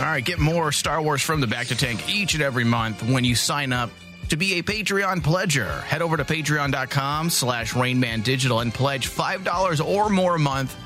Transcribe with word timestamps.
All 0.00 0.06
right, 0.06 0.24
get 0.24 0.38
more 0.38 0.70
Star 0.70 1.02
Wars 1.02 1.22
from 1.22 1.40
the 1.40 1.48
Bacta 1.48 1.76
Tank 1.76 2.08
each 2.08 2.34
and 2.34 2.42
every 2.42 2.62
month 2.62 3.02
when 3.02 3.24
you 3.24 3.34
sign 3.34 3.72
up 3.72 3.90
to 4.28 4.36
be 4.36 4.60
a 4.60 4.62
Patreon 4.62 5.22
pledger. 5.22 5.82
Head 5.82 6.02
over 6.02 6.16
to 6.16 6.24
patreon.com 6.24 7.30
slash 7.30 7.72
rainmandigital 7.72 8.62
and 8.62 8.72
pledge 8.72 9.08
$5 9.08 9.84
or 9.84 10.08
more 10.08 10.36
a 10.36 10.38
month, 10.38 10.76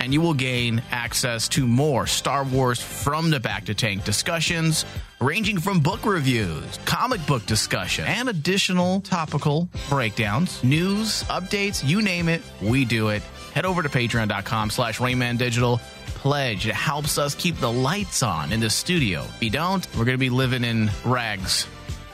and 0.00 0.12
you 0.12 0.20
will 0.20 0.34
gain 0.34 0.82
access 0.90 1.46
to 1.48 1.68
more 1.68 2.08
Star 2.08 2.42
Wars 2.42 2.80
from 2.82 3.30
the 3.30 3.38
Bacta 3.38 3.76
Tank 3.76 4.02
discussions, 4.02 4.84
ranging 5.20 5.60
from 5.60 5.78
book 5.78 6.04
reviews, 6.04 6.80
comic 6.84 7.24
book 7.26 7.46
discussion, 7.46 8.06
and 8.06 8.28
additional 8.28 9.02
topical 9.02 9.68
breakdowns, 9.88 10.64
news, 10.64 11.22
updates, 11.24 11.86
you 11.86 12.02
name 12.02 12.28
it, 12.28 12.42
we 12.60 12.84
do 12.84 13.10
it. 13.10 13.22
Head 13.54 13.66
over 13.66 13.82
to 13.84 13.88
patreon.com 13.88 14.70
slash 14.70 14.98
rainmandigital 14.98 15.80
pledge. 16.28 16.66
It 16.66 16.74
helps 16.74 17.16
us 17.16 17.34
keep 17.34 17.56
the 17.56 17.72
lights 17.72 18.22
on 18.22 18.52
in 18.52 18.60
the 18.60 18.68
studio. 18.68 19.22
If 19.22 19.42
you 19.42 19.48
don't, 19.48 19.86
we're 19.96 20.04
going 20.04 20.18
to 20.18 20.18
be 20.18 20.28
living 20.28 20.62
in 20.62 20.90
rags 21.02 21.66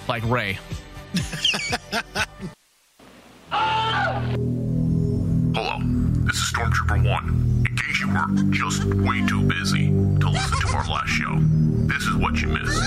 like 0.06 0.22
Rey. 0.22 0.56
Hello, 5.56 5.78
this 6.27 6.36
is 6.36 6.52
Stormtrooper 6.55 7.05
1. 7.05 7.63
In 8.04 8.52
case 8.52 8.78
you 8.78 8.88
were 8.88 8.92
just 8.92 9.06
way 9.06 9.26
too 9.26 9.42
busy 9.42 9.86
to 9.86 10.28
listen 10.30 10.60
to 10.60 10.76
our 10.76 10.86
last 10.88 11.08
show, 11.08 11.38
this 11.86 12.02
is 12.02 12.14
what 12.16 12.40
you 12.40 12.48
missed. 12.48 12.80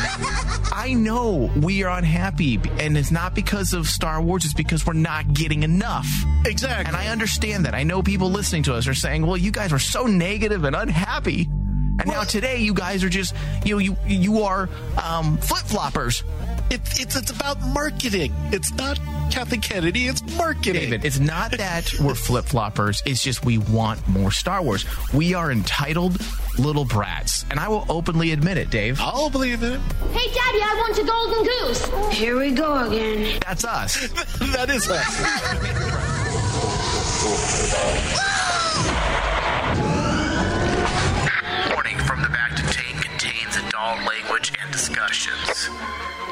I 0.73 0.93
know 0.93 1.51
we 1.61 1.83
are 1.83 1.97
unhappy, 1.97 2.59
and 2.79 2.97
it's 2.97 3.11
not 3.11 3.33
because 3.33 3.73
of 3.73 3.87
Star 3.87 4.21
Wars, 4.21 4.45
it's 4.45 4.53
because 4.53 4.85
we're 4.85 4.93
not 4.93 5.33
getting 5.33 5.63
enough. 5.63 6.07
Exactly. 6.45 6.85
And 6.87 6.95
I 6.95 7.07
understand 7.07 7.65
that. 7.65 7.73
I 7.73 7.83
know 7.83 8.01
people 8.01 8.29
listening 8.29 8.63
to 8.63 8.75
us 8.75 8.87
are 8.87 8.93
saying, 8.93 9.25
well, 9.25 9.37
you 9.37 9.51
guys 9.51 9.73
are 9.73 9.79
so 9.79 10.05
negative 10.05 10.63
and 10.63 10.75
unhappy. 10.75 11.49
And 11.99 12.05
now 12.05 12.23
today, 12.23 12.59
you 12.59 12.75
guys 12.75 13.03
are 13.03 13.09
just, 13.09 13.33
you 13.65 13.73
know, 13.73 13.79
you, 13.79 13.97
you 14.05 14.43
are 14.43 14.69
um, 15.03 15.37
flip 15.37 15.63
floppers. 15.65 16.23
It, 16.69 16.81
it's 16.99 17.15
it's 17.15 17.31
about 17.31 17.61
marketing. 17.61 18.33
It's 18.51 18.73
not 18.73 18.99
Kathleen 19.31 19.61
Kennedy. 19.61 20.07
It's 20.07 20.21
marketing. 20.35 20.73
David, 20.73 21.05
it's 21.05 21.19
not 21.19 21.51
that 21.51 21.93
we're 22.01 22.13
flip 22.15 22.45
floppers. 22.45 23.01
It's 23.05 23.23
just 23.23 23.45
we 23.45 23.57
want 23.57 24.05
more 24.07 24.31
Star 24.31 24.61
Wars. 24.61 24.85
We 25.13 25.33
are 25.33 25.51
entitled 25.51 26.19
little 26.59 26.83
brats. 26.85 27.45
And 27.49 27.59
I 27.59 27.67
will 27.69 27.85
openly 27.89 28.31
admit 28.31 28.57
it, 28.57 28.69
Dave. 28.69 28.99
I'll 28.99 29.29
believe 29.29 29.63
it. 29.63 29.79
Hey, 30.11 30.33
Daddy, 30.33 30.59
I 30.61 30.75
want 30.77 30.97
a 30.97 31.03
golden 31.03 31.43
goose. 31.45 32.17
Here 32.17 32.37
we 32.37 32.51
go 32.51 32.87
again. 32.87 33.39
That's 33.45 33.63
us. 33.63 34.07
that 34.51 34.69
is 34.69 34.89
us. 34.89 35.07
Warning 41.73 41.97
from 41.99 42.21
the 42.21 42.27
Bacta 42.27 42.69
Tank 42.71 43.03
contains 43.03 43.55
adult 43.55 43.99
language 44.05 44.51
and 44.61 44.71
discussions. 44.71 45.69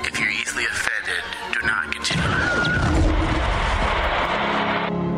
If 0.08 0.20
you're 0.20 0.30
easily 0.30 0.66
offended, 0.66 1.24
do 1.52 1.66
not 1.66 1.92
continue. 1.92 2.24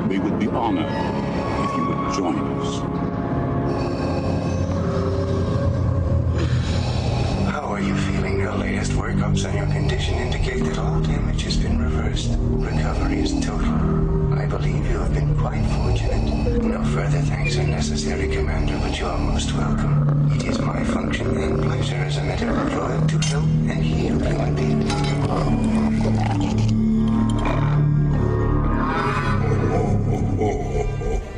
We 0.08 0.18
would 0.18 0.40
be 0.40 0.48
honored 0.48 0.86
if 0.86 1.76
you 1.76 1.86
would 1.88 2.14
join 2.16 2.38
us. 2.58 2.80
How 7.52 7.64
are 7.64 7.82
you 7.82 7.96
feeling? 7.98 8.40
Your 8.40 8.54
latest 8.56 8.94
workups 8.94 9.46
on 9.46 9.58
your 9.58 9.68
condition 9.68 10.14
indicate 10.16 10.64
that 10.64 10.78
all 10.78 11.02
damage 11.02 11.42
has 11.42 11.58
been 11.58 11.82
reversed. 11.82 12.38
Recovery 12.40 13.20
is 13.20 13.34
total. 13.46 13.74
I 14.40 14.46
believe 14.46 14.86
you 14.90 15.00
have 15.00 15.14
been 15.14 15.36
quite 15.38 15.66
fortunate. 15.76 16.17
Further 16.98 17.22
thanks 17.22 17.56
are 17.60 17.68
necessary, 17.68 18.28
Commander, 18.28 18.76
but 18.82 19.00
you 19.00 19.06
are 19.06 19.20
most 19.20 19.54
welcome. 19.54 20.32
It 20.34 20.46
is 20.46 20.58
my 20.58 20.84
function 20.84 21.28
and 21.38 21.62
pleasure 21.62 21.94
as 21.94 22.18
a 22.18 22.24
medical 22.24 22.56
droid 22.56 23.08
to 23.10 23.20
help 23.28 23.44
and 23.44 23.84
heal 23.84 24.18
human 24.18 24.56
beings. 24.56 24.92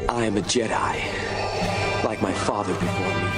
I 0.08 0.24
am 0.24 0.38
a 0.38 0.42
Jedi, 0.42 2.06
like 2.06 2.22
my 2.22 2.32
father 2.32 2.74
before 2.76 3.22
me. 3.22 3.29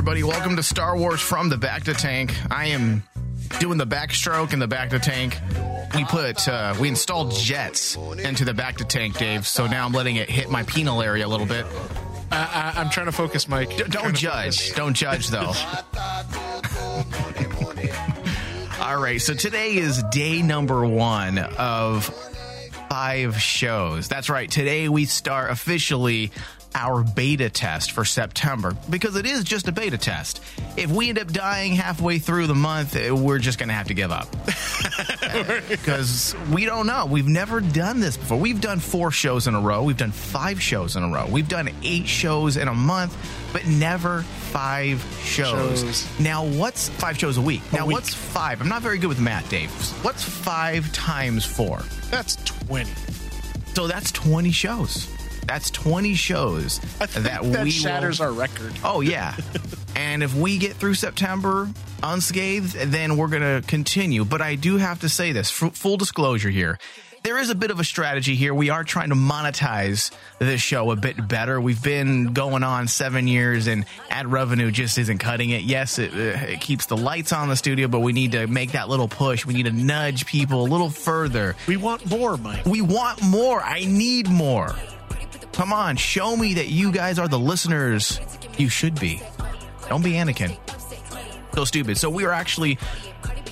Everybody. 0.00 0.22
Welcome 0.22 0.56
to 0.56 0.62
Star 0.62 0.96
Wars 0.96 1.20
from 1.20 1.50
the 1.50 1.56
Bacta 1.56 1.94
Tank. 1.94 2.34
I 2.50 2.68
am 2.68 3.02
doing 3.58 3.76
the 3.76 3.86
backstroke 3.86 4.54
in 4.54 4.58
the 4.58 4.66
Bacta 4.66 4.98
Tank. 4.98 5.38
We 5.94 6.06
put 6.06 6.48
uh, 6.48 6.74
we 6.80 6.88
installed 6.88 7.34
jets 7.34 7.96
into 7.96 8.46
the 8.46 8.54
Bacta 8.54 8.88
Tank, 8.88 9.18
Dave. 9.18 9.46
So 9.46 9.66
now 9.66 9.84
I'm 9.84 9.92
letting 9.92 10.16
it 10.16 10.30
hit 10.30 10.48
my 10.48 10.62
penal 10.62 11.02
area 11.02 11.26
a 11.26 11.28
little 11.28 11.44
bit. 11.44 11.66
I, 12.32 12.72
I'm 12.76 12.88
trying 12.88 13.06
to 13.06 13.12
focus, 13.12 13.46
Mike. 13.46 13.76
D- 13.76 13.82
don't 13.90 14.16
judge. 14.16 14.72
Don't 14.72 14.94
judge 14.94 15.28
though. 15.28 15.52
All 18.80 18.98
right, 18.98 19.20
so 19.20 19.34
today 19.34 19.76
is 19.76 20.02
day 20.04 20.40
number 20.40 20.86
one 20.86 21.38
of 21.38 22.06
five 22.88 23.38
shows. 23.38 24.08
That's 24.08 24.30
right. 24.30 24.50
Today 24.50 24.88
we 24.88 25.04
start 25.04 25.50
officially 25.50 26.32
our 26.74 27.02
beta 27.02 27.50
test 27.50 27.92
for 27.92 28.04
September 28.04 28.76
because 28.88 29.16
it 29.16 29.26
is 29.26 29.44
just 29.44 29.68
a 29.68 29.72
beta 29.72 29.98
test. 29.98 30.42
If 30.76 30.90
we 30.90 31.08
end 31.08 31.18
up 31.18 31.28
dying 31.32 31.74
halfway 31.74 32.18
through 32.18 32.46
the 32.46 32.54
month, 32.54 32.96
eh, 32.96 33.10
we're 33.10 33.38
just 33.38 33.58
going 33.58 33.68
to 33.68 33.74
have 33.74 33.88
to 33.88 33.94
give 33.94 34.10
up 34.10 34.30
because 35.68 36.34
we 36.52 36.64
don't 36.64 36.86
know. 36.86 37.06
We've 37.06 37.26
never 37.26 37.60
done 37.60 38.00
this 38.00 38.16
before. 38.16 38.38
We've 38.38 38.60
done 38.60 38.78
four 38.78 39.10
shows 39.10 39.46
in 39.46 39.54
a 39.54 39.60
row. 39.60 39.82
We've 39.82 39.96
done 39.96 40.12
five 40.12 40.62
shows 40.62 40.96
in 40.96 41.02
a 41.02 41.08
row. 41.08 41.26
We've 41.28 41.48
done 41.48 41.70
eight 41.82 42.06
shows 42.06 42.56
in 42.56 42.68
a 42.68 42.74
month, 42.74 43.16
but 43.52 43.66
never 43.66 44.22
five 44.22 45.04
shows. 45.22 45.80
Shows. 45.80 46.20
Now, 46.20 46.46
what's 46.46 46.88
five 46.88 47.18
shows 47.18 47.36
a 47.36 47.42
week? 47.42 47.62
Now, 47.72 47.86
week. 47.86 47.94
what's 47.94 48.14
five? 48.14 48.60
I'm 48.60 48.68
not 48.68 48.82
very 48.82 48.98
good 48.98 49.08
with 49.08 49.20
math, 49.20 49.48
Dave. 49.50 49.70
What's 50.04 50.22
five 50.22 50.92
times 50.92 51.44
four? 51.44 51.80
That's 52.10 52.36
20. 52.66 52.90
So 53.74 53.86
that's 53.86 54.10
20 54.12 54.50
shows. 54.50 55.08
That's 55.50 55.68
20 55.72 56.14
shows 56.14 56.78
that, 57.00 57.10
that, 57.10 57.44
we 57.44 57.72
shatters 57.72 58.20
will, 58.20 58.26
our 58.26 58.32
record. 58.32 58.72
Oh 58.84 59.00
yeah. 59.00 59.34
and 59.96 60.22
if 60.22 60.32
we 60.32 60.58
get 60.58 60.74
through 60.74 60.94
September 60.94 61.68
unscathed, 62.04 62.74
then 62.92 63.16
we're 63.16 63.26
going 63.26 63.42
to 63.42 63.66
continue. 63.66 64.24
But 64.24 64.42
I 64.42 64.54
do 64.54 64.76
have 64.76 65.00
to 65.00 65.08
say 65.08 65.32
this, 65.32 65.50
f- 65.60 65.74
full 65.74 65.96
disclosure 65.96 66.50
here. 66.50 66.78
There 67.24 67.36
is 67.36 67.50
a 67.50 67.56
bit 67.56 67.72
of 67.72 67.80
a 67.80 67.84
strategy 67.84 68.36
here. 68.36 68.54
We 68.54 68.70
are 68.70 68.84
trying 68.84 69.08
to 69.08 69.16
monetize 69.16 70.12
this 70.38 70.60
show 70.60 70.92
a 70.92 70.96
bit 70.96 71.26
better. 71.26 71.60
We've 71.60 71.82
been 71.82 72.32
going 72.32 72.62
on 72.62 72.86
seven 72.86 73.26
years, 73.26 73.66
and 73.66 73.86
ad 74.08 74.30
revenue 74.30 74.70
just 74.70 74.98
isn't 74.98 75.18
cutting 75.18 75.50
it. 75.50 75.62
Yes, 75.62 75.98
it, 75.98 76.14
uh, 76.14 76.46
it 76.46 76.60
keeps 76.60 76.86
the 76.86 76.96
lights 76.96 77.32
on 77.32 77.48
the 77.48 77.56
studio, 77.56 77.88
but 77.88 78.00
we 78.00 78.12
need 78.12 78.32
to 78.32 78.46
make 78.46 78.70
that 78.72 78.88
little 78.88 79.08
push. 79.08 79.44
We 79.44 79.54
need 79.54 79.66
to 79.66 79.72
nudge 79.72 80.26
people 80.26 80.62
a 80.62 80.68
little 80.68 80.90
further. 80.90 81.56
We 81.66 81.76
want 81.76 82.08
more, 82.08 82.36
Mike. 82.36 82.66
We 82.66 82.82
want 82.82 83.20
more. 83.24 83.60
I 83.60 83.84
need 83.84 84.28
more. 84.28 84.76
Come 85.60 85.74
on, 85.74 85.96
show 85.96 86.38
me 86.38 86.54
that 86.54 86.68
you 86.68 86.90
guys 86.90 87.18
are 87.18 87.28
the 87.28 87.38
listeners 87.38 88.18
you 88.56 88.70
should 88.70 88.98
be. 88.98 89.20
Don't 89.90 90.02
be 90.02 90.12
Anakin. 90.12 90.56
So 91.54 91.66
stupid. 91.66 91.98
So 91.98 92.08
we 92.08 92.24
are 92.24 92.32
actually 92.32 92.78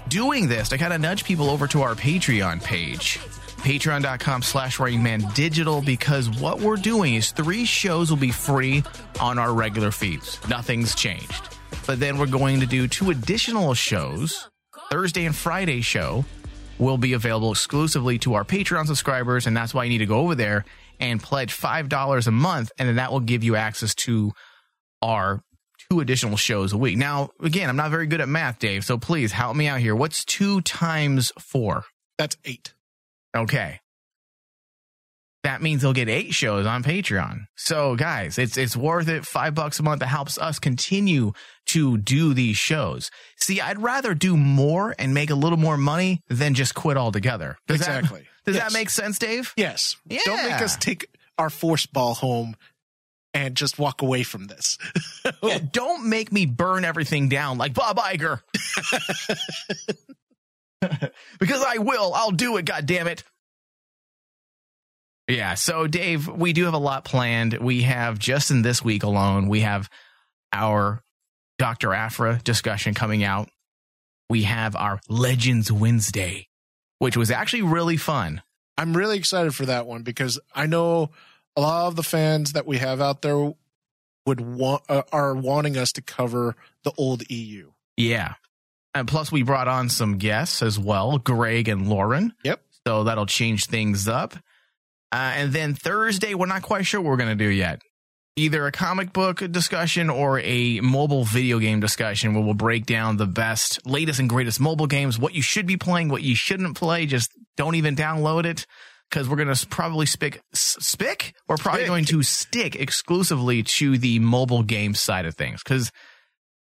doing 0.09 0.49
this 0.49 0.71
to 0.71 0.79
kind 0.79 0.95
of 0.95 1.03
nudge 1.03 1.25
people 1.25 1.51
over 1.51 1.67
to 1.67 1.83
our 1.83 1.95
Patreon 1.95 2.65
page. 2.65 3.19
Patreon.com 3.59 4.41
slash 4.41 4.79
Rainman 4.79 5.35
Digital 5.35 5.83
because 5.83 6.31
what 6.41 6.63
we're 6.63 6.77
doing 6.77 7.15
is 7.15 7.31
three 7.31 7.67
shows 7.67 8.09
will 8.09 8.17
be 8.17 8.33
free 8.33 8.83
on 9.21 9.39
our 9.39 9.53
regular 9.53 9.91
feeds. 9.91 10.39
Nothing's 10.49 10.95
changed. 10.95 11.51
But 11.87 12.01
then 12.01 12.17
we're 12.17 12.25
going 12.25 12.61
to 12.61 12.67
do 12.67 12.89
two 12.89 13.11
additional 13.11 13.75
shows. 13.75 14.49
Thursday 14.91 15.27
and 15.27 15.37
Friday 15.37 15.83
show 15.83 16.25
will 16.78 16.97
be 16.97 17.13
available 17.13 17.51
exclusively 17.51 18.19
to 18.21 18.33
our 18.33 18.45
Patreon 18.45 18.87
subscribers, 18.87 19.47
and 19.47 19.54
that's 19.54 19.75
why 19.75 19.84
you 19.84 19.91
need 19.91 19.99
to 19.99 20.07
go 20.07 20.21
over 20.21 20.34
there 20.34 20.65
and 21.00 21.22
pledge 21.22 21.53
five 21.53 21.89
dollars 21.89 22.27
a 22.27 22.30
month, 22.33 22.71
and 22.78 22.89
then 22.89 22.97
that 22.97 23.12
will 23.12 23.21
give 23.21 23.45
you 23.45 23.56
access 23.56 23.95
to 23.97 24.33
our 25.03 25.42
two 25.91 26.00
additional 26.00 26.36
shows 26.36 26.72
a 26.72 26.78
week. 26.78 26.97
Now, 26.97 27.30
again, 27.41 27.68
I'm 27.68 27.77
not 27.77 27.91
very 27.91 28.06
good 28.06 28.21
at 28.21 28.28
math, 28.28 28.59
Dave, 28.59 28.84
so 28.84 28.98
please 28.98 29.33
help 29.33 29.56
me 29.56 29.68
out 29.68 29.80
here. 29.80 29.95
What's 29.95 30.24
two 30.24 30.60
times 30.62 31.33
four? 31.39 31.84
That's 32.18 32.36
eight. 32.45 32.74
Okay. 33.36 33.80
That 35.48 35.62
means 35.62 35.80
they'll 35.80 35.95
get 35.95 36.10
eight 36.10 36.34
shows 36.34 36.66
on 36.66 36.83
Patreon. 36.84 37.47
So 37.56 37.97
guys, 37.97 38.36
it's 38.39 38.59
it's 38.59 38.77
worth 38.77 39.09
it. 39.09 39.24
Five 39.24 39.54
bucks 39.54 39.80
a 39.80 39.83
month. 39.83 40.03
It 40.03 40.06
helps 40.06 40.36
us 40.36 40.59
continue 40.59 41.33
to 41.68 41.97
do 41.97 42.34
these 42.34 42.59
shows. 42.59 43.10
See, 43.39 43.59
I'd 43.59 43.80
rather 43.80 44.12
do 44.15 44.36
more 44.36 44.95
and 44.98 45.15
make 45.15 45.30
a 45.30 45.34
little 45.34 45.56
more 45.56 45.78
money 45.78 46.21
than 46.28 46.53
just 46.53 46.74
quit 46.74 46.98
altogether. 46.98 47.56
Does 47.66 47.80
that- 47.80 48.00
Exactly. 48.00 48.27
does 48.45 48.56
Yes. 48.56 48.65
that 48.72 48.78
make 48.78 48.91
sense, 48.91 49.18
Dave? 49.18 49.54
Yes. 49.56 49.97
Yeah. 50.04 50.21
Don't 50.27 50.42
make 50.50 50.60
us 50.60 50.77
take 50.77 51.06
our 51.39 51.48
force 51.48 51.86
ball 51.86 52.12
home 52.15 52.54
and 53.33 53.54
just 53.56 53.78
walk 53.78 54.03
away 54.03 54.24
from 54.24 54.48
this. 54.48 54.77
Yeah, 55.42 55.59
don't 55.72 56.09
make 56.10 56.30
me 56.30 56.44
burn 56.47 56.84
everything 56.84 57.28
down 57.30 57.56
like 57.59 57.72
Bob 57.72 57.97
Iger. 57.98 58.41
because 61.41 61.62
I 61.62 61.78
will. 61.78 62.12
I'll 62.15 62.30
do 62.33 62.56
it, 62.56 62.65
God 62.65 62.86
damn 62.86 63.06
it. 63.06 63.24
Yeah, 65.28 65.54
so 65.54 65.86
Dave, 65.86 66.27
we 66.27 66.54
do 66.54 66.65
have 66.65 66.75
a 66.75 66.78
lot 66.78 67.04
planned. 67.04 67.59
We 67.59 67.83
have 67.83 68.19
just 68.19 68.51
in 68.51 68.63
this 68.63 68.83
week 68.83 69.03
alone, 69.03 69.48
we 69.48 69.60
have 69.60 69.91
our 70.53 71.03
Dr. 71.59 71.92
Aphra 71.92 72.41
discussion 72.42 72.95
coming 72.95 73.22
out. 73.22 73.51
We 74.30 74.45
have 74.45 74.75
our 74.75 75.01
Legends 75.09 75.71
Wednesday, 75.71 76.48
which 76.98 77.16
was 77.16 77.30
actually 77.30 77.63
really 77.63 77.98
fun. 77.98 78.42
I'm 78.78 78.97
really 78.97 79.19
excited 79.19 79.54
for 79.54 79.66
that 79.66 79.86
one 79.86 80.03
because 80.03 80.39
I 80.54 80.66
know 80.66 81.10
a 81.57 81.60
lot 81.60 81.89
of 81.89 81.97
the 81.97 82.03
fans 82.03 82.53
that 82.53 82.66
we 82.66 82.78
have 82.78 83.01
out 83.01 83.22
there 83.22 83.53
would 84.25 84.41
want 84.41 84.83
uh, 84.89 85.03
are 85.13 85.34
wanting 85.34 85.77
us 85.77 85.92
to 85.92 86.03
cover 86.03 86.54
the 86.84 86.92
old 86.97 87.28
EU. 87.30 87.72
Yeah. 87.97 88.34
And 88.95 89.09
plus, 89.09 89.33
we 89.33 89.42
brought 89.42 89.69
on 89.69 89.89
some 89.89 90.19
guests 90.19 90.63
as 90.63 90.78
well, 90.78 91.19
Greg 91.19 91.69
and 91.69 91.89
Lauren. 91.89 92.33
Yep. 92.45 92.63
So 92.86 93.04
that'll 93.04 93.27
change 93.27 93.66
things 93.66 94.09
up. 94.09 94.34
Uh, 95.10 95.33
and 95.37 95.53
then 95.53 95.75
Thursday, 95.75 96.34
we're 96.34 96.47
not 96.47 96.63
quite 96.63 96.87
sure 96.87 97.01
what 97.01 97.10
we're 97.10 97.16
going 97.16 97.37
to 97.37 97.45
do 97.45 97.51
yet. 97.51 97.81
Either 98.37 98.66
a 98.66 98.72
comic 98.72 99.13
book 99.13 99.43
discussion 99.51 100.10
or 100.10 100.39
a 100.41 100.81
mobile 100.81 101.25
video 101.25 101.59
game 101.59 101.81
discussion 101.81 102.34
where 102.34 102.45
we'll 102.45 102.55
break 102.55 102.87
down 102.87 103.16
the 103.16 103.27
best, 103.27 103.84
latest, 103.84 104.21
and 104.21 104.28
greatest 104.28 104.60
mobile 104.60 104.87
games, 104.87 105.19
what 105.19 105.34
you 105.34 105.43
should 105.43 105.66
be 105.66 105.77
playing, 105.77 106.09
what 106.09 106.22
you 106.22 106.37
shouldn't 106.37 106.77
play. 106.77 107.05
Just 107.07 107.33
don't 107.57 107.75
even 107.75 107.97
download 107.97 108.45
it 108.45 108.65
because 109.10 109.28
we're 109.28 109.37
going 109.37 109.53
to 109.53 109.66
probably 109.66 110.07
spick, 110.07 110.41
spick? 110.53 111.34
We're 111.49 111.57
probably 111.57 111.87
going 111.87 112.04
to 112.07 112.22
stick 112.22 112.77
exclusively 112.77 113.63
to 113.65 113.99
the 113.99 114.21
mobile 114.21 114.63
game 114.63 114.95
side 114.95 115.27
of 115.27 115.34
things 115.34 115.63
because 115.63 115.91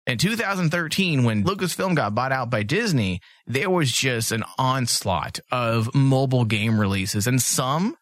in 0.07 0.17
2013, 0.17 1.23
when 1.23 1.43
Lucasfilm 1.43 1.95
got 1.95 2.15
bought 2.15 2.31
out 2.31 2.49
by 2.49 2.63
Disney, 2.63 3.19
there 3.45 3.69
was 3.69 3.91
just 3.91 4.31
an 4.31 4.43
onslaught 4.57 5.39
of 5.51 5.93
mobile 5.93 6.45
game 6.45 6.79
releases, 6.79 7.27
and 7.27 7.39
some 7.39 7.95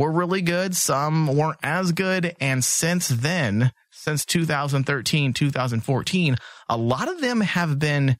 were 0.00 0.10
really 0.10 0.40
good, 0.40 0.74
some 0.74 1.26
weren't 1.36 1.58
as 1.62 1.92
good. 1.92 2.34
And 2.40 2.64
since 2.64 3.08
then, 3.08 3.70
since 3.90 4.24
2013, 4.24 5.34
2014, 5.34 6.36
a 6.68 6.76
lot 6.76 7.08
of 7.08 7.20
them 7.20 7.42
have 7.42 7.78
been 7.78 8.16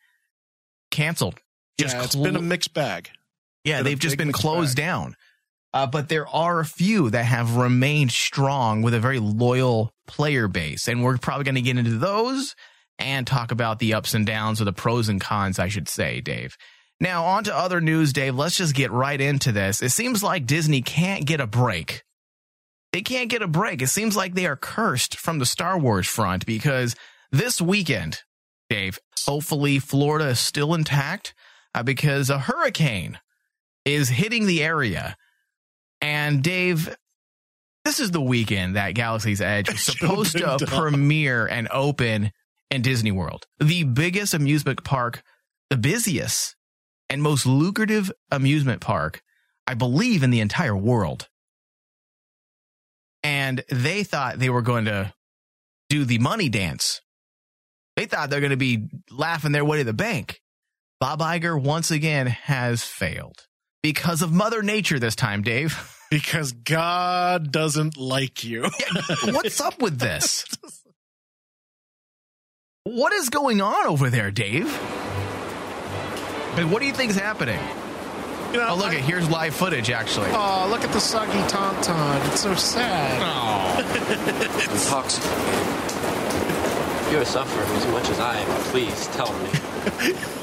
canceled. 0.91 1.41
Just 1.79 1.97
yeah, 1.97 2.05
it's 2.05 2.15
clo- 2.15 2.25
been 2.25 2.37
a 2.37 2.43
mixed 2.43 2.75
bag. 2.75 3.11
yeah, 3.65 3.79
been 3.79 3.85
they've 3.85 3.99
just 3.99 4.19
been 4.19 4.31
closed 4.33 4.77
bag. 4.77 4.85
down. 4.85 5.17
Uh, 5.73 5.87
but 5.87 6.09
there 6.09 6.29
are 6.29 6.61
a 6.61 6.65
few 6.67 7.09
that 7.11 7.25
have 7.25 7.57
remained 7.57 8.13
strong 8.13 8.83
with 8.83 8.93
a 8.93 9.01
very 9.01 9.19
loyal 9.21 9.91
player 10.07 10.49
base. 10.49 10.87
And 10.87 11.03
we're 11.03 11.17
probably 11.17 11.45
going 11.45 11.55
to 11.55 11.63
get 11.63 11.79
into 11.79 11.97
those 11.97 12.55
and 12.99 13.27
talk 13.27 13.53
about 13.53 13.79
the 13.79 13.95
ups 13.95 14.13
and 14.13 14.27
downs 14.27 14.61
or 14.61 14.65
the 14.65 14.73
pros 14.73 15.09
and 15.09 15.21
cons, 15.21 15.59
I 15.59 15.69
should 15.69 15.89
say, 15.89 16.21
Dave. 16.21 16.57
Now, 17.01 17.25
on 17.25 17.45
to 17.45 17.57
other 17.57 17.81
news, 17.81 18.13
Dave. 18.13 18.37
Let's 18.37 18.57
just 18.57 18.75
get 18.75 18.91
right 18.91 19.21
into 19.21 19.53
this. 19.53 19.83
It 19.83 19.89
seems 19.89 20.23
like 20.23 20.47
Disney 20.47 20.83
can't 20.83 21.25
get 21.25 21.41
a 21.41 21.47
break. 21.47 22.05
They 22.93 23.01
can't 23.01 23.31
get 23.31 23.43
a 23.43 23.49
break. 23.49 23.81
It 23.81 23.87
seems 23.87 24.17
like 24.17 24.35
they 24.35 24.47
are 24.47 24.57
cursed 24.57 25.17
from 25.17 25.39
the 25.39 25.47
Star 25.47 25.79
Wars 25.79 26.07
front 26.07 26.45
because 26.45 26.95
this 27.33 27.61
weekend, 27.61 28.21
Dave, 28.69 28.99
hopefully 29.25 29.79
Florida 29.79 30.29
is 30.29 30.41
still 30.41 30.75
intact 30.75 31.35
uh, 31.75 31.83
because 31.83 32.29
a 32.29 32.39
hurricane 32.39 33.19
is 33.85 34.09
hitting 34.09 34.47
the 34.47 34.63
area. 34.63 35.17
And 36.03 36.43
Dave, 36.43 36.95
this 37.85 38.01
is 38.01 38.11
the 38.11 38.21
weekend 38.21 38.77
that 38.77 38.95
Galaxy's 38.95 39.41
Edge 39.41 39.69
was 39.73 39.81
supposed 39.81 40.37
to 40.37 40.59
premiere 40.67 41.47
and 41.47 41.69
open 41.71 42.33
in 42.71 42.83
Disney 42.83 43.13
World, 43.13 43.47
the 43.59 43.85
biggest 43.85 44.35
amusement 44.35 44.85
park, 44.85 45.23
the 45.71 45.77
busiest 45.77 46.57
and 47.11 47.23
most 47.23 47.45
lucrative 47.45 48.11
amusement 48.31 48.81
park, 48.81 49.21
I 49.67 49.75
believe, 49.75 50.23
in 50.23 50.31
the 50.31 50.41
entire 50.41 50.77
world. 50.77 51.29
And 53.23 53.63
they 53.69 54.05
thought 54.05 54.39
they 54.39 54.49
were 54.49 54.63
going 54.63 54.87
to 54.87 55.13
do 55.91 56.05
the 56.05 56.19
money 56.19 56.49
dance. 56.49 57.03
They 57.97 58.07
thought 58.07 58.31
they're 58.31 58.41
going 58.41 58.51
to 58.51 58.57
be 58.57 58.89
laughing 59.11 59.53
their 59.53 59.65
way 59.65 59.79
to 59.79 59.85
the 59.85 59.93
bank. 59.93 60.41
Bob 61.01 61.21
Iger 61.21 61.61
once 61.61 61.91
again 61.91 62.29
has 62.29 62.83
failed 62.85 63.47
because 63.83 64.23
of 64.23 64.33
Mother 64.33 64.63
Nature 64.63 64.99
this 64.99 65.17
time, 65.17 65.43
Dave. 65.43 65.97
Because 66.11 66.51
God 66.51 67.53
doesn't 67.53 67.97
like 67.97 68.43
you. 68.43 68.63
Yeah, 68.63 69.33
what's 69.33 69.61
up 69.61 69.81
with 69.81 70.01
this? 70.01 70.45
What 72.83 73.13
is 73.13 73.29
going 73.29 73.61
on 73.61 73.87
over 73.87 74.11
there, 74.11 74.33
Dave? 74.33 74.67
And 76.61 76.71
what 76.71 76.81
do 76.81 76.87
you 76.87 76.93
think 76.93 77.11
is 77.11 77.17
happening? 77.17 77.59
You 78.53 78.59
know, 78.59 78.69
Oh, 78.71 78.75
look, 78.77 78.89
I- 78.93 78.97
at 78.97 79.01
here's 79.01 79.29
live 79.31 79.55
footage, 79.55 79.91
actually. 79.91 80.29
Oh, 80.33 80.67
look 80.69 80.85
at 80.85 80.93
the 80.93 81.01
soggy 81.01 81.39
tauntaun. 81.49 82.27
It's 82.29 82.43
so 82.43 82.55
sad. 82.55 83.23
Oh, 83.23 83.79
Intoxicated. 84.71 85.31
You're 87.13 87.25
suffering 87.25 87.69
as 87.79 87.87
much 87.89 88.09
as 88.11 88.21
I 88.21 88.37
am. 88.41 88.47
Please 88.65 89.07
tell 89.09 89.33
me. 89.33 89.49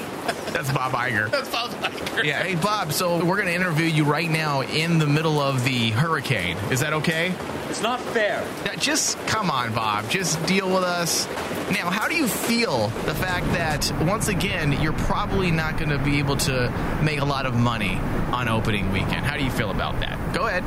that's 0.51 0.71
Bob 0.71 0.91
Iger. 0.93 1.29
That's 1.31 1.49
Bob 1.49 1.71
Iger. 1.71 2.23
Yeah, 2.23 2.41
hey, 2.43 2.55
Bob, 2.55 2.91
so 2.93 3.23
we're 3.23 3.35
going 3.35 3.47
to 3.47 3.53
interview 3.53 3.85
you 3.85 4.03
right 4.03 4.29
now 4.29 4.61
in 4.61 4.97
the 4.97 5.05
middle 5.05 5.39
of 5.39 5.63
the 5.63 5.91
hurricane. 5.91 6.57
Is 6.71 6.79
that 6.79 6.93
okay? 6.93 7.33
It's 7.69 7.81
not 7.81 7.99
fair. 7.99 8.45
Yeah, 8.65 8.75
Just 8.75 9.17
come 9.27 9.51
on, 9.51 9.73
Bob. 9.73 10.09
Just 10.09 10.43
deal 10.45 10.67
with 10.67 10.83
us. 10.83 11.27
Now, 11.71 11.89
how 11.89 12.07
do 12.07 12.15
you 12.15 12.27
feel 12.27 12.87
the 13.05 13.13
fact 13.13 13.45
that 13.47 13.91
once 14.03 14.29
again 14.29 14.71
you're 14.81 14.93
probably 14.93 15.51
not 15.51 15.77
going 15.77 15.89
to 15.89 15.99
be 15.99 16.17
able 16.19 16.37
to 16.37 16.71
make 17.03 17.19
a 17.19 17.25
lot 17.25 17.45
of 17.45 17.53
money 17.55 17.95
on 18.31 18.47
opening 18.47 18.91
weekend? 18.91 19.25
How 19.25 19.37
do 19.37 19.43
you 19.43 19.51
feel 19.51 19.69
about 19.69 19.99
that? 19.99 20.33
Go 20.33 20.47
ahead. 20.47 20.63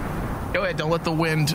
Go 0.53 0.63
ahead. 0.63 0.77
Don't 0.77 0.91
let 0.91 1.05
the 1.05 1.13
wind 1.13 1.55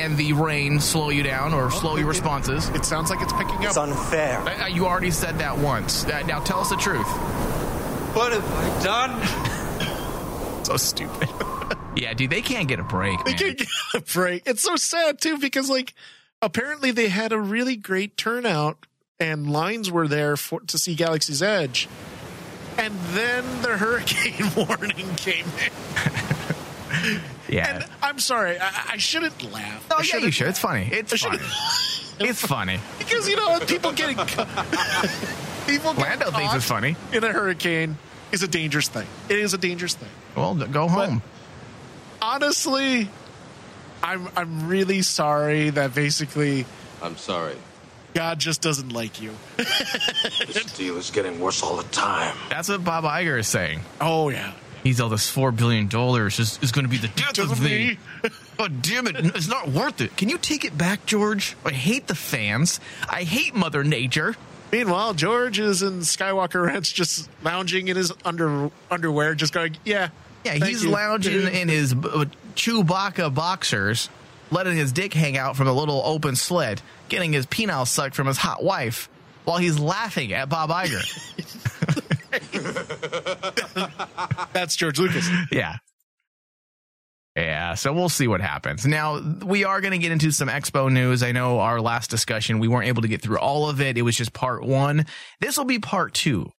and 0.00 0.16
the 0.16 0.32
rain 0.32 0.80
slow 0.80 1.10
you 1.10 1.22
down 1.22 1.52
or 1.54 1.70
slow 1.70 1.96
your 1.96 2.06
responses. 2.08 2.68
It 2.70 2.84
sounds 2.84 3.10
like 3.10 3.20
it's 3.20 3.32
picking 3.32 3.56
up. 3.56 3.62
It's 3.64 3.76
unfair. 3.76 4.38
Uh, 4.40 4.66
You 4.68 4.86
already 4.86 5.10
said 5.10 5.38
that 5.38 5.58
once. 5.58 6.04
Uh, 6.04 6.22
Now 6.26 6.40
tell 6.40 6.60
us 6.60 6.70
the 6.70 6.76
truth. 6.76 7.06
What 8.14 8.32
have 8.32 8.44
I 8.44 8.82
done? 8.82 10.64
So 10.64 10.76
stupid. 10.76 11.28
yeah, 11.96 12.14
dude, 12.14 12.30
they 12.30 12.42
can't 12.42 12.68
get 12.68 12.78
a 12.80 12.82
break. 12.84 13.22
They 13.24 13.30
man. 13.32 13.38
can't 13.38 13.58
get 13.58 13.68
a 13.94 14.00
break. 14.00 14.42
It's 14.46 14.62
so 14.62 14.76
sad 14.76 15.20
too 15.20 15.38
because 15.38 15.68
like 15.70 15.94
apparently 16.42 16.90
they 16.90 17.08
had 17.08 17.32
a 17.32 17.38
really 17.38 17.76
great 17.76 18.16
turnout 18.16 18.86
and 19.20 19.50
lines 19.50 19.90
were 19.90 20.06
there 20.08 20.36
for 20.36 20.60
to 20.60 20.78
see 20.78 20.94
Galaxy's 20.94 21.42
Edge. 21.42 21.88
And 22.76 22.94
then 23.10 23.44
the 23.62 23.76
hurricane 23.76 24.50
warning 24.56 25.14
came 25.16 25.46
in. 25.46 27.20
Yeah. 27.48 27.74
And 27.76 27.84
I'm 28.02 28.18
sorry, 28.18 28.58
I, 28.58 28.70
I 28.92 28.96
shouldn't 28.98 29.42
laugh. 29.52 29.86
Oh 29.90 29.96
I 29.98 30.02
yeah, 30.02 30.16
you 30.18 30.30
should. 30.30 30.44
laugh. 30.46 30.50
It's 30.50 30.58
funny. 30.58 30.88
It's 30.92 31.12
I 31.12 31.16
funny. 31.16 31.38
It's 32.20 32.44
funny. 32.46 32.80
because 32.98 33.28
you 33.28 33.36
know 33.36 33.58
people 33.60 33.92
getting 33.92 34.16
ca- 34.16 35.08
people 35.66 35.94
getting 35.94 36.20
Lando 36.20 36.30
thinks 36.30 36.54
it's 36.54 36.64
funny. 36.64 36.96
in 37.12 37.22
a 37.24 37.32
hurricane 37.32 37.96
is 38.32 38.42
a 38.42 38.48
dangerous 38.48 38.88
thing. 38.88 39.06
It 39.28 39.38
is 39.38 39.54
a 39.54 39.58
dangerous 39.58 39.94
thing. 39.94 40.08
Well, 40.36 40.54
go 40.54 40.88
home. 40.88 41.22
Honestly, 42.20 43.08
I'm 44.02 44.28
I'm 44.36 44.68
really 44.68 45.02
sorry 45.02 45.70
that 45.70 45.94
basically 45.94 46.66
I'm 47.02 47.16
sorry. 47.16 47.56
God 48.14 48.38
just 48.40 48.62
doesn't 48.62 48.92
like 48.92 49.20
you. 49.22 49.32
This 49.58 50.72
deal 50.76 50.96
is 50.96 51.10
getting 51.10 51.38
worse 51.40 51.62
all 51.62 51.76
the 51.76 51.82
time. 51.84 52.36
That's 52.48 52.68
what 52.68 52.82
Bob 52.82 53.04
Iger 53.04 53.38
is 53.38 53.46
saying. 53.46 53.80
Oh 54.00 54.28
yeah. 54.30 54.52
He's 54.84 55.00
all 55.00 55.08
this 55.08 55.28
four 55.28 55.50
billion 55.52 55.88
dollars 55.88 56.38
is, 56.38 56.58
is 56.62 56.72
going 56.72 56.84
to 56.84 56.90
be 56.90 56.98
the 56.98 57.08
death 57.08 57.38
of 57.38 57.48
Doesn't 57.48 57.64
me. 57.64 57.98
Oh 58.60 58.66
damn 58.66 59.06
it! 59.06 59.14
It's 59.36 59.46
not 59.46 59.68
worth 59.68 60.00
it. 60.00 60.16
Can 60.16 60.28
you 60.28 60.36
take 60.36 60.64
it 60.64 60.76
back, 60.76 61.06
George? 61.06 61.56
I 61.64 61.70
hate 61.70 62.08
the 62.08 62.16
fans. 62.16 62.80
I 63.08 63.22
hate 63.22 63.54
Mother 63.54 63.84
Nature. 63.84 64.34
Meanwhile, 64.72 65.14
George 65.14 65.60
is 65.60 65.80
in 65.82 66.00
Skywalker 66.00 66.66
Ranch, 66.66 66.92
just 66.92 67.30
lounging 67.44 67.86
in 67.86 67.96
his 67.96 68.12
under 68.24 68.72
underwear, 68.90 69.36
just 69.36 69.52
going, 69.52 69.76
"Yeah, 69.84 70.08
Yeah, 70.44 70.52
thank 70.52 70.64
he's 70.64 70.82
you." 70.82 70.90
lounging 70.90 71.46
in 71.54 71.68
his 71.68 71.92
uh, 71.92 72.24
Chewbacca 72.56 73.32
boxers, 73.32 74.08
letting 74.50 74.76
his 74.76 74.90
dick 74.90 75.14
hang 75.14 75.36
out 75.36 75.56
from 75.56 75.68
a 75.68 75.72
little 75.72 76.02
open 76.04 76.34
slit, 76.34 76.82
getting 77.08 77.32
his 77.32 77.46
penile 77.46 77.86
sucked 77.86 78.16
from 78.16 78.26
his 78.26 78.38
hot 78.38 78.64
wife, 78.64 79.08
while 79.44 79.58
he's 79.58 79.78
laughing 79.78 80.32
at 80.32 80.48
Bob 80.48 80.70
Iger. 80.70 81.04
That's 84.52 84.76
George 84.76 84.98
Lucas. 84.98 85.28
Yeah. 85.50 85.76
Yeah, 87.36 87.74
so 87.74 87.92
we'll 87.92 88.08
see 88.08 88.26
what 88.26 88.40
happens. 88.40 88.84
Now, 88.84 89.20
we 89.44 89.62
are 89.62 89.80
going 89.80 89.92
to 89.92 89.98
get 89.98 90.10
into 90.10 90.32
some 90.32 90.48
expo 90.48 90.90
news. 90.90 91.22
I 91.22 91.30
know 91.30 91.60
our 91.60 91.80
last 91.80 92.10
discussion, 92.10 92.58
we 92.58 92.66
weren't 92.66 92.88
able 92.88 93.02
to 93.02 93.08
get 93.08 93.22
through 93.22 93.38
all 93.38 93.70
of 93.70 93.80
it. 93.80 93.96
It 93.96 94.02
was 94.02 94.16
just 94.16 94.32
part 94.32 94.64
one. 94.64 95.06
This 95.40 95.56
will 95.56 95.64
be 95.64 95.78
part 95.78 96.14
two, 96.14 96.50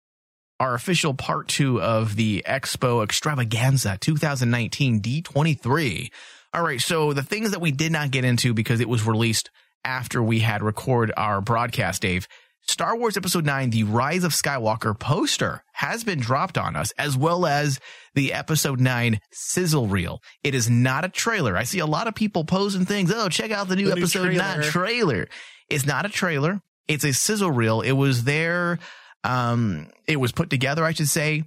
our 0.60 0.74
official 0.74 1.14
part 1.14 1.48
two 1.48 1.82
of 1.82 2.14
the 2.14 2.44
Expo 2.46 3.02
Extravaganza 3.02 3.98
2019 4.00 5.02
D23. 5.02 6.10
All 6.54 6.62
right, 6.62 6.80
so 6.80 7.12
the 7.12 7.24
things 7.24 7.50
that 7.50 7.60
we 7.60 7.72
did 7.72 7.90
not 7.90 8.12
get 8.12 8.24
into 8.24 8.54
because 8.54 8.80
it 8.80 8.88
was 8.88 9.04
released 9.04 9.50
after 9.84 10.22
we 10.22 10.38
had 10.38 10.62
record 10.62 11.12
our 11.16 11.40
broadcast, 11.40 12.02
Dave, 12.02 12.28
Star 12.66 12.96
Wars 12.96 13.16
Episode 13.16 13.46
9, 13.46 13.70
The 13.70 13.84
Rise 13.84 14.24
of 14.24 14.32
Skywalker 14.32 14.98
poster 14.98 15.62
has 15.72 16.04
been 16.04 16.20
dropped 16.20 16.58
on 16.58 16.76
us, 16.76 16.92
as 16.98 17.16
well 17.16 17.46
as 17.46 17.80
the 18.14 18.32
Episode 18.32 18.78
9 18.78 19.20
sizzle 19.32 19.86
reel. 19.86 20.20
It 20.44 20.54
is 20.54 20.68
not 20.68 21.04
a 21.04 21.08
trailer. 21.08 21.56
I 21.56 21.64
see 21.64 21.78
a 21.78 21.86
lot 21.86 22.08
of 22.08 22.14
people 22.14 22.44
posing 22.44 22.84
things. 22.84 23.10
Oh, 23.12 23.28
check 23.30 23.50
out 23.50 23.68
the 23.68 23.76
new 23.76 23.88
The 23.88 23.94
new 23.94 24.02
Episode 24.02 24.34
9 24.34 24.36
trailer. 24.36 24.62
trailer. 24.70 25.28
It's 25.70 25.86
not 25.86 26.04
a 26.04 26.10
trailer. 26.10 26.60
It's 26.88 27.04
a 27.04 27.12
sizzle 27.12 27.50
reel. 27.50 27.80
It 27.80 27.92
was 27.92 28.24
there. 28.24 28.78
Um, 29.24 29.88
it 30.06 30.16
was 30.20 30.32
put 30.32 30.50
together, 30.50 30.84
I 30.84 30.92
should 30.92 31.08
say, 31.08 31.44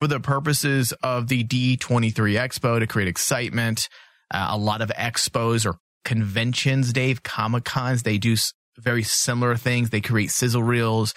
for 0.00 0.08
the 0.08 0.20
purposes 0.20 0.92
of 1.02 1.28
the 1.28 1.44
D23 1.44 2.12
Expo 2.14 2.78
to 2.78 2.86
create 2.86 3.08
excitement. 3.08 3.88
Uh, 4.32 4.48
a 4.50 4.58
lot 4.58 4.80
of 4.80 4.88
expos 4.90 5.66
or 5.66 5.78
conventions, 6.04 6.92
Dave, 6.92 7.22
Comic 7.22 7.64
Cons, 7.64 8.02
they 8.02 8.16
do 8.16 8.36
very 8.82 9.02
similar 9.02 9.56
things. 9.56 9.90
They 9.90 10.00
create 10.00 10.30
sizzle 10.30 10.62
reels 10.62 11.14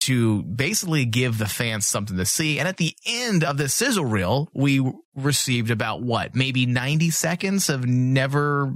to 0.00 0.42
basically 0.42 1.06
give 1.06 1.38
the 1.38 1.46
fans 1.46 1.86
something 1.86 2.16
to 2.16 2.26
see. 2.26 2.58
And 2.58 2.68
at 2.68 2.76
the 2.76 2.94
end 3.06 3.42
of 3.42 3.56
the 3.56 3.68
sizzle 3.68 4.04
reel, 4.04 4.50
we 4.52 4.84
received 5.14 5.70
about 5.70 6.02
what, 6.02 6.34
maybe 6.34 6.66
90 6.66 7.08
seconds 7.10 7.70
of 7.70 7.86
never 7.86 8.74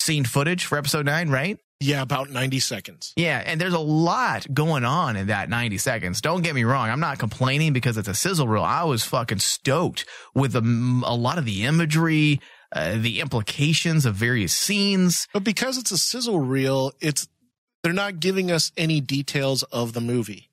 seen 0.00 0.24
footage 0.24 0.66
for 0.66 0.76
episode 0.76 1.06
nine, 1.06 1.30
right? 1.30 1.58
Yeah, 1.80 2.00
about 2.00 2.30
90 2.30 2.58
seconds. 2.60 3.12
Yeah, 3.16 3.42
and 3.44 3.60
there's 3.60 3.74
a 3.74 3.78
lot 3.78 4.46
going 4.52 4.84
on 4.84 5.16
in 5.16 5.26
that 5.26 5.50
90 5.50 5.76
seconds. 5.78 6.20
Don't 6.22 6.42
get 6.42 6.54
me 6.54 6.64
wrong. 6.64 6.88
I'm 6.88 7.00
not 7.00 7.18
complaining 7.18 7.72
because 7.72 7.98
it's 7.98 8.08
a 8.08 8.14
sizzle 8.14 8.48
reel. 8.48 8.62
I 8.62 8.84
was 8.84 9.04
fucking 9.04 9.40
stoked 9.40 10.06
with 10.34 10.56
a, 10.56 10.60
a 11.04 11.14
lot 11.14 11.36
of 11.36 11.44
the 11.44 11.64
imagery, 11.64 12.40
uh, 12.72 12.96
the 12.96 13.20
implications 13.20 14.06
of 14.06 14.14
various 14.14 14.54
scenes. 14.54 15.28
But 15.34 15.44
because 15.44 15.76
it's 15.76 15.90
a 15.90 15.98
sizzle 15.98 16.40
reel, 16.40 16.92
it's 17.00 17.28
they're 17.86 17.92
not 17.94 18.18
giving 18.18 18.50
us 18.50 18.72
any 18.76 19.00
details 19.00 19.62
of 19.64 19.92
the 19.92 20.00
movie. 20.00 20.50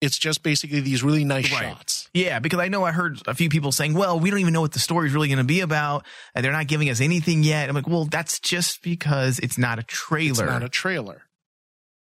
It's 0.00 0.16
just 0.16 0.42
basically 0.42 0.80
these 0.80 1.02
really 1.02 1.26
nice 1.26 1.52
Right. 1.52 1.74
shots. 1.76 2.08
Yeah, 2.14 2.38
because 2.38 2.58
I 2.58 2.68
know 2.68 2.84
I 2.84 2.90
heard 2.90 3.20
a 3.26 3.34
few 3.34 3.50
people 3.50 3.70
saying, 3.70 3.92
well, 3.92 4.18
we 4.18 4.30
don't 4.30 4.38
even 4.40 4.54
know 4.54 4.62
what 4.62 4.72
the 4.72 4.78
story's 4.78 5.12
really 5.12 5.28
going 5.28 5.36
to 5.36 5.44
be 5.44 5.60
about. 5.60 6.06
And 6.34 6.42
they're 6.42 6.52
not 6.52 6.68
giving 6.68 6.88
us 6.88 7.02
anything 7.02 7.42
yet. 7.42 7.68
I'm 7.68 7.74
like, 7.74 7.86
well, 7.86 8.06
that's 8.06 8.40
just 8.40 8.82
because 8.82 9.38
it's 9.40 9.58
not 9.58 9.78
a 9.78 9.82
trailer. 9.82 10.30
It's 10.30 10.40
not 10.40 10.62
a 10.62 10.70
trailer. 10.70 11.24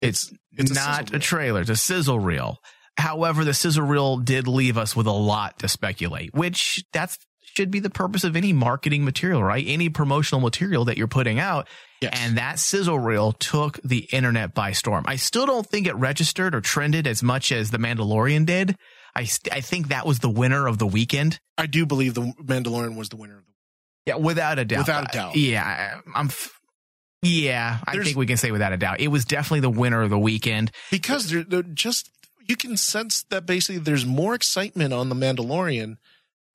It's, 0.02 0.32
it's 0.52 0.72
a 0.72 0.74
not 0.74 1.10
a 1.10 1.12
reel. 1.12 1.20
trailer. 1.20 1.60
It's 1.60 1.70
a 1.70 1.76
sizzle 1.76 2.18
reel. 2.18 2.58
However, 2.96 3.44
the 3.44 3.54
sizzle 3.54 3.84
reel 3.84 4.16
did 4.16 4.48
leave 4.48 4.76
us 4.76 4.96
with 4.96 5.06
a 5.06 5.12
lot 5.12 5.60
to 5.60 5.68
speculate, 5.68 6.34
which 6.34 6.84
that's 6.92 7.16
should 7.56 7.70
be 7.70 7.78
the 7.78 7.90
purpose 7.90 8.24
of 8.24 8.34
any 8.34 8.52
marketing 8.52 9.04
material, 9.04 9.40
right? 9.42 9.64
Any 9.68 9.88
promotional 9.88 10.40
material 10.40 10.84
that 10.86 10.98
you're 10.98 11.06
putting 11.06 11.38
out. 11.38 11.68
Yes. 12.04 12.18
And 12.20 12.38
that 12.38 12.58
sizzle 12.58 12.98
reel 12.98 13.32
took 13.32 13.78
the 13.84 14.06
internet 14.12 14.54
by 14.54 14.72
storm. 14.72 15.04
I 15.06 15.16
still 15.16 15.46
don't 15.46 15.66
think 15.66 15.86
it 15.86 15.94
registered 15.96 16.54
or 16.54 16.60
trended 16.60 17.06
as 17.06 17.22
much 17.22 17.52
as 17.52 17.70
The 17.70 17.78
Mandalorian 17.78 18.46
did. 18.46 18.76
I, 19.14 19.24
st- 19.24 19.54
I 19.54 19.60
think 19.60 19.88
that 19.88 20.06
was 20.06 20.18
the 20.20 20.30
winner 20.30 20.66
of 20.66 20.78
the 20.78 20.86
weekend. 20.86 21.38
I 21.58 21.66
do 21.66 21.86
believe 21.86 22.14
the 22.14 22.32
Mandalorian 22.42 22.96
was 22.96 23.08
the 23.10 23.16
winner 23.16 23.38
of 23.38 23.44
the 23.44 23.50
weekend. 23.50 23.50
Yeah, 24.06 24.16
without 24.16 24.58
a 24.58 24.64
doubt. 24.64 24.78
Without 24.78 25.04
a 25.14 25.16
doubt. 25.16 25.36
Yeah, 25.36 26.00
I'm. 26.14 26.30
Yeah, 27.22 27.78
I 27.86 27.92
There's- 27.92 28.06
think 28.08 28.18
we 28.18 28.26
can 28.26 28.36
say 28.36 28.50
without 28.50 28.72
a 28.72 28.76
doubt. 28.76 29.00
It 29.00 29.08
was 29.08 29.24
definitely 29.24 29.60
the 29.60 29.70
winner 29.70 30.02
of 30.02 30.10
the 30.10 30.18
weekend. 30.18 30.70
because 30.90 31.30
they're, 31.30 31.42
they're 31.44 31.62
just 31.62 32.10
you 32.46 32.56
can 32.56 32.76
sense 32.76 33.22
that 33.30 33.46
basically 33.46 33.78
there's 33.78 34.04
more 34.04 34.34
excitement 34.34 34.92
on 34.92 35.08
the 35.08 35.14
Mandalorian 35.14 35.94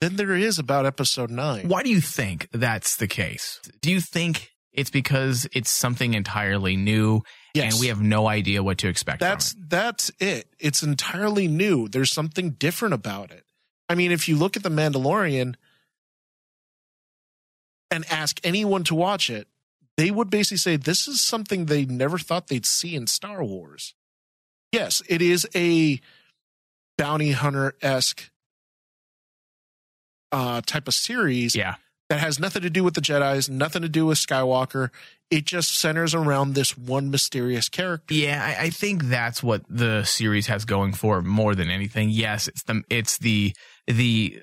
than 0.00 0.14
there 0.16 0.36
is 0.36 0.58
about 0.58 0.86
episode 0.86 1.30
9. 1.30 1.66
Why 1.68 1.82
do 1.82 1.90
you 1.90 2.00
think 2.00 2.46
that's 2.52 2.94
the 2.96 3.08
case? 3.08 3.58
Do 3.82 3.90
you 3.90 4.00
think 4.00 4.50
it's 4.72 4.90
because 4.90 5.48
it's 5.52 5.70
something 5.70 6.14
entirely 6.14 6.76
new 6.76 7.22
Yes. 7.54 7.72
and 7.74 7.80
we 7.80 7.88
have 7.88 8.00
no 8.00 8.28
idea 8.28 8.62
what 8.62 8.78
to 8.78 8.88
expect? 8.88 9.18
That's 9.20 9.52
from 9.52 9.66
that's 9.68 10.10
it. 10.20 10.46
It's 10.60 10.82
entirely 10.82 11.48
new. 11.48 11.88
There's 11.88 12.12
something 12.12 12.50
different 12.50 12.94
about 12.94 13.30
it. 13.32 13.44
I 13.88 13.96
mean, 13.96 14.12
if 14.12 14.28
you 14.28 14.36
look 14.36 14.56
at 14.56 14.62
the 14.62 14.68
Mandalorian 14.68 15.56
and 17.90 18.04
ask 18.10 18.38
anyone 18.44 18.84
to 18.84 18.94
watch 18.94 19.28
it, 19.30 19.48
they 19.96 20.10
would 20.12 20.30
basically 20.30 20.58
say 20.58 20.76
this 20.76 21.08
is 21.08 21.20
something 21.20 21.66
they 21.66 21.84
never 21.84 22.18
thought 22.18 22.46
they'd 22.46 22.64
see 22.66 22.94
in 22.94 23.06
Star 23.08 23.42
Wars. 23.44 23.94
Yes, 24.72 25.02
it 25.08 25.20
is 25.20 25.46
a 25.54 26.00
bounty 26.96 27.32
hunter 27.32 27.74
esque 27.82 28.30
uh, 30.30 30.60
type 30.64 30.86
of 30.86 30.94
series. 30.94 31.56
Yeah. 31.56 31.74
That 32.10 32.18
has 32.18 32.40
nothing 32.40 32.62
to 32.62 32.70
do 32.70 32.82
with 32.82 32.94
the 32.94 33.00
Jedi's, 33.00 33.48
nothing 33.48 33.82
to 33.82 33.88
do 33.88 34.04
with 34.04 34.18
Skywalker. 34.18 34.90
It 35.30 35.44
just 35.44 35.78
centers 35.78 36.12
around 36.12 36.54
this 36.54 36.76
one 36.76 37.08
mysterious 37.08 37.68
character. 37.68 38.12
Yeah, 38.12 38.44
I, 38.44 38.64
I 38.64 38.70
think 38.70 39.04
that's 39.04 39.44
what 39.44 39.62
the 39.68 40.02
series 40.02 40.48
has 40.48 40.64
going 40.64 40.92
for 40.92 41.22
more 41.22 41.54
than 41.54 41.70
anything. 41.70 42.10
Yes, 42.10 42.48
it's 42.48 42.64
the 42.64 42.82
it's 42.90 43.18
the 43.18 43.54
the 43.86 44.42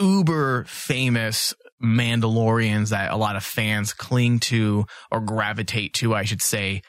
uber 0.00 0.64
famous 0.64 1.54
Mandalorians 1.80 2.90
that 2.90 3.12
a 3.12 3.16
lot 3.16 3.36
of 3.36 3.44
fans 3.44 3.92
cling 3.92 4.40
to 4.40 4.86
or 5.12 5.20
gravitate 5.20 5.94
to, 5.94 6.12
I 6.12 6.24
should 6.24 6.42
say. 6.42 6.82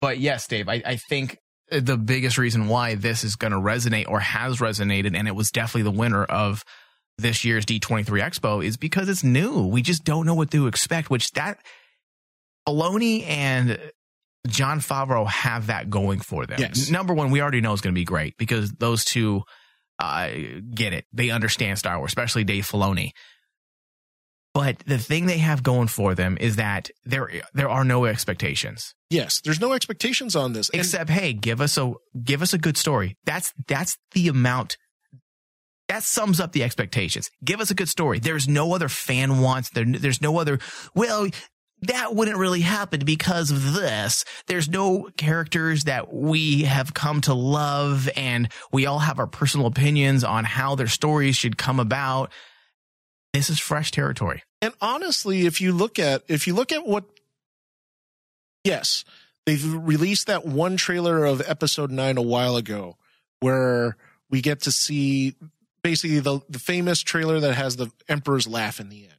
But 0.00 0.18
yes, 0.18 0.46
Dave, 0.46 0.68
I, 0.68 0.82
I 0.86 0.96
think 0.96 1.38
the 1.68 1.96
biggest 1.96 2.38
reason 2.38 2.68
why 2.68 2.94
this 2.94 3.24
is 3.24 3.34
going 3.34 3.52
to 3.52 3.58
resonate 3.58 4.08
or 4.08 4.20
has 4.20 4.58
resonated, 4.58 5.16
and 5.16 5.26
it 5.26 5.34
was 5.34 5.50
definitely 5.50 5.90
the 5.90 5.98
winner 5.98 6.22
of 6.24 6.64
this 7.18 7.44
year's 7.44 7.64
D23 7.66 8.06
Expo, 8.06 8.64
is 8.64 8.76
because 8.76 9.08
it's 9.08 9.24
new. 9.24 9.66
We 9.66 9.82
just 9.82 10.04
don't 10.04 10.26
know 10.26 10.34
what 10.34 10.50
to 10.52 10.66
expect, 10.66 11.10
which 11.10 11.30
that 11.32 11.58
Filoni 12.68 13.26
and 13.26 13.78
Jon 14.46 14.80
Favreau 14.80 15.26
have 15.26 15.68
that 15.68 15.90
going 15.90 16.20
for 16.20 16.46
them. 16.46 16.58
Yes. 16.60 16.90
Number 16.90 17.14
one, 17.14 17.30
we 17.30 17.40
already 17.40 17.60
know 17.60 17.72
it's 17.72 17.82
going 17.82 17.94
to 17.94 17.98
be 17.98 18.04
great 18.04 18.36
because 18.38 18.72
those 18.72 19.04
two 19.04 19.42
uh, 19.98 20.28
get 20.74 20.92
it. 20.92 21.06
They 21.12 21.30
understand 21.30 21.78
Star 21.78 21.98
Wars, 21.98 22.10
especially 22.10 22.44
Dave 22.44 22.64
Filoni. 22.64 23.10
But 24.54 24.80
the 24.80 24.98
thing 24.98 25.26
they 25.26 25.38
have 25.38 25.62
going 25.62 25.88
for 25.88 26.14
them 26.14 26.36
is 26.38 26.56
that 26.56 26.90
there 27.04 27.30
there 27.54 27.70
are 27.70 27.84
no 27.84 28.04
expectations 28.04 28.94
Yes, 29.12 29.42
there's 29.42 29.60
no 29.60 29.74
expectations 29.74 30.34
on 30.34 30.54
this. 30.54 30.70
And 30.70 30.80
except 30.80 31.10
hey, 31.10 31.34
give 31.34 31.60
us 31.60 31.76
a 31.76 31.92
give 32.24 32.40
us 32.40 32.54
a 32.54 32.58
good 32.58 32.78
story. 32.78 33.18
That's 33.26 33.52
that's 33.68 33.98
the 34.12 34.28
amount. 34.28 34.78
That 35.92 36.04
sums 36.04 36.40
up 36.40 36.52
the 36.52 36.62
expectations. 36.62 37.30
Give 37.44 37.60
us 37.60 37.70
a 37.70 37.74
good 37.74 37.88
story. 37.90 38.18
There's 38.18 38.48
no 38.48 38.74
other 38.74 38.88
fan 38.88 39.42
wants. 39.42 39.68
There, 39.68 39.84
there's 39.84 40.22
no 40.22 40.38
other. 40.38 40.58
Well, 40.94 41.28
that 41.82 42.14
wouldn't 42.14 42.38
really 42.38 42.62
happen 42.62 43.04
because 43.04 43.50
of 43.50 43.74
this. 43.74 44.24
There's 44.46 44.70
no 44.70 45.10
characters 45.18 45.84
that 45.84 46.10
we 46.10 46.62
have 46.62 46.94
come 46.94 47.20
to 47.22 47.34
love, 47.34 48.08
and 48.16 48.50
we 48.72 48.86
all 48.86 49.00
have 49.00 49.18
our 49.18 49.26
personal 49.26 49.66
opinions 49.66 50.24
on 50.24 50.44
how 50.44 50.76
their 50.76 50.86
stories 50.86 51.36
should 51.36 51.58
come 51.58 51.78
about. 51.78 52.32
This 53.34 53.50
is 53.50 53.60
fresh 53.60 53.90
territory. 53.90 54.44
and 54.62 54.72
honestly, 54.80 55.44
if 55.44 55.60
you 55.60 55.72
look 55.74 55.98
at 55.98 56.22
if 56.26 56.46
you 56.46 56.54
look 56.54 56.72
at 56.72 56.86
what 56.86 57.04
yes, 58.64 59.04
they've 59.44 59.74
released 59.74 60.26
that 60.28 60.46
one 60.46 60.78
trailer 60.78 61.26
of 61.26 61.42
episode 61.46 61.90
9 61.90 62.16
a 62.16 62.22
while 62.22 62.56
ago 62.56 62.96
where 63.40 63.98
we 64.30 64.40
get 64.40 64.62
to 64.62 64.72
see 64.72 65.34
basically 65.82 66.20
the 66.20 66.40
the 66.48 66.58
famous 66.58 67.00
trailer 67.00 67.40
that 67.40 67.54
has 67.54 67.76
the 67.76 67.90
emperor's 68.08 68.46
laugh 68.46 68.80
in 68.80 68.88
the 68.88 69.04
end. 69.04 69.14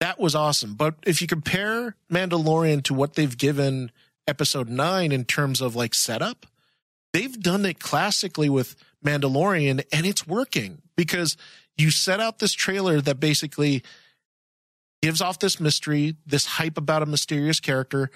That 0.00 0.18
was 0.18 0.34
awesome. 0.34 0.74
But 0.74 0.94
if 1.04 1.20
you 1.20 1.26
compare 1.26 1.96
Mandalorian 2.12 2.82
to 2.84 2.94
what 2.94 3.14
they've 3.14 3.36
given 3.36 3.90
episode 4.26 4.68
9 4.68 5.10
in 5.10 5.24
terms 5.24 5.60
of 5.60 5.74
like 5.74 5.94
setup, 5.94 6.46
they've 7.12 7.40
done 7.40 7.66
it 7.66 7.80
classically 7.80 8.48
with 8.48 8.76
Mandalorian 9.04 9.82
and 9.92 10.06
it's 10.06 10.26
working 10.26 10.82
because 10.96 11.36
you 11.76 11.90
set 11.90 12.20
out 12.20 12.38
this 12.38 12.52
trailer 12.52 13.00
that 13.00 13.18
basically 13.18 13.82
gives 15.02 15.20
off 15.20 15.38
this 15.38 15.60
mystery, 15.60 16.16
this 16.26 16.46
hype 16.46 16.76
about 16.76 17.02
a 17.02 17.06
mysterious 17.06 17.60
character, 17.60 18.10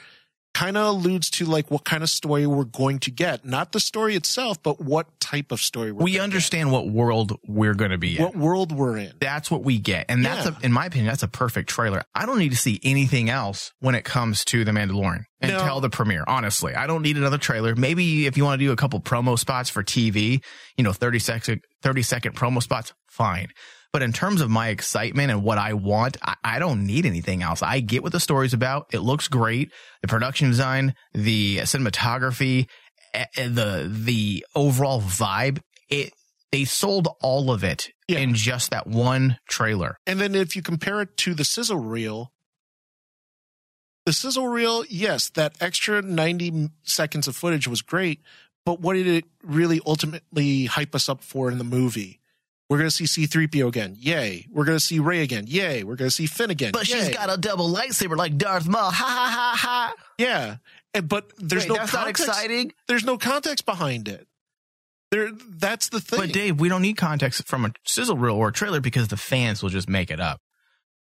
kind 0.55 0.77
of 0.77 0.87
alludes 0.87 1.31
to 1.31 1.47
like 1.47 1.71
what 1.71 1.85
kind 1.85 2.03
of 2.03 2.11
story 2.11 2.47
we're 2.47 2.65
going 2.65 2.99
to 3.01 3.11
get. 3.11 3.45
Not 3.45 3.73
the 3.73 3.81
story 3.81 4.15
itself, 4.17 4.63
but 4.63 4.81
what 4.81 5.07
type 5.19 5.51
of 5.51 5.61
story 5.61 5.93
we're 5.93 6.05
We 6.05 6.19
understand 6.21 6.71
what 6.71 6.89
world 6.89 7.39
we're 7.47 7.73
going 7.75 7.91
to 7.91 7.99
be 7.99 8.19
in. 8.19 8.23
what 8.23 8.37
world 8.37 8.71
we're 8.71 8.99
in. 8.99 9.13
That's 9.19 9.51
what 9.51 9.65
we 9.65 9.79
get. 9.79 10.07
And 10.11 10.25
that's, 10.25 10.47
Yeah. 10.47 10.55
a, 10.61 10.65
in 10.67 10.73
my 10.73 10.87
opinion, 10.87 11.07
that's 11.09 11.23
a 11.23 11.29
perfect 11.29 11.71
trailer. 11.71 12.03
I 12.15 12.27
don't 12.27 12.39
need 12.39 12.51
to 12.51 12.57
see 12.59 12.79
anything 12.83 13.31
else 13.31 13.73
when 13.81 13.95
it 13.95 14.05
comes 14.05 14.45
to 14.47 14.63
The 14.65 14.73
Mandalorian 14.73 15.25
No. 15.43 15.59
until 15.59 15.81
the 15.81 15.89
premiere. 15.91 16.25
Honestly, 16.27 16.75
I 16.75 16.87
don't 16.87 17.01
need 17.03 17.17
another 17.17 17.39
trailer. 17.39 17.75
Maybe 17.75 18.27
if 18.27 18.37
you 18.37 18.45
want 18.45 18.61
to 18.61 18.67
do 18.67 18.73
a 18.73 18.77
couple 18.77 19.01
promo 19.01 19.39
spots 19.39 19.71
for 19.71 19.83
TV, 19.83 20.43
you 20.77 20.85
know, 20.85 20.93
30 20.93 21.19
second, 21.19 21.61
30 21.83 22.03
second 22.03 22.35
promo 22.37 22.63
spots, 22.63 22.93
fine. 23.09 23.49
But 23.93 24.03
in 24.03 24.13
terms 24.13 24.41
of 24.41 24.49
my 24.49 24.69
excitement 24.69 25.31
and 25.31 25.43
what 25.43 25.59
I 25.59 25.75
want, 25.75 26.17
I, 26.23 26.35
I 26.43 26.59
don't 26.59 26.87
need 26.87 27.05
anything 27.05 27.43
else. 27.43 27.63
I 27.63 27.81
get 27.81 28.03
what 28.03 28.13
the 28.13 28.21
story's 28.21 28.55
about. 28.55 28.87
It 28.93 29.01
looks 29.01 29.29
great. 29.29 29.71
The 30.01 30.09
production 30.09 30.49
design, 30.49 30.95
the 31.13 31.59
cinematography, 31.59 32.69
eh, 33.13 33.27
eh, 33.37 33.49
the, 33.49 33.91
the 33.93 34.47
overall 34.55 35.03
vibe, 35.03 35.61
it, 35.91 36.15
they 36.53 36.65
sold 36.65 37.09
all 37.21 37.51
of 37.51 37.65
it 37.65 37.91
Yeah. 38.09 38.21
in 38.21 38.35
just 38.35 38.71
that 38.71 38.87
one 38.87 39.37
trailer. 39.49 39.99
And 40.07 40.19
then 40.19 40.35
if 40.35 40.57
you 40.57 40.63
compare 40.63 41.03
it 41.03 41.17
to 41.19 41.35
the 41.35 41.45
sizzle 41.45 41.79
reel, 41.79 42.33
The 44.07 44.13
sizzle 44.13 44.49
reel, 44.49 44.85
yes, 44.89 45.29
that 45.31 45.55
extra 45.61 46.03
90 46.03 46.71
seconds 46.83 47.29
of 47.29 47.37
footage 47.37 47.69
was 47.69 47.83
great, 47.83 48.21
but 48.65 48.81
what 48.81 48.95
did 48.95 49.07
it 49.07 49.25
really 49.45 49.81
ultimately 49.87 50.65
hype 50.65 50.95
us 50.95 51.09
up 51.09 51.23
for 51.23 51.51
in 51.51 51.59
the 51.59 51.65
movie? 51.65 52.19
We're 52.73 52.79
going 52.79 52.89
to 52.89 53.07
see 53.07 53.27
C3PO 53.27 53.69
again. 53.69 53.97
Yay. 53.99 54.47
We're 54.51 54.65
going 54.65 54.79
to 54.79 54.83
see 54.83 54.99
Rey 54.99 55.21
again. 55.21 55.45
Yay. 55.47 55.85
We're 55.85 55.95
going 55.95 56.09
to 56.09 56.15
see 56.15 56.25
Finn 56.25 56.49
again. 56.49 56.73
But 56.73 56.87
she's 56.87 57.11
got 57.11 57.29
a 57.29 57.37
double 57.37 57.69
lightsaber 57.69 58.17
like 58.17 58.39
Darth 58.39 58.67
Maul. 58.67 58.91
Ha 58.91 58.91
ha 58.91 59.29
ha 59.29 59.55
ha. 59.55 59.95
Yeah. 60.17 60.57
And, 60.95 61.07
but 61.07 61.31
there's 61.37 61.65
Wait, 61.65 61.69
no 61.69 61.75
that's 61.75 61.93
not 61.93 62.05
context. 62.05 62.29
exciting. 62.29 62.73
There's 62.89 63.05
no 63.05 63.19
context 63.19 63.67
behind 63.67 64.09
it. 64.09 64.27
There 65.11 65.33
that's 65.51 65.91
the 65.91 66.01
thing. 66.01 66.19
But 66.19 66.33
Dave, 66.33 66.61
we 66.61 66.71
don't 66.71 66.81
need 66.81 66.97
context 66.97 67.47
from 67.47 67.67
a 67.67 67.73
sizzle 67.85 68.17
reel 68.17 68.37
or 68.37 68.49
a 68.49 68.53
trailer 68.53 68.81
because 68.81 69.09
the 69.09 69.19
fans 69.19 69.63
will 69.63 69.69
just 69.69 69.87
make 69.87 70.11
it 70.11 70.19
up. 70.19 70.41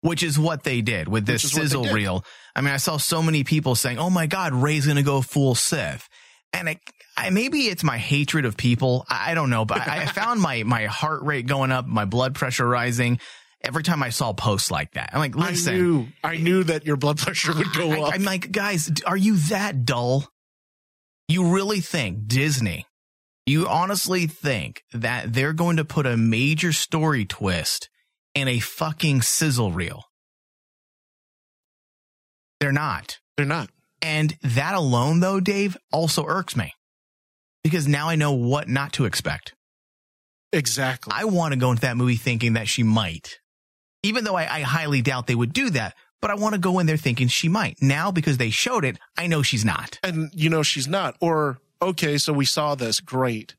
Which 0.03 0.23
is 0.23 0.39
what 0.39 0.63
they 0.63 0.83
did 0.83 1.09
with 1.09 1.27
this 1.27 1.43
Which 1.43 1.51
is 1.51 1.55
what 1.55 1.63
they 1.63 1.67
sizzle 1.67 1.95
reel. 1.97 2.25
I 2.55 2.61
mean, 2.61 2.75
I 2.75 2.77
saw 2.77 2.97
so 2.97 3.25
many 3.25 3.43
people 3.43 3.75
saying, 3.75 3.99
"Oh 3.99 4.09
my 4.09 4.29
God, 4.29 4.55
Rey's 4.55 4.87
gonna 4.87 5.03
go 5.03 5.21
full 5.21 5.57
Sith," 5.57 6.09
and 6.53 6.69
I, 6.69 6.79
I 7.17 7.31
maybe 7.31 7.69
it's 7.69 7.83
my 7.83 7.97
hatred 7.97 8.45
of 8.45 8.57
people. 8.57 9.07
I, 9.09 9.35
don't 9.35 9.51
know, 9.51 9.65
but 9.65 9.87
I, 9.87 10.03
I 10.03 10.07
found 10.07 10.41
my 10.41 10.63
my 10.65 10.87
heart 10.87 11.23
rate 11.23 11.47
going 11.47 11.73
up, 11.73 11.87
my 11.87 12.05
blood 12.05 12.35
pressure 12.35 12.67
rising 12.67 13.19
every 13.63 13.83
time 13.83 14.03
I 14.03 14.11
saw 14.11 14.33
posts 14.33 14.71
like 14.71 14.93
that. 14.93 15.11
I'm 15.13 15.21
like, 15.21 15.35
listen, 15.35 15.75
I 15.75 15.77
knew 15.77 16.07
I 16.23 16.37
knew 16.37 16.65
that 16.65 16.87
your 16.87 16.97
blood 16.97 17.19
pressure 17.19 17.55
would 17.55 17.73
go 17.73 17.91
I, 17.91 18.01
up. 18.01 18.15
I'm 18.15 18.23
like, 18.23 18.53
guys, 18.53 18.91
are 19.07 19.17
you 19.17 19.37
that 19.49 19.85
dull? 19.85 20.29
You 21.29 21.55
really 21.55 21.81
think 21.81 22.29
Disney? 22.29 22.87
You 23.47 23.69
honestly 23.69 24.27
think 24.27 24.83
that 24.93 25.33
they're 25.33 25.53
going 25.53 25.77
to 25.77 25.85
put 25.85 26.07
a 26.07 26.17
major 26.17 26.73
story 26.73 27.25
twist 27.25 27.89
in 28.35 28.49
a 28.49 28.59
fucking 28.59 29.23
sizzle 29.23 29.73
reel? 29.73 30.05
They're 32.61 32.73
not. 32.73 33.19
They're 33.37 33.47
not. 33.47 33.71
And 34.03 34.37
that 34.43 34.75
alone, 34.75 35.21
though, 35.21 35.41
Dave, 35.41 35.77
also 35.93 36.25
irks 36.27 36.57
me 36.57 36.73
because 37.67 37.89
now 37.89 38.09
I 38.09 38.15
know 38.15 38.31
what 38.31 38.69
not 38.69 38.93
to 38.93 39.07
expect. 39.07 39.53
Exactly. 40.53 41.13
I 41.13 41.25
want 41.25 41.53
to 41.53 41.59
go 41.59 41.71
into 41.71 41.81
that 41.81 41.97
movie 41.97 42.15
thinking 42.15 42.53
that 42.53 42.69
she 42.69 42.85
might, 42.85 43.41
even 44.05 44.23
though 44.23 44.37
I, 44.37 44.59
I 44.59 44.61
highly 44.61 45.03
doubt 45.03 45.27
they 45.27 45.35
would 45.35 45.53
do 45.53 45.71
that. 45.71 45.97
But 46.21 46.31
I 46.31 46.37
want 46.37 46.55
to 46.55 46.61
go 46.61 46.79
in 46.79 46.87
there 46.87 46.97
thinking 46.97 47.27
she 47.27 47.49
might. 47.49 47.83
Now, 47.83 48.13
because 48.13 48.39
they 48.39 48.51
showed 48.51 48.85
it, 48.85 48.99
I 49.19 49.27
know 49.27 49.43
she's 49.43 49.65
not. 49.65 49.99
and 50.05 50.31
you 50.33 50.49
know 50.49 50.63
she's 50.63 50.87
not. 50.87 51.17
Or 51.21 51.59
okay, 51.83 52.19
so 52.19 52.33
we 52.33 52.45
saw 52.45 52.77
this, 52.77 53.01
great. 53.01 53.57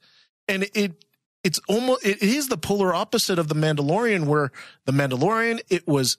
And 0.47 0.69
it 0.73 1.03
it's 1.43 1.59
almost 1.67 2.05
it 2.05 2.23
is 2.23 2.47
the 2.47 2.55
polar 2.55 2.95
opposite 2.95 3.39
of 3.39 3.49
the 3.49 3.55
Mandalorian, 3.55 4.25
where 4.25 4.53
the 4.85 4.93
Mandalorian 4.93 5.59
it 5.69 5.85
was 5.85 6.17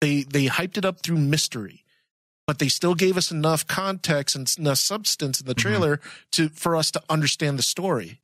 they 0.00 0.22
they 0.22 0.46
hyped 0.46 0.78
it 0.78 0.86
up 0.86 1.02
through 1.02 1.18
mystery, 1.18 1.84
but 2.48 2.58
they 2.58 2.68
still 2.68 2.94
gave 2.94 3.18
us 3.18 3.30
enough 3.30 3.66
context 3.66 4.34
and 4.34 4.50
enough 4.58 4.78
substance 4.78 5.38
in 5.38 5.46
the 5.46 5.54
mm-hmm. 5.54 5.68
trailer 5.68 6.00
to 6.30 6.48
for 6.48 6.74
us 6.76 6.90
to 6.90 7.02
understand 7.10 7.58
the 7.58 7.62
story. 7.62 8.22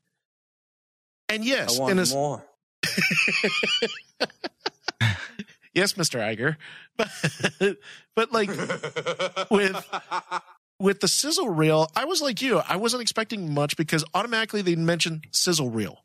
And 1.29 1.45
yes, 1.45 1.79
in 1.79 1.99
a, 1.99 2.07
more. 2.07 2.43
yes, 5.75 5.93
Mr. 5.93 6.19
Iger. 6.19 6.57
But, 7.59 7.77
but 8.15 8.33
like 8.33 8.49
with 9.51 9.85
with 10.79 11.01
the 11.01 11.09
sizzle 11.09 11.51
reel, 11.51 11.91
I 11.97 12.05
was 12.05 12.23
like 12.23 12.41
you. 12.41 12.59
I 12.59 12.77
wasn't 12.77 13.03
expecting 13.03 13.53
much 13.53 13.77
because 13.77 14.05
automatically 14.15 14.63
they 14.63 14.77
mentioned 14.77 15.27
sizzle 15.33 15.71
reel. 15.71 16.05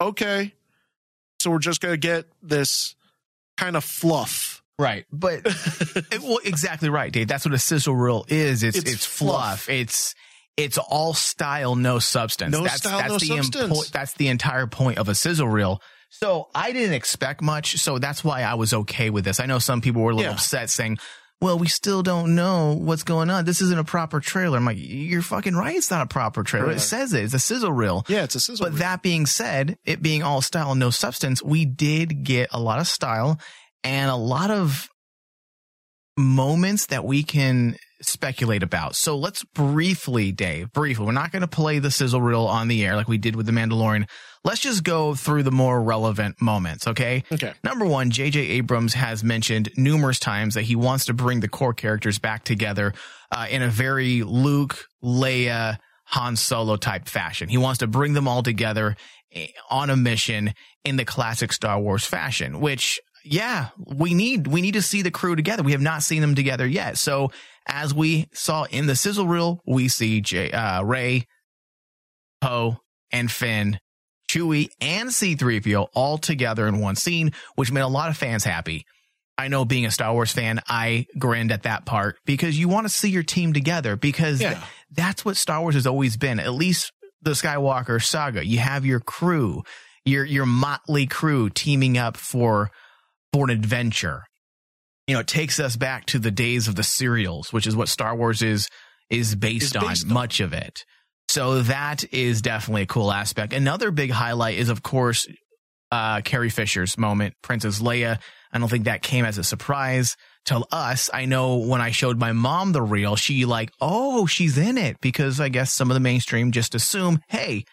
Okay. 0.00 0.52
So 1.38 1.52
we're 1.52 1.60
just 1.60 1.80
gonna 1.80 1.96
get 1.96 2.26
this 2.42 2.96
kind 3.56 3.76
of 3.76 3.84
fluff. 3.84 4.49
Right. 4.80 5.04
But 5.12 5.40
it, 5.46 6.20
well, 6.20 6.40
exactly 6.44 6.88
right, 6.88 7.12
Dave. 7.12 7.28
That's 7.28 7.44
what 7.44 7.54
a 7.54 7.58
sizzle 7.58 7.94
reel 7.94 8.24
is. 8.28 8.62
It's 8.62 8.78
it's, 8.78 8.92
It's 8.92 9.06
fluff. 9.06 9.64
fluff. 9.64 9.68
It's 9.68 10.14
it's 10.56 10.78
all 10.78 11.14
style, 11.14 11.76
no 11.76 11.98
substance. 11.98 12.52
No 12.52 12.62
that's, 12.64 12.76
style, 12.78 12.98
that's 12.98 13.12
no 13.12 13.18
the 13.18 13.26
substance. 13.26 13.56
impo- 13.88 13.90
that's 13.92 14.14
the 14.14 14.28
entire 14.28 14.66
point 14.66 14.98
of 14.98 15.08
a 15.08 15.14
sizzle 15.14 15.48
reel. 15.48 15.80
So 16.10 16.48
I 16.54 16.72
didn't 16.72 16.94
expect 16.94 17.40
much. 17.40 17.76
So 17.76 17.98
that's 17.98 18.24
why 18.24 18.42
I 18.42 18.54
was 18.54 18.74
okay 18.74 19.10
with 19.10 19.24
this. 19.24 19.38
I 19.40 19.46
know 19.46 19.58
some 19.58 19.80
people 19.80 20.02
were 20.02 20.10
a 20.10 20.14
little 20.14 20.30
Yeah. 20.30 20.34
upset 20.36 20.68
saying, 20.68 20.98
well, 21.40 21.58
we 21.58 21.68
still 21.68 22.02
don't 22.02 22.34
know 22.34 22.76
what's 22.78 23.04
going 23.04 23.30
on. 23.30 23.46
This 23.46 23.62
isn't 23.62 23.78
a 23.78 23.84
proper 23.84 24.20
trailer. 24.20 24.58
I'm 24.58 24.64
like, 24.66 24.76
you're 24.78 25.22
fucking 25.22 25.54
right. 25.54 25.74
It's 25.76 25.90
not 25.90 26.02
a 26.02 26.06
proper 26.06 26.42
trailer. 26.42 26.72
It 26.72 26.80
says 26.80 27.14
it. 27.14 27.24
It's 27.24 27.32
a 27.32 27.38
sizzle 27.38 27.72
reel. 27.72 28.04
Yeah, 28.08 28.24
it's 28.24 28.34
a 28.34 28.40
sizzle 28.40 28.66
But 28.66 28.72
reel. 28.72 28.78
that 28.80 29.02
being 29.02 29.24
said, 29.24 29.78
it 29.86 30.02
being 30.02 30.22
all 30.22 30.42
style 30.42 30.72
and 30.72 30.80
no 30.80 30.90
substance, 30.90 31.42
we 31.42 31.64
did 31.64 32.24
get 32.24 32.50
a 32.52 32.60
lot 32.60 32.78
of 32.80 32.86
style 32.88 33.40
and 33.84 34.10
a 34.10 34.16
lot 34.16 34.50
of 34.50 34.88
moments 36.16 36.86
that 36.86 37.04
we 37.04 37.22
can 37.22 37.76
speculate 38.02 38.62
about. 38.62 38.96
So 38.96 39.16
let's 39.16 39.44
briefly, 39.44 40.32
Dave, 40.32 40.72
briefly, 40.72 41.06
we're 41.06 41.12
not 41.12 41.32
going 41.32 41.42
to 41.42 41.48
play 41.48 41.78
the 41.78 41.90
sizzle 41.90 42.20
reel 42.20 42.46
on 42.46 42.68
the 42.68 42.84
air 42.84 42.96
like 42.96 43.08
we 43.08 43.18
did 43.18 43.36
with 43.36 43.46
the 43.46 43.52
Mandalorian. 43.52 44.08
Let's 44.42 44.60
just 44.60 44.84
go 44.84 45.14
through 45.14 45.42
the 45.42 45.50
more 45.50 45.82
relevant 45.82 46.40
moments, 46.40 46.86
okay? 46.86 47.24
Okay. 47.30 47.52
Number 47.62 47.84
one, 47.84 48.10
J.J. 48.10 48.40
Abrams 48.40 48.94
has 48.94 49.22
mentioned 49.22 49.70
numerous 49.76 50.18
times 50.18 50.54
that 50.54 50.62
he 50.62 50.76
wants 50.76 51.06
to 51.06 51.12
bring 51.12 51.40
the 51.40 51.48
core 51.48 51.74
characters 51.74 52.18
back 52.18 52.44
together 52.44 52.94
uh, 53.30 53.46
in 53.50 53.62
a 53.62 53.68
very 53.68 54.22
Luke, 54.22 54.86
Leia, 55.04 55.78
Han 56.06 56.36
Solo 56.36 56.76
type 56.76 57.06
fashion. 57.06 57.48
He 57.48 57.58
wants 57.58 57.78
to 57.78 57.86
bring 57.86 58.14
them 58.14 58.26
all 58.26 58.42
together 58.42 58.96
eh, 59.32 59.48
on 59.68 59.90
a 59.90 59.96
mission 59.96 60.54
in 60.84 60.96
the 60.96 61.04
classic 61.04 61.52
Star 61.52 61.78
Wars 61.78 62.06
fashion, 62.06 62.60
which 62.60 62.98
yeah, 63.24 63.68
we 63.78 64.14
need 64.14 64.46
we 64.46 64.60
need 64.60 64.74
to 64.74 64.82
see 64.82 65.02
the 65.02 65.10
crew 65.10 65.36
together. 65.36 65.62
We 65.62 65.72
have 65.72 65.80
not 65.80 66.02
seen 66.02 66.20
them 66.20 66.34
together 66.34 66.66
yet. 66.66 66.98
So 66.98 67.30
as 67.66 67.92
we 67.94 68.28
saw 68.32 68.64
in 68.64 68.86
the 68.86 68.96
sizzle 68.96 69.26
reel, 69.26 69.60
we 69.66 69.88
see 69.88 70.20
J, 70.20 70.50
uh, 70.50 70.82
Rey, 70.82 71.26
Poe, 72.40 72.78
and 73.12 73.30
Finn, 73.30 73.78
Chewie, 74.30 74.68
and 74.80 75.12
C-3PO 75.12 75.88
all 75.94 76.18
together 76.18 76.66
in 76.66 76.78
one 76.80 76.96
scene, 76.96 77.32
which 77.56 77.70
made 77.72 77.80
a 77.82 77.88
lot 77.88 78.08
of 78.10 78.16
fans 78.16 78.44
happy. 78.44 78.84
I 79.36 79.48
know 79.48 79.64
being 79.64 79.86
a 79.86 79.90
Star 79.90 80.12
Wars 80.12 80.32
fan, 80.32 80.60
I 80.68 81.06
grinned 81.18 81.50
at 81.52 81.62
that 81.62 81.86
part 81.86 82.16
because 82.26 82.58
you 82.58 82.68
want 82.68 82.86
to 82.86 82.92
see 82.92 83.08
your 83.10 83.22
team 83.22 83.52
together 83.52 83.96
because 83.96 84.40
Yeah. 84.40 84.54
th- 84.54 84.64
that's 84.92 85.24
what 85.24 85.36
Star 85.36 85.60
Wars 85.60 85.74
has 85.74 85.86
always 85.86 86.16
been. 86.16 86.38
At 86.38 86.52
least 86.52 86.92
the 87.22 87.30
Skywalker 87.32 88.02
saga. 88.02 88.44
You 88.46 88.58
have 88.58 88.84
your 88.84 89.00
crew, 89.00 89.62
your 90.04 90.24
your 90.24 90.46
motley 90.46 91.06
crew 91.06 91.48
teaming 91.50 91.96
up 91.96 92.16
for 92.18 92.70
for 93.32 93.44
an 93.44 93.50
adventure. 93.50 94.24
You 95.06 95.14
know, 95.14 95.20
it 95.20 95.26
takes 95.26 95.58
us 95.58 95.76
back 95.76 96.06
to 96.06 96.18
the 96.18 96.30
days 96.30 96.68
of 96.68 96.76
the 96.76 96.82
serials, 96.82 97.52
which 97.52 97.66
is 97.66 97.74
what 97.74 97.88
Star 97.88 98.14
Wars 98.14 98.42
is 98.42 98.68
is 99.08 99.34
based, 99.34 99.74
Is 99.74 100.04
on, 100.04 100.08
on. 100.10 100.14
much 100.14 100.40
of 100.40 100.52
it. 100.52 100.84
So 101.28 101.62
that 101.62 102.04
is 102.12 102.42
definitely 102.42 102.82
a 102.82 102.86
cool 102.86 103.10
aspect. 103.12 103.52
Another 103.52 103.90
big 103.90 104.10
highlight 104.10 104.58
is, 104.58 104.68
of 104.68 104.82
course, 104.82 105.26
uh, 105.90 106.20
Carrie 106.22 106.50
Fisher's 106.50 106.96
moment, 106.96 107.34
Princess 107.42 107.80
Leia. 107.80 108.20
I 108.52 108.58
don't 108.58 108.68
think 108.68 108.84
that 108.84 109.02
came 109.02 109.24
as 109.24 109.38
a 109.38 109.44
surprise 109.44 110.16
to 110.46 110.64
us. 110.72 111.10
I 111.12 111.26
know 111.26 111.56
when 111.58 111.80
I 111.80 111.90
showed 111.90 112.18
my 112.18 112.32
mom 112.32 112.72
the 112.72 112.82
reel, 112.82 113.16
she 113.16 113.44
like, 113.44 113.72
oh, 113.80 114.26
she's 114.26 114.58
in 114.58 114.78
it 114.78 115.00
because 115.00 115.40
I 115.40 115.48
guess 115.48 115.72
some 115.72 115.90
of 115.90 115.94
the 115.94 116.00
mainstream 116.00 116.50
just 116.52 116.74
assume, 116.74 117.20
hey, 117.28 117.64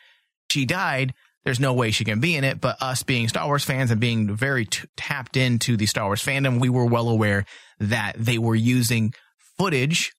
she 0.52 0.65
died. 0.65 1.13
There's 1.47 1.62
no 1.62 1.71
way 1.71 1.91
she 1.91 2.03
can 2.03 2.19
be 2.19 2.36
in 2.36 2.43
it. 2.43 2.60
But 2.60 2.75
us 2.81 3.03
being 3.03 3.29
Star 3.29 3.45
Wars 3.45 3.63
fans 3.63 3.89
and 3.89 4.01
being 4.01 4.36
very 4.36 4.65
t- 4.65 4.86
tapped 4.97 5.38
into 5.38 5.77
the 5.77 5.86
Star 5.86 6.07
Wars 6.07 6.21
fandom, 6.21 6.60
we 6.60 6.67
were 6.67 6.86
well 6.86 7.07
aware 7.07 7.45
that 7.79 8.15
they 8.17 8.38
were 8.38 8.53
using 8.53 9.13
footage 9.57 10.12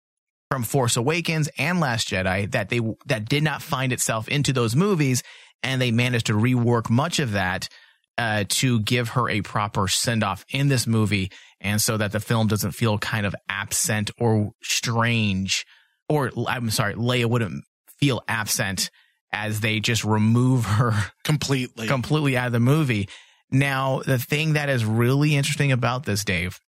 from 0.50 0.62
Force 0.62 0.96
Awakens 0.96 1.50
and 1.58 1.80
Last 1.80 2.08
Jedi 2.08 2.50
that 2.52 2.70
they 2.70 2.80
that 3.08 3.28
did 3.28 3.42
not 3.42 3.60
find 3.60 3.92
itself 3.92 4.26
into 4.28 4.54
those 4.54 4.74
movies, 4.74 5.22
and 5.62 5.82
they 5.82 5.90
managed 5.90 6.28
to 6.28 6.32
rework 6.32 6.88
much 6.88 7.18
of 7.18 7.32
that 7.32 7.68
uh, 8.16 8.44
to 8.48 8.80
give 8.80 9.10
her 9.10 9.28
a 9.28 9.42
proper 9.42 9.86
send 9.86 10.24
off 10.24 10.46
in 10.48 10.68
this 10.68 10.86
movie, 10.86 11.30
and 11.60 11.78
so 11.78 11.98
that 11.98 12.10
the 12.10 12.20
film 12.20 12.46
doesn't 12.46 12.72
feel 12.72 12.96
kind 12.96 13.26
of 13.26 13.36
absent 13.50 14.10
or 14.18 14.52
strange, 14.62 15.66
or 16.08 16.30
I'm 16.48 16.70
sorry, 16.70 16.94
Leia 16.94 17.26
wouldn't 17.26 17.64
feel 17.98 18.22
absent 18.28 18.88
as 19.32 19.60
they 19.60 19.80
just 19.80 20.04
remove 20.04 20.64
her 20.64 20.92
completely. 21.24 21.86
completely 21.86 22.36
out 22.36 22.46
of 22.46 22.52
the 22.52 22.60
movie. 22.60 23.08
Now, 23.50 24.00
the 24.04 24.18
thing 24.18 24.54
that 24.54 24.68
is 24.68 24.84
really 24.84 25.34
interesting 25.34 25.72
about 25.72 26.04
this, 26.04 26.24
Dave, 26.24 26.60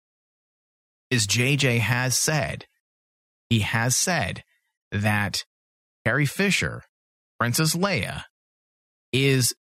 is 1.10 1.28
JJ 1.28 1.80
has 1.80 2.18
said, 2.18 2.66
he 3.50 3.60
has 3.60 3.96
said 3.96 4.44
that 4.92 5.44
Carrie 6.06 6.26
Fisher, 6.26 6.84
Princess 7.40 7.76
Leia, 7.76 8.24
is 9.12 9.54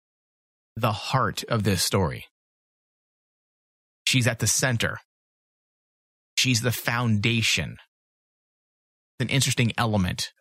the 0.75 0.91
heart 0.91 1.43
of 1.49 1.63
this 1.63 1.83
story. 1.83 2.25
She's 4.05 4.27
at 4.27 4.39
the 4.39 4.47
center. 4.47 4.97
She's 6.37 6.61
the 6.61 6.71
foundation. 6.71 7.77
It's 9.19 9.27
an 9.27 9.29
interesting 9.29 9.73
element 9.77 10.31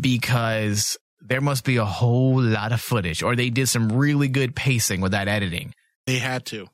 because 0.00 0.96
there 1.20 1.40
must 1.40 1.64
be 1.64 1.76
a 1.76 1.84
whole 1.84 2.40
lot 2.42 2.72
of 2.72 2.80
footage, 2.80 3.22
or 3.22 3.34
they 3.36 3.50
did 3.50 3.68
some 3.68 3.90
really 3.92 4.28
good 4.28 4.54
pacing 4.54 5.00
with 5.00 5.12
that 5.12 5.28
editing. 5.28 5.74
they 6.06 6.18
had 6.18 6.44
to. 6.46 6.68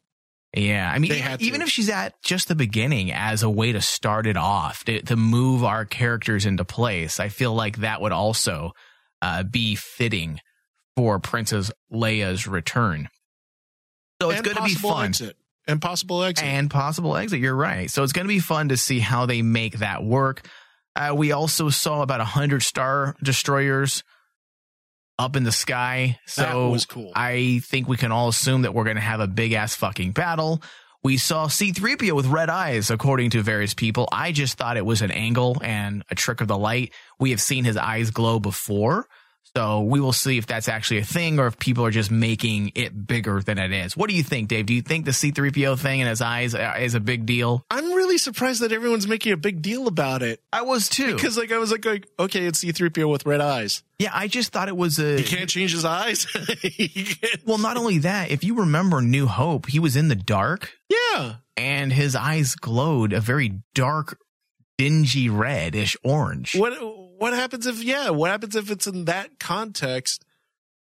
Yeah, 0.56 0.90
I 0.92 0.98
mean, 0.98 1.12
They 1.12 1.18
had 1.20 1.38
to. 1.38 1.46
even 1.46 1.62
if 1.62 1.68
she's 1.68 1.88
at 1.88 2.20
just 2.24 2.48
the 2.48 2.56
beginning 2.56 3.12
as 3.12 3.44
a 3.44 3.48
way 3.50 3.70
to 3.70 3.80
start 3.80 4.26
it 4.26 4.36
off, 4.36 4.82
to, 4.86 5.00
to 5.02 5.14
move 5.14 5.62
our 5.62 5.84
characters 5.84 6.44
into 6.44 6.64
place, 6.64 7.20
I 7.20 7.28
feel 7.28 7.54
like 7.54 7.76
that 7.78 8.00
would 8.00 8.10
also 8.10 8.72
uh, 9.22 9.44
be 9.44 9.76
fitting 9.76 10.40
for 10.96 11.20
Princess 11.20 11.70
Leia's 11.92 12.48
return. 12.48 13.08
So 14.20 14.30
it's 14.30 14.40
going 14.42 14.56
to 14.56 14.64
be 14.64 14.74
fun. 14.74 15.06
Exit. 15.06 15.36
And 15.68 15.80
possible 15.80 16.24
exit. 16.24 16.44
and 16.44 16.68
possible 16.68 17.16
exit. 17.16 17.38
You're 17.38 17.54
right. 17.54 17.88
So 17.88 18.02
it's 18.02 18.12
going 18.12 18.26
to 18.26 18.28
be 18.32 18.40
fun 18.40 18.70
to 18.70 18.76
see 18.76 18.98
how 18.98 19.26
they 19.26 19.42
make 19.42 19.78
that 19.78 20.02
work. 20.02 20.42
Uh, 20.96 21.14
we 21.16 21.32
also 21.32 21.70
saw 21.70 22.02
about 22.02 22.20
a 22.20 22.24
hundred 22.24 22.62
star 22.62 23.16
destroyers 23.22 24.02
up 25.18 25.36
in 25.36 25.44
the 25.44 25.52
sky. 25.52 26.18
So 26.26 26.76
cool. 26.88 27.12
I 27.14 27.60
think 27.64 27.88
we 27.88 27.96
can 27.96 28.10
all 28.10 28.28
assume 28.28 28.62
that 28.62 28.74
we're 28.74 28.84
going 28.84 28.96
to 28.96 29.02
have 29.02 29.20
a 29.20 29.28
big 29.28 29.52
ass 29.52 29.74
fucking 29.74 30.12
battle. 30.12 30.62
We 31.02 31.16
saw 31.16 31.46
C3PO 31.46 32.12
with 32.12 32.26
red 32.26 32.50
eyes, 32.50 32.90
according 32.90 33.30
to 33.30 33.42
various 33.42 33.72
people. 33.72 34.08
I 34.12 34.32
just 34.32 34.58
thought 34.58 34.76
it 34.76 34.84
was 34.84 35.00
an 35.00 35.10
angle 35.10 35.56
and 35.62 36.04
a 36.10 36.14
trick 36.14 36.42
of 36.42 36.48
the 36.48 36.58
light. 36.58 36.92
We 37.18 37.30
have 37.30 37.40
seen 37.40 37.64
his 37.64 37.76
eyes 37.76 38.10
glow 38.10 38.38
before. 38.38 39.06
So 39.56 39.80
we 39.80 40.00
will 40.00 40.12
see 40.12 40.38
if 40.38 40.46
that's 40.46 40.68
actually 40.68 40.98
a 40.98 41.04
thing 41.04 41.40
or 41.40 41.48
if 41.48 41.58
people 41.58 41.84
are 41.84 41.90
just 41.90 42.10
making 42.10 42.70
it 42.76 43.06
bigger 43.06 43.40
than 43.40 43.58
it 43.58 43.72
is. 43.72 43.96
What 43.96 44.08
do 44.08 44.14
you 44.14 44.22
think, 44.22 44.48
Dave? 44.48 44.66
Do 44.66 44.74
you 44.74 44.82
think 44.82 45.06
the 45.06 45.10
C3PO 45.10 45.76
thing 45.76 46.00
and 46.00 46.08
his 46.08 46.20
eyes 46.20 46.54
uh, 46.54 46.76
is 46.78 46.94
a 46.94 47.00
big 47.00 47.26
deal? 47.26 47.64
I'm 47.68 47.92
really 47.92 48.16
surprised 48.16 48.62
that 48.62 48.70
everyone's 48.70 49.08
making 49.08 49.32
a 49.32 49.36
big 49.36 49.60
deal 49.60 49.88
about 49.88 50.22
it. 50.22 50.40
I 50.52 50.62
was 50.62 50.88
too. 50.88 51.14
Because 51.16 51.36
like 51.36 51.50
I 51.50 51.58
was 51.58 51.72
like, 51.72 51.84
like 51.84 52.06
okay, 52.18 52.46
it's 52.46 52.62
C3PO 52.62 53.10
with 53.10 53.26
red 53.26 53.40
eyes. 53.40 53.82
yeah, 53.98 54.10
I 54.14 54.28
just 54.28 54.52
thought 54.52 54.68
it 54.68 54.76
was 54.76 55.00
a. 55.00 55.16
He 55.16 55.24
can't 55.24 55.50
change 55.50 55.72
his 55.72 55.84
eyes. 55.84 56.26
Well, 57.46 57.58
not 57.58 57.76
only 57.76 57.98
that, 57.98 58.30
if 58.30 58.44
you 58.44 58.56
remember 58.56 59.00
New 59.00 59.26
Hope, 59.26 59.66
he 59.66 59.78
was 59.80 59.96
in 59.96 60.08
the 60.08 60.14
dark 60.14 60.72
yeah. 60.88 61.36
and 61.56 61.92
his 61.92 62.14
eyes 62.14 62.54
glowed 62.54 63.12
a 63.12 63.20
very 63.20 63.62
dark, 63.74 64.18
dingy 64.78 65.28
reddish 65.28 65.96
orange. 66.04 66.54
What 66.54 66.78
what 67.20 67.34
happens 67.34 67.66
if 67.66 67.82
yeah? 67.84 68.08
What 68.10 68.30
happens 68.30 68.56
if 68.56 68.70
it's 68.70 68.86
in 68.86 69.04
that 69.04 69.38
context? 69.38 70.24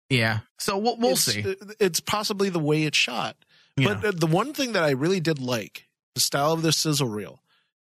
Yeah. 0.09 0.39
So 0.59 0.77
we'll, 0.77 0.97
we'll 0.97 1.11
it's, 1.11 1.21
see. 1.23 1.43
It's 1.79 1.99
possibly 1.99 2.49
the 2.49 2.59
way 2.59 2.83
it's 2.83 2.97
shot. 2.97 3.35
Yeah. 3.77 3.95
But 4.01 4.19
the 4.19 4.27
one 4.27 4.53
thing 4.53 4.71
that 4.73 4.83
I 4.83 4.91
really 4.91 5.19
did 5.19 5.39
like 5.39 5.87
the 6.15 6.21
style 6.21 6.53
of 6.53 6.61
the 6.61 6.71
sizzle 6.71 7.07
reel. 7.07 7.41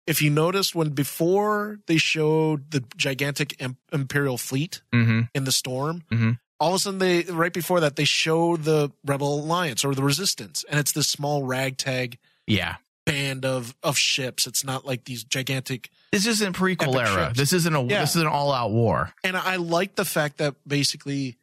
If 0.08 0.22
you 0.22 0.32
noticed 0.32 0.74
when 0.74 0.90
before 0.90 1.80
they 1.86 1.98
showed 1.98 2.72
the 2.72 2.84
gigantic 2.98 3.62
imperial 3.92 4.38
fleet 4.38 4.82
hmm 4.92 5.22
in 5.36 5.44
the 5.44 5.52
storm, 5.52 6.04
Mhm. 6.12 6.40
all 6.60 6.70
of 6.70 6.76
a 6.76 6.80
sudden 6.80 7.00
they 7.00 7.22
right 7.24 7.54
before 7.54 7.80
that 7.82 7.96
they 7.96 8.06
show 8.06 8.58
the 8.58 8.92
rebel 9.06 9.40
alliance 9.40 9.86
or 9.86 9.94
the 9.94 10.04
resistance, 10.04 10.66
and 10.70 10.80
it's 10.80 10.92
this 10.94 11.08
small 11.08 11.44
ragtag 11.44 12.18
Yeah. 12.48 12.78
Band 13.06 13.46
of 13.46 13.76
of 13.84 13.98
ships. 13.98 14.48
It's 14.48 14.64
not 14.64 14.86
like 14.86 15.06
these 15.06 15.24
gigantic. 15.24 15.90
This 16.12 16.26
isn't 16.26 16.56
prequel 16.56 16.96
era. 16.96 17.28
ships. 17.28 17.38
This 17.38 17.54
isn't 17.54 17.76
a 17.76 17.82
Yeah. 17.84 18.02
this 18.02 18.16
is 18.16 18.22
an 18.22 18.28
all 18.28 18.52
out 18.54 18.72
war. 18.72 19.14
And 19.24 19.36
I 19.38 19.56
like 19.56 19.96
the 19.96 20.06
fact 20.06 20.38
that 20.38 20.56
basically 20.68 21.38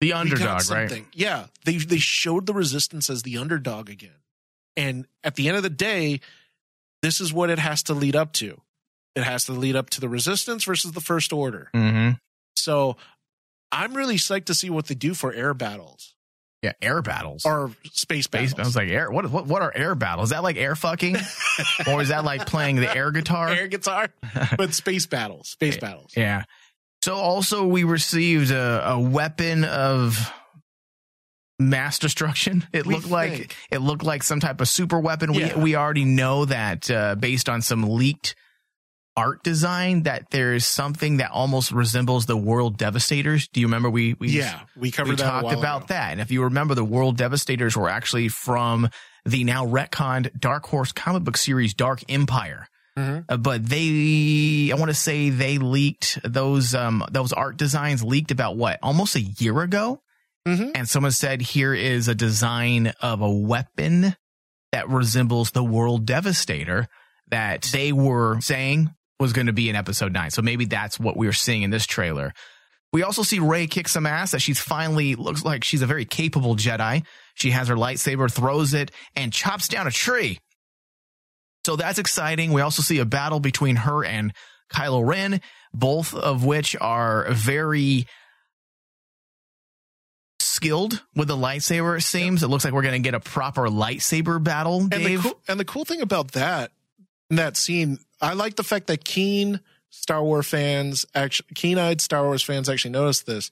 The 0.00 0.12
underdog, 0.12 0.68
right? 0.70 1.04
Yeah, 1.14 1.46
they 1.64 1.76
they 1.78 1.98
showed 1.98 2.46
the 2.46 2.54
resistance 2.54 3.08
as 3.10 3.22
the 3.22 3.38
underdog 3.38 3.88
again, 3.90 4.20
and 4.76 5.06
at 5.24 5.36
the 5.36 5.48
end 5.48 5.56
of 5.56 5.62
the 5.62 5.70
day, 5.70 6.20
this 7.02 7.20
is 7.20 7.32
what 7.32 7.50
it 7.50 7.58
has 7.58 7.82
to 7.84 7.94
lead 7.94 8.16
up 8.16 8.32
to. 8.34 8.60
It 9.14 9.22
has 9.24 9.44
to 9.46 9.52
lead 9.52 9.76
up 9.76 9.90
to 9.90 10.00
the 10.00 10.08
resistance 10.08 10.64
versus 10.64 10.92
the 10.92 11.00
first 11.00 11.32
order. 11.32 11.68
hmm 11.74 12.10
So, 12.56 12.96
I'm 13.70 13.94
really 13.94 14.16
psyched 14.16 14.46
to 14.46 14.54
see 14.54 14.70
what 14.70 14.86
they 14.86 14.94
do 14.94 15.14
for 15.14 15.32
air 15.32 15.54
battles 15.54 16.11
Yeah, 16.62 16.72
air 16.80 17.02
battles. 17.02 17.44
or 17.44 17.72
space 17.90 18.24
Space, 18.24 18.52
battles. 18.54 18.58
I 18.58 18.62
was 18.68 18.76
like, 18.76 18.88
air. 18.88 19.10
What, 19.10 19.28
what? 19.30 19.46
What 19.46 19.62
are 19.62 19.72
air 19.74 19.96
battles? 19.96 20.26
Is 20.26 20.30
that 20.30 20.44
like 20.44 20.56
air 20.56 20.76
fucking, 20.76 21.16
or 21.88 22.00
is 22.00 22.08
that 22.08 22.24
like 22.24 22.46
playing 22.46 22.76
the 22.76 22.94
air 22.96 23.10
guitar? 23.10 23.48
air 23.48 23.66
guitar, 23.66 24.08
but 24.56 24.72
space 24.72 25.06
battles, 25.06 25.48
space 25.50 25.76
battles. 25.76 26.12
Yeah. 26.16 26.44
So 27.02 27.14
also 27.16 27.66
we 27.66 27.82
received 27.82 28.52
a, 28.52 28.90
a 28.92 29.00
weapon 29.00 29.64
of 29.64 30.32
mass 31.58 31.98
destruction. 31.98 32.64
It 32.72 32.86
We 32.86 32.94
looked 32.94 33.10
like 33.10 33.56
it 33.72 33.78
looked 33.78 34.04
like 34.04 34.22
some 34.22 34.38
type 34.40 34.60
of 34.60 34.68
super 34.68 35.00
weapon. 35.00 35.34
Yeah. 35.34 35.56
We 35.56 35.62
we 35.62 35.76
already 35.76 36.04
know 36.04 36.44
that 36.44 36.88
uh, 36.90 37.16
based 37.16 37.48
on 37.48 37.62
some 37.62 37.82
leaked 37.82 38.36
art 39.16 39.42
design 39.42 40.04
that 40.04 40.30
there's 40.30 40.66
something 40.66 41.18
that 41.18 41.30
almost 41.30 41.70
resembles 41.72 42.26
the 42.26 42.36
World 42.36 42.78
Devastators. 42.78 43.48
Do 43.48 43.60
you 43.60 43.66
remember 43.66 43.90
we 43.90 44.14
we 44.14 44.28
Yeah, 44.28 44.60
we 44.76 44.90
covered 44.90 45.10
we 45.10 45.16
talked 45.16 45.52
about 45.52 45.78
ago. 45.82 45.86
that. 45.88 46.12
And 46.12 46.20
if 46.20 46.30
you 46.30 46.44
remember, 46.44 46.74
the 46.74 46.84
World 46.84 47.16
Devastators 47.16 47.76
were 47.76 47.88
actually 47.90 48.28
from 48.28 48.88
the 49.24 49.44
now 49.44 49.66
retconned 49.66 50.38
Dark 50.40 50.66
Horse 50.66 50.92
comic 50.92 51.24
book 51.24 51.36
series 51.36 51.74
Dark 51.74 52.02
Empire. 52.08 52.66
Mhm. 52.98 53.24
Uh, 53.28 53.36
but 53.38 53.64
they, 53.66 54.70
I 54.72 54.76
want 54.76 54.90
to 54.90 54.94
say 54.94 55.30
they 55.30 55.58
leaked 55.58 56.18
those, 56.24 56.74
um, 56.74 57.04
those 57.10 57.32
art 57.32 57.56
designs 57.56 58.02
leaked 58.02 58.30
about 58.30 58.56
what, 58.56 58.78
almost 58.82 59.14
a 59.16 59.20
year 59.20 59.60
ago. 59.62 60.02
Mhm. 60.46 60.72
And 60.74 60.88
someone 60.88 61.12
said, 61.12 61.40
here 61.40 61.72
is 61.72 62.08
a 62.08 62.14
design 62.14 62.88
of 63.00 63.20
a 63.20 63.30
weapon 63.30 64.16
that 64.72 64.88
resembles 64.88 65.52
the 65.52 65.62
World 65.64 66.04
Devastator 66.04 66.88
that 67.28 67.62
they 67.72 67.92
were 67.92 68.40
saying 68.40 68.92
was 69.22 69.32
going 69.32 69.46
to 69.46 69.52
be 69.54 69.70
in 69.70 69.76
episode 69.76 70.12
nine. 70.12 70.30
So 70.30 70.42
maybe 70.42 70.66
that's 70.66 71.00
what 71.00 71.16
we're 71.16 71.32
seeing 71.32 71.62
in 71.62 71.70
this 71.70 71.86
trailer. 71.86 72.34
We 72.92 73.02
also 73.02 73.22
see 73.22 73.38
Rey 73.38 73.66
kick 73.66 73.88
some 73.88 74.04
ass 74.04 74.32
that 74.32 74.40
she's 74.40 74.60
finally 74.60 75.14
looks 75.14 75.44
like 75.44 75.64
she's 75.64 75.80
a 75.80 75.86
very 75.86 76.04
capable 76.04 76.56
Jedi. 76.56 77.06
She 77.34 77.52
has 77.52 77.68
her 77.68 77.76
lightsaber, 77.76 78.30
throws 78.30 78.74
it, 78.74 78.90
and 79.16 79.32
chops 79.32 79.68
down 79.68 79.86
a 79.86 79.90
tree. 79.90 80.38
So 81.64 81.76
that's 81.76 81.98
exciting. 81.98 82.52
We 82.52 82.60
also 82.60 82.82
see 82.82 82.98
a 82.98 83.06
battle 83.06 83.40
between 83.40 83.76
her 83.76 84.04
and 84.04 84.34
Kylo 84.70 85.06
Ren, 85.06 85.40
both 85.72 86.12
of 86.12 86.44
which 86.44 86.76
are 86.80 87.30
very 87.30 88.06
skilled 90.40 91.02
with 91.14 91.28
the 91.28 91.36
lightsaber. 91.36 91.96
It 91.96 92.02
seems 92.02 92.42
it 92.42 92.48
looks 92.48 92.64
like 92.64 92.74
we're 92.74 92.82
going 92.82 93.00
to 93.00 93.06
get 93.06 93.14
a 93.14 93.20
proper 93.20 93.68
lightsaber 93.68 94.42
battle. 94.42 94.80
And 94.80 94.90
the, 94.90 94.98
Dave, 94.98 95.22
cool, 95.22 95.40
and 95.48 95.58
the 95.58 95.64
cool 95.64 95.84
thing 95.84 96.00
about 96.00 96.32
that, 96.32 96.72
in 97.32 97.36
that 97.36 97.56
scene, 97.56 97.98
I 98.20 98.34
like 98.34 98.56
the 98.56 98.62
fact 98.62 98.88
that 98.88 99.06
keen 99.06 99.60
Star 99.88 100.22
Wars 100.22 100.46
fans, 100.46 101.06
actually 101.14 101.48
keen-eyed 101.54 102.02
Star 102.02 102.24
Wars 102.24 102.42
fans, 102.42 102.68
actually 102.68 102.90
noticed 102.90 103.24
this. 103.24 103.50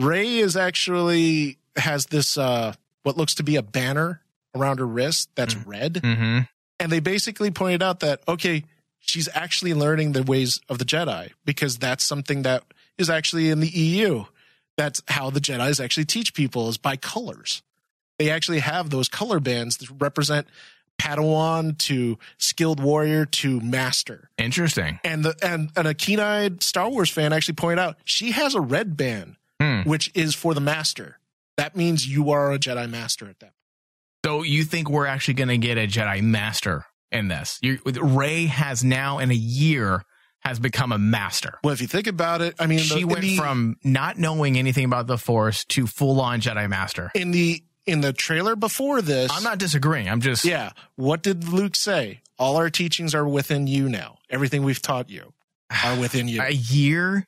Rey 0.00 0.38
is 0.38 0.56
actually 0.56 1.58
has 1.76 2.06
this 2.06 2.38
uh 2.38 2.72
what 3.02 3.18
looks 3.18 3.34
to 3.34 3.42
be 3.42 3.56
a 3.56 3.62
banner 3.62 4.22
around 4.54 4.78
her 4.78 4.86
wrist 4.86 5.28
that's 5.34 5.54
red, 5.54 5.94
mm-hmm. 5.94 6.40
and 6.80 6.92
they 6.92 7.00
basically 7.00 7.50
pointed 7.50 7.82
out 7.82 8.00
that 8.00 8.22
okay, 8.26 8.64
she's 8.98 9.28
actually 9.34 9.74
learning 9.74 10.12
the 10.12 10.22
ways 10.22 10.62
of 10.70 10.78
the 10.78 10.86
Jedi 10.86 11.32
because 11.44 11.76
that's 11.76 12.02
something 12.02 12.42
that 12.42 12.64
is 12.96 13.10
actually 13.10 13.50
in 13.50 13.60
the 13.60 13.68
EU. 13.68 14.24
That's 14.78 15.02
how 15.08 15.28
the 15.28 15.40
Jedi's 15.40 15.80
actually 15.80 16.06
teach 16.06 16.32
people 16.32 16.70
is 16.70 16.78
by 16.78 16.96
colors. 16.96 17.62
They 18.18 18.30
actually 18.30 18.60
have 18.60 18.88
those 18.88 19.10
color 19.10 19.38
bands 19.38 19.76
that 19.78 19.90
represent 19.98 20.46
Padawan 20.98 21.76
to 21.78 22.18
skilled 22.38 22.80
warrior 22.80 23.26
to 23.26 23.60
master. 23.60 24.30
interesting. 24.38 24.98
And 25.04 25.24
the 25.24 25.34
and, 25.42 25.70
and 25.76 25.86
a 25.86 25.94
keen-eyed 25.94 26.62
Star 26.62 26.88
Wars 26.90 27.10
fan 27.10 27.32
actually 27.32 27.54
pointed 27.54 27.78
out 27.80 27.96
she 28.04 28.32
has 28.32 28.54
a 28.54 28.60
red 28.60 28.96
band 28.96 29.36
Hmm. 29.60 29.82
which 29.88 30.10
is 30.14 30.34
for 30.34 30.52
the 30.52 30.60
master. 30.60 31.18
That 31.56 31.74
means 31.74 32.06
you 32.06 32.30
are 32.30 32.52
a 32.52 32.58
Jedi 32.58 32.90
master 32.90 33.26
at 33.28 33.40
that. 33.40 33.52
So 34.22 34.42
you 34.42 34.64
think 34.64 34.90
we're 34.90 35.06
actually 35.06 35.34
going 35.34 35.48
to 35.48 35.56
get 35.56 35.78
a 35.78 35.86
Jedi 35.86 36.20
Master 36.20 36.84
in 37.12 37.28
this? 37.28 37.58
Rey 37.84 38.46
has 38.46 38.84
now 38.84 39.18
in 39.18 39.30
a 39.30 39.34
year 39.34 40.02
has 40.40 40.58
become 40.58 40.92
a 40.92 40.98
master. 40.98 41.58
Well, 41.64 41.72
if 41.72 41.80
you 41.80 41.86
think 41.86 42.06
about 42.06 42.42
it, 42.42 42.54
I 42.58 42.66
mean, 42.66 42.80
she 42.80 43.00
the, 43.00 43.04
went 43.04 43.20
the, 43.22 43.36
from 43.36 43.76
not 43.82 44.18
knowing 44.18 44.58
anything 44.58 44.84
about 44.84 45.06
the 45.06 45.16
Force 45.16 45.64
to 45.66 45.86
full 45.86 46.20
on 46.20 46.40
Jedi 46.42 46.68
Master. 46.68 47.10
in 47.14 47.30
the 47.30 47.62
in 47.86 48.00
the 48.00 48.12
trailer 48.12 48.56
before 48.56 49.00
this. 49.02 49.30
I'm 49.32 49.42
not 49.42 49.58
disagreeing. 49.58 50.08
I'm 50.08 50.20
just 50.20 50.44
Yeah. 50.44 50.70
What 50.96 51.22
did 51.22 51.48
Luke 51.48 51.76
say? 51.76 52.20
All 52.38 52.56
our 52.56 52.68
teachings 52.70 53.14
are 53.14 53.26
within 53.26 53.66
you 53.66 53.88
now. 53.88 54.18
Everything 54.28 54.62
we've 54.64 54.82
taught 54.82 55.08
you 55.08 55.32
are 55.84 55.96
within 56.00 56.28
you. 56.28 56.42
a 56.42 56.50
year. 56.50 57.26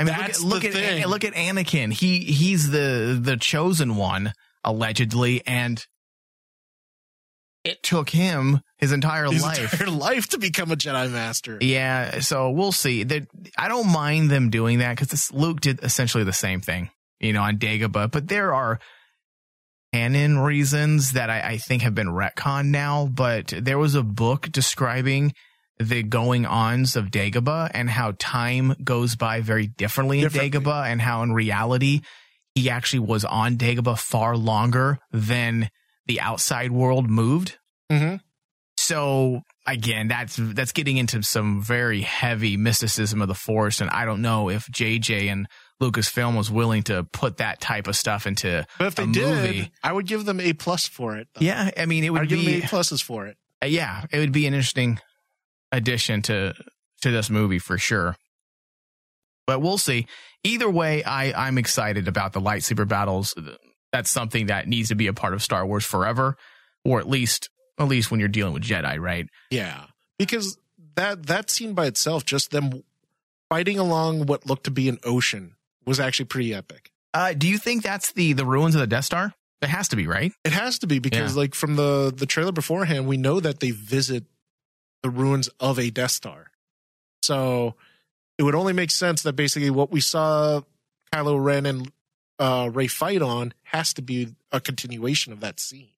I 0.00 0.04
mean, 0.04 0.14
That's 0.16 0.42
look 0.42 0.64
at 0.64 0.74
look 0.74 0.82
at, 0.82 1.08
look 1.08 1.24
at 1.24 1.34
Anakin. 1.34 1.92
He 1.92 2.20
he's 2.20 2.70
the 2.70 3.18
the 3.20 3.36
chosen 3.36 3.96
one 3.96 4.32
allegedly, 4.64 5.42
and 5.46 5.84
it 7.64 7.82
took 7.82 8.10
him 8.10 8.60
his 8.78 8.92
entire 8.92 9.26
His 9.26 9.42
life. 9.42 9.72
entire 9.72 9.90
life 9.90 10.28
to 10.28 10.38
become 10.38 10.70
a 10.70 10.76
Jedi 10.76 11.10
master. 11.10 11.58
Yeah, 11.60 12.20
so 12.20 12.50
we'll 12.50 12.72
see. 12.72 13.02
That 13.02 13.26
I 13.58 13.68
don't 13.68 13.90
mind 13.92 14.30
them 14.30 14.50
doing 14.50 14.78
that 14.78 14.96
because 14.98 15.32
Luke 15.32 15.60
did 15.60 15.80
essentially 15.82 16.24
the 16.24 16.32
same 16.32 16.60
thing, 16.60 16.90
you 17.20 17.32
know, 17.32 17.42
on 17.42 17.58
Dagobah. 17.58 18.10
But 18.10 18.28
there 18.28 18.54
are 18.54 18.78
canon 19.92 20.38
reasons 20.38 21.12
that 21.12 21.30
I, 21.30 21.40
I 21.40 21.58
think 21.58 21.82
have 21.82 21.94
been 21.94 22.08
retconned 22.08 22.68
now. 22.68 23.06
But 23.06 23.52
there 23.56 23.78
was 23.78 23.94
a 23.94 24.02
book 24.02 24.48
describing 24.50 25.32
the 25.78 26.02
going 26.02 26.44
ons 26.44 26.96
of 26.96 27.06
Dagobah 27.06 27.70
and 27.72 27.88
how 27.88 28.14
time 28.18 28.74
goes 28.82 29.16
by 29.16 29.40
very 29.40 29.66
differently 29.66 30.18
in 30.18 30.24
Differently. 30.24 30.60
Dagobah, 30.60 30.86
and 30.86 31.00
how 31.00 31.22
in 31.22 31.32
reality 31.32 32.00
he 32.54 32.70
actually 32.70 33.00
was 33.00 33.24
on 33.24 33.56
Dagobah 33.56 33.98
far 33.98 34.36
longer 34.36 34.98
than 35.12 35.70
the 36.06 36.20
outside 36.20 36.72
world 36.72 37.08
moved. 37.08 37.58
Mm-hmm. 37.90 38.16
So 38.76 39.42
again, 39.66 40.08
that's 40.08 40.36
that's 40.38 40.72
getting 40.72 40.96
into 40.96 41.22
some 41.22 41.62
very 41.62 42.00
heavy 42.00 42.56
mysticism 42.56 43.22
of 43.22 43.28
the 43.28 43.34
Force, 43.34 43.80
and 43.80 43.90
I 43.90 44.04
don't 44.04 44.22
know 44.22 44.48
if 44.48 44.66
JJ 44.66 45.30
and 45.30 45.46
Lucasfilm 45.80 46.36
was 46.36 46.50
willing 46.50 46.82
to 46.84 47.04
put 47.04 47.36
that 47.36 47.60
type 47.60 47.86
of 47.86 47.94
stuff 47.96 48.26
into 48.26 48.66
But 48.78 48.86
if 48.88 48.94
they 48.96 49.06
did, 49.06 49.28
movie. 49.28 49.72
I 49.82 49.92
would 49.92 50.06
give 50.06 50.24
them 50.24 50.40
a 50.40 50.52
plus 50.52 50.88
for 50.88 51.16
it. 51.16 51.28
though. 51.34 51.40
Yeah, 51.44 51.70
I 51.76 51.86
mean, 51.86 52.02
it 52.04 52.10
would 52.10 52.22
I'd 52.22 52.28
give 52.28 52.38
them 52.38 52.46
be 52.46 52.58
a 52.58 52.62
pluses 52.62 53.02
for 53.02 53.26
it. 53.26 53.36
uh, 53.62 53.66
yeah, 53.66 54.04
it 54.10 54.18
would 54.18 54.32
be 54.32 54.46
an 54.46 54.54
interesting 54.54 54.98
addition 55.72 56.22
to 56.22 56.54
to 57.02 57.10
this 57.12 57.30
movie 57.30 57.58
for 57.60 57.78
sure. 57.78 58.16
But 59.46 59.60
we'll 59.62 59.78
see. 59.78 60.06
Either 60.44 60.68
way, 60.68 61.02
I 61.04 61.46
I'm 61.46 61.58
excited 61.58 62.08
about 62.08 62.32
the 62.32 62.40
lightsaber 62.40 62.86
battles. 62.86 63.34
That's 63.92 64.10
something 64.10 64.46
that 64.46 64.68
needs 64.68 64.88
to 64.88 64.94
be 64.94 65.06
a 65.06 65.12
part 65.14 65.32
of 65.32 65.42
Star 65.42 65.64
Wars 65.66 65.84
forever, 65.84 66.36
or 66.84 66.98
at 66.98 67.08
least 67.08 67.50
at 67.78 67.86
least 67.88 68.10
when 68.10 68.18
you're 68.20 68.28
dealing 68.28 68.52
with 68.52 68.64
Jedi, 68.64 68.98
right? 69.00 69.26
Yeah, 69.50 69.84
because 70.18 70.58
that 70.96 71.26
that 71.26 71.50
scene 71.50 71.72
by 71.74 71.86
itself, 71.86 72.24
just 72.24 72.50
them 72.50 72.82
fighting 73.48 73.78
along 73.78 74.26
what 74.26 74.44
looked 74.46 74.64
to 74.64 74.70
be 74.70 74.88
an 74.88 74.98
ocean, 75.04 75.54
was 75.88 75.98
actually 76.00 76.26
pretty 76.26 76.54
epic. 76.54 76.90
Uh, 77.14 77.32
do 77.32 77.48
you 77.48 77.58
think 77.58 77.82
that's 77.82 78.12
the 78.12 78.32
the 78.34 78.44
ruins 78.44 78.74
of 78.74 78.80
the 78.80 78.86
Death 78.86 79.06
Star? 79.06 79.34
It 79.60 79.68
has 79.70 79.88
to 79.88 79.96
be, 79.96 80.06
right? 80.06 80.32
It 80.44 80.52
has 80.52 80.78
to 80.80 80.86
be 80.86 81.00
because, 81.00 81.34
Yeah. 81.34 81.40
like 81.40 81.54
from 81.54 81.74
the 81.76 82.12
the 82.14 82.26
trailer 82.26 82.52
beforehand, 82.52 83.06
we 83.08 83.16
know 83.16 83.40
that 83.40 83.58
they 83.60 83.72
visit 83.72 84.24
the 85.02 85.10
ruins 85.10 85.48
of 85.58 85.78
a 85.78 85.90
Death 85.90 86.12
Star. 86.12 86.50
So 87.22 87.74
it 88.38 88.44
would 88.44 88.54
only 88.54 88.72
make 88.72 88.90
sense 88.92 89.22
that 89.22 89.32
basically 89.34 89.70
what 89.70 89.90
we 89.90 90.00
saw 90.00 90.60
Kylo 91.12 91.42
Ren 91.42 91.66
and 91.66 91.90
uh, 92.38 92.70
Rey 92.72 92.86
fight 92.86 93.20
on 93.22 93.52
has 93.64 93.92
to 93.94 94.02
be 94.02 94.34
a 94.52 94.60
continuation 94.60 95.32
of 95.32 95.40
that 95.40 95.58
scene. 95.58 95.88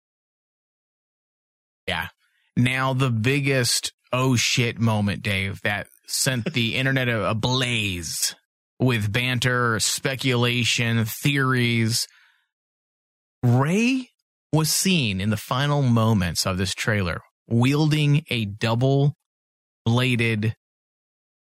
Yeah. 1.86 2.08
Now 2.56 2.94
the 2.94 3.10
biggest 3.10 3.92
oh 4.12 4.36
shit 4.36 4.78
moment, 4.78 5.22
Dave, 5.22 5.60
that 5.62 5.88
sent 6.06 6.52
the 6.52 6.74
internet 6.76 7.08
ablaze 7.08 8.34
with 8.80 9.12
banter, 9.12 9.78
speculation, 9.78 11.04
theories. 11.04 12.08
Rey 13.42 14.08
was 14.52 14.70
seen 14.70 15.20
in 15.20 15.30
the 15.30 15.36
final 15.36 15.82
moments 15.82 16.46
of 16.46 16.58
this 16.58 16.74
trailer 16.74 17.20
wielding 17.46 18.24
a 18.30 18.46
double 18.46 19.14
bladed 19.84 20.56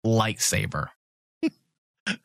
lightsaber. 0.05 0.87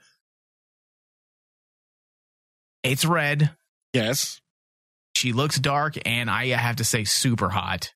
it's 2.83 3.05
red. 3.05 3.51
Yes. 3.93 4.41
She 5.15 5.33
looks 5.33 5.59
dark 5.59 5.97
and 6.05 6.31
I 6.31 6.49
have 6.49 6.77
to 6.77 6.85
say 6.85 7.05
super 7.05 7.49
hot. 7.49 7.93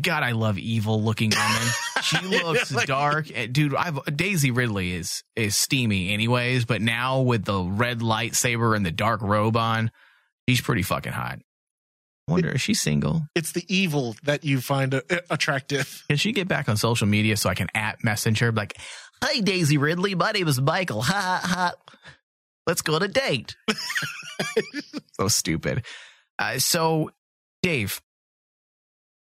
God, 0.00 0.22
I 0.22 0.32
love 0.32 0.58
evil 0.58 1.02
looking 1.02 1.30
women. 1.30 1.68
She 2.02 2.18
looks 2.42 2.72
Like- 2.72 2.86
dark. 2.86 3.26
Dude, 3.52 3.74
I've, 3.74 3.98
Daisy 4.16 4.50
Ridley 4.50 4.92
is 4.92 5.22
is 5.36 5.56
steamy 5.56 6.12
anyways, 6.12 6.64
but 6.64 6.80
now 6.80 7.20
with 7.20 7.44
the 7.44 7.60
red 7.62 8.00
lightsaber 8.00 8.74
and 8.74 8.86
the 8.86 8.90
dark 8.90 9.20
robe 9.22 9.56
on, 9.56 9.90
she's 10.48 10.60
pretty 10.60 10.82
fucking 10.82 11.12
hot. 11.12 11.40
Wonder 12.28 12.52
is 12.52 12.60
she 12.60 12.72
single? 12.72 13.22
It's 13.34 13.52
the 13.52 13.64
evil 13.68 14.14
that 14.22 14.44
you 14.44 14.60
find 14.60 14.94
uh, 14.94 15.00
attractive. 15.28 16.04
Can 16.08 16.16
she 16.16 16.32
get 16.32 16.46
back 16.48 16.68
on 16.68 16.76
social 16.76 17.06
media 17.06 17.36
so 17.36 17.50
I 17.50 17.54
can 17.54 17.68
at 17.74 18.02
messenger 18.04 18.52
like, 18.52 18.78
"Hi 19.22 19.40
Daisy 19.40 19.76
Ridley, 19.76 20.14
my 20.14 20.30
name 20.30 20.46
is 20.48 20.60
Michael. 20.60 21.02
Ha 21.02 21.40
ha. 21.42 21.48
ha. 21.54 21.72
Let's 22.66 22.80
go 22.80 22.94
on 22.94 23.02
a 23.02 23.08
date." 23.08 23.56
so 25.14 25.28
stupid. 25.28 25.84
Uh, 26.38 26.58
so, 26.58 27.10
Dave, 27.62 28.00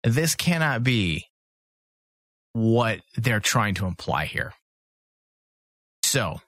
this 0.07 0.35
cannot 0.35 0.83
be 0.83 1.27
what 2.53 3.01
they're 3.17 3.41
trying 3.41 3.75
to 3.75 3.87
imply 3.87 4.27
here. 4.27 4.53
So, 6.03 6.41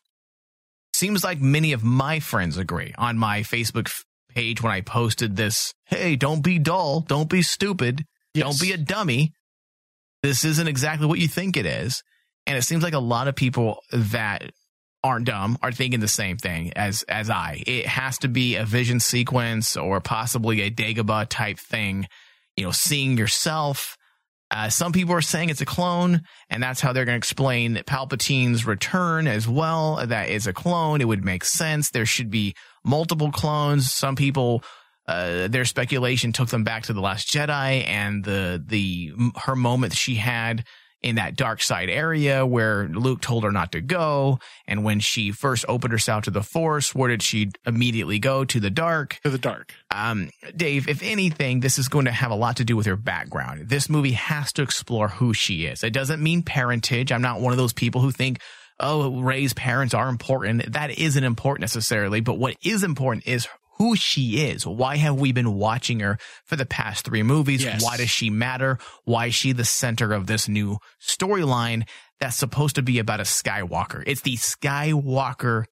seems 0.94 1.24
like 1.24 1.40
many 1.40 1.72
of 1.72 1.84
my 1.84 2.20
friends 2.20 2.56
agree 2.56 2.94
on 2.96 3.18
my 3.18 3.40
Facebook 3.40 3.92
page 4.28 4.62
when 4.62 4.72
I 4.72 4.80
posted 4.80 5.36
this. 5.36 5.74
Hey, 5.84 6.16
don't 6.16 6.42
be 6.42 6.58
dull. 6.58 7.00
Don't 7.00 7.28
be 7.28 7.42
stupid. 7.42 8.04
Don't 8.34 8.60
be 8.60 8.72
a 8.72 8.78
dummy. 8.78 9.32
This 10.22 10.44
isn't 10.44 10.68
exactly 10.68 11.06
what 11.06 11.18
you 11.18 11.28
think 11.28 11.56
it 11.56 11.66
is. 11.66 12.02
And 12.46 12.56
it 12.56 12.62
seems 12.62 12.82
like 12.82 12.94
a 12.94 12.98
lot 13.00 13.28
of 13.28 13.36
people 13.36 13.80
that 13.92 14.52
aren't 15.04 15.26
dumb 15.26 15.58
are 15.62 15.72
thinking 15.72 16.00
the 16.00 16.08
same 16.08 16.36
thing 16.36 16.72
as 16.74 17.02
as 17.04 17.30
I. 17.30 17.62
It 17.66 17.86
has 17.86 18.18
to 18.18 18.28
be 18.28 18.56
a 18.56 18.64
vision 18.64 19.00
sequence 19.00 19.76
or 19.76 20.00
possibly 20.00 20.62
a 20.62 20.70
Dagobah 20.70 21.26
type 21.28 21.58
thing. 21.58 22.06
You 22.58 22.64
know, 22.64 22.72
seeing 22.72 23.16
yourself. 23.16 23.96
Uh, 24.50 24.68
some 24.68 24.92
people 24.92 25.14
are 25.14 25.20
saying 25.20 25.50
it's 25.50 25.60
a 25.60 25.66
clone, 25.66 26.22
and 26.48 26.62
that's 26.62 26.80
how 26.80 26.92
they're 26.92 27.04
going 27.04 27.16
to 27.16 27.18
explain 27.18 27.76
Palpatine's 27.86 28.66
return 28.66 29.28
as 29.28 29.46
well. 29.46 30.04
That 30.06 30.30
is 30.30 30.46
a 30.46 30.52
clone. 30.52 31.00
It 31.00 31.06
would 31.06 31.24
make 31.24 31.44
sense. 31.44 31.90
There 31.90 32.06
should 32.06 32.30
be 32.30 32.54
multiple 32.84 33.30
clones. 33.30 33.92
Some 33.92 34.16
people, 34.16 34.64
uh, 35.06 35.48
their 35.48 35.66
speculation 35.66 36.32
took 36.32 36.48
them 36.48 36.64
back 36.64 36.84
to 36.84 36.94
the 36.94 37.00
Last 37.00 37.28
Jedi 37.28 37.86
and 37.86 38.24
the 38.24 38.62
the 38.66 39.12
her 39.44 39.54
moment 39.54 39.94
she 39.94 40.14
had 40.14 40.64
in 41.02 41.14
that 41.14 41.36
dark 41.36 41.62
side 41.62 41.88
area 41.88 42.44
where 42.44 42.88
Luke 42.88 43.20
told 43.20 43.44
her 43.44 43.52
not 43.52 43.72
to 43.72 43.80
go. 43.80 44.38
And 44.66 44.84
when 44.84 45.00
she 45.00 45.30
first 45.30 45.64
opened 45.68 45.92
herself 45.92 46.24
to 46.24 46.30
the 46.30 46.42
Force, 46.42 46.94
where 46.94 47.08
did 47.08 47.22
she 47.22 47.50
immediately 47.66 48.18
go? 48.18 48.44
To 48.44 48.60
the 48.60 48.70
dark. 48.70 49.18
To 49.22 49.30
the 49.30 49.38
dark. 49.38 49.72
Um, 49.90 50.30
Dave, 50.56 50.88
if 50.88 51.02
anything, 51.02 51.60
this 51.60 51.78
is 51.78 51.88
going 51.88 52.06
to 52.06 52.10
have 52.10 52.30
a 52.30 52.36
lot 52.36 52.56
to 52.56 52.64
do 52.64 52.76
with 52.76 52.86
her 52.86 52.96
background. 52.96 53.68
This 53.68 53.88
movie 53.88 54.12
has 54.12 54.52
to 54.54 54.62
explore 54.62 55.08
who 55.08 55.32
she 55.32 55.66
is. 55.66 55.84
It 55.84 55.92
doesn't 55.92 56.22
mean 56.22 56.42
parentage. 56.42 57.12
I'm 57.12 57.22
not 57.22 57.40
one 57.40 57.52
of 57.52 57.58
those 57.58 57.72
people 57.72 58.00
who 58.00 58.10
think, 58.10 58.40
oh, 58.80 59.20
Rey's 59.20 59.54
parents 59.54 59.94
are 59.94 60.08
important. 60.08 60.72
That 60.72 60.98
isn't 60.98 61.24
important 61.24 61.62
necessarily. 61.62 62.20
But 62.20 62.38
what 62.38 62.56
is 62.62 62.84
important 62.84 63.26
is 63.26 63.48
who 63.78 63.96
she 63.96 64.48
is. 64.48 64.66
Why 64.66 64.96
have 64.96 65.18
we 65.18 65.32
been 65.32 65.54
watching 65.54 66.00
her 66.00 66.18
for 66.44 66.56
the 66.56 66.66
past 66.66 67.04
three 67.04 67.22
movies? 67.22 67.64
Yes. 67.64 67.82
Why 67.82 67.96
does 67.96 68.10
she 68.10 68.30
matter? 68.30 68.78
Why 69.04 69.26
is 69.26 69.34
she 69.34 69.52
the 69.52 69.64
center 69.64 70.12
of 70.12 70.26
this 70.26 70.48
new 70.48 70.78
storyline 71.00 71.88
that's 72.20 72.36
supposed 72.36 72.76
to 72.76 72.82
be 72.82 72.98
about 72.98 73.20
a 73.20 73.24
Skywalker? 73.24 74.02
It's 74.06 74.22
the 74.22 74.36
Skywalker 74.36 75.64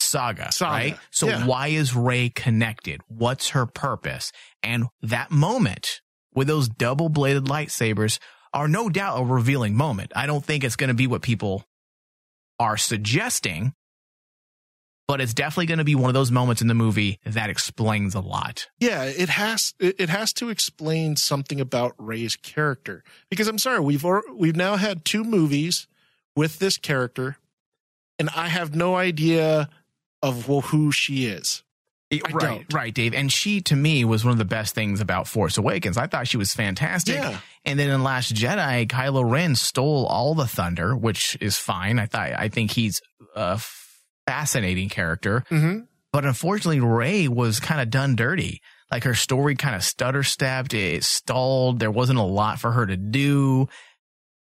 saga, 0.00 0.52
Saga, 0.52 0.72
right? 0.72 0.98
So 1.10 1.28
yeah. 1.28 1.46
why 1.46 1.68
is 1.68 1.94
Rey 1.94 2.28
connected? 2.28 3.00
What's 3.08 3.50
her 3.50 3.66
purpose? 3.66 4.32
And 4.62 4.86
that 5.02 5.30
moment 5.30 6.00
with 6.34 6.48
those 6.48 6.68
double 6.68 7.08
bladed 7.08 7.44
lightsabers 7.44 8.18
are 8.52 8.68
no 8.68 8.88
doubt 8.88 9.20
a 9.20 9.24
revealing 9.24 9.74
moment. 9.74 10.12
I 10.14 10.26
don't 10.26 10.44
think 10.44 10.64
it's 10.64 10.76
going 10.76 10.88
to 10.88 10.94
be 10.94 11.06
what 11.06 11.22
people 11.22 11.64
are 12.58 12.76
suggesting, 12.76 13.72
but 15.08 15.20
it's 15.20 15.34
definitely 15.34 15.66
going 15.66 15.78
to 15.78 15.84
be 15.84 15.94
one 15.94 16.08
of 16.08 16.14
those 16.14 16.30
moments 16.30 16.62
in 16.62 16.68
the 16.68 16.74
movie 16.74 17.18
that 17.24 17.50
explains 17.50 18.14
a 18.14 18.20
lot. 18.20 18.68
Yeah, 18.78 19.04
it 19.04 19.28
has 19.28 19.74
it 19.78 19.96
it 19.98 20.08
has 20.08 20.32
to 20.34 20.48
explain 20.48 21.16
something 21.16 21.60
about 21.60 21.94
Rey's 21.98 22.36
character 22.36 23.04
because 23.28 23.48
I'm 23.48 23.58
sorry, 23.58 23.80
we've 23.80 24.04
or, 24.04 24.22
we've 24.34 24.56
now 24.56 24.76
had 24.76 25.04
two 25.04 25.24
movies 25.24 25.86
with 26.36 26.58
this 26.58 26.78
character, 26.78 27.36
and 28.18 28.30
I 28.34 28.48
have 28.48 28.74
no 28.74 28.96
idea 28.96 29.68
of 30.22 30.48
well, 30.48 30.60
who 30.62 30.92
she 30.92 31.26
is. 31.26 31.62
I 32.12 32.20
right, 32.30 32.40
don't. 32.40 32.74
right, 32.74 32.92
Dave. 32.92 33.14
And 33.14 33.32
she, 33.32 33.62
to 33.62 33.76
me, 33.76 34.04
was 34.04 34.22
one 34.22 34.32
of 34.32 34.38
the 34.38 34.44
best 34.44 34.74
things 34.74 35.00
about 35.00 35.26
Force 35.26 35.56
Awakens. 35.56 35.96
I 35.96 36.06
thought 36.06 36.28
she 36.28 36.36
was 36.36 36.52
fantastic. 36.52 37.14
Yeah. 37.14 37.38
And 37.64 37.78
then 37.78 37.88
in 37.88 38.02
Last 38.02 38.34
Jedi, 38.34 38.86
Kylo 38.86 39.28
Ren 39.28 39.54
stole 39.54 40.04
all 40.06 40.34
the 40.34 40.46
thunder, 40.46 40.94
which 40.94 41.38
is 41.40 41.56
fine. 41.56 41.98
I 41.98 42.04
thought, 42.04 42.32
I 42.32 42.48
think 42.48 42.72
he's 42.72 43.00
a 43.34 43.58
fascinating 44.26 44.88
character. 44.88 45.44
Mm-hmm. 45.50 45.80
But 46.12 46.24
unfortunately, 46.24 46.80
Rey 46.80 47.26
was 47.28 47.58
kind 47.60 47.80
of 47.80 47.90
done 47.90 48.16
dirty. 48.16 48.60
Like 48.90 49.04
her 49.04 49.14
story 49.14 49.54
kind 49.56 49.74
of 49.74 49.82
stutter 49.82 50.22
stepped. 50.22 50.74
It 50.74 51.04
stalled. 51.04 51.78
There 51.78 51.90
wasn't 51.90 52.18
a 52.18 52.22
lot 52.24 52.58
for 52.60 52.72
her 52.72 52.84
to 52.84 52.96
do. 52.96 53.68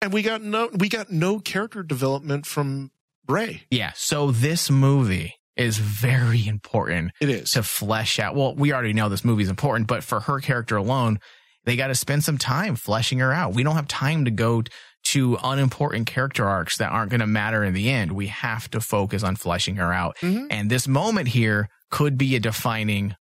And 0.01 0.13
we 0.13 0.23
got 0.23 0.43
no 0.43 0.71
we 0.75 0.89
got 0.89 1.11
no 1.11 1.39
character 1.39 1.83
development 1.83 2.47
from 2.47 2.91
Rey. 3.29 3.63
Yeah. 3.71 3.93
So 3.95 4.31
this 4.31 4.71
movie 4.71 5.35
is 5.55 5.77
very 5.77 6.47
important 6.47 7.13
It 7.21 7.29
is. 7.29 7.53
to 7.53 7.63
flesh 7.63 8.19
out. 8.19 8.35
Well, 8.35 8.55
we 8.55 8.73
already 8.73 8.95
know 8.95 9.11
this 9.11 9.25
movie 9.25 9.43
is 9.43 9.51
important, 9.51 9.87
but 9.87 10.03
for 10.03 10.21
her 10.21 10.41
character 10.41 10.77
alone, 10.77 11.21
they 11.65 11.77
got 11.77 11.89
to 11.89 11.95
spend 11.95 12.25
some 12.25 12.39
time 12.39 12.75
fleshing 12.75 13.19
her 13.19 13.33
out. 13.33 13.53
We 13.55 13.63
don't 13.63 13.77
have 13.77 13.87
time 13.87 14.25
to 14.25 14.31
go 14.31 14.63
to 15.05 15.37
unimportant 15.43 16.07
character 16.07 16.49
arcs 16.49 16.77
that 16.79 16.91
aren't 16.91 17.11
going 17.11 17.21
to 17.21 17.27
matter 17.27 17.65
in 17.65 17.75
the 17.75 17.91
end. 17.91 18.13
We 18.13 18.29
have 18.29 18.71
to 18.71 18.81
focus 18.81 19.23
on 19.23 19.37
fleshing 19.37 19.77
her 19.77 19.93
out. 19.93 20.17
Mhm. 20.19 20.47
And 20.51 20.71
this 20.71 20.87
moment 20.87 21.29
here 21.29 21.69
could 21.91 22.17
be 22.17 22.37
a 22.37 22.41
defining 22.41 23.17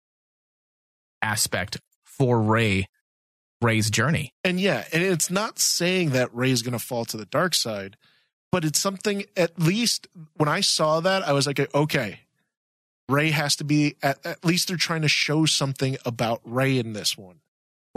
aspect 1.21 1.79
for 2.03 2.41
Rey, 2.41 2.87
Rey's 3.61 3.89
journey. 3.89 4.33
And 4.43 4.59
yeah, 4.59 4.85
and 4.91 5.03
it's 5.03 5.29
not 5.29 5.59
saying 5.59 6.11
that 6.11 6.33
Rey's 6.33 6.61
going 6.61 6.73
to 6.73 6.79
fall 6.83 7.05
to 7.05 7.17
the 7.17 7.25
dark 7.25 7.53
side, 7.53 7.95
but 8.51 8.65
it's 8.65 8.79
something 8.79 9.25
at 9.35 9.59
least 9.59 10.07
when 10.35 10.49
I 10.49 10.61
saw 10.61 10.99
that, 11.01 11.27
I 11.27 11.33
was 11.33 11.47
like, 11.47 11.73
okay, 11.73 12.21
Rey 13.09 13.29
has 13.31 13.55
to 13.57 13.63
be 13.63 13.95
at, 14.03 14.23
at 14.25 14.43
least 14.43 14.67
they're 14.67 14.77
trying 14.77 15.03
to 15.03 15.07
show 15.07 15.45
something 15.45 15.97
about 16.05 16.41
Rey 16.43 16.77
in 16.77 16.93
this 16.93 17.17
one. 17.17 17.39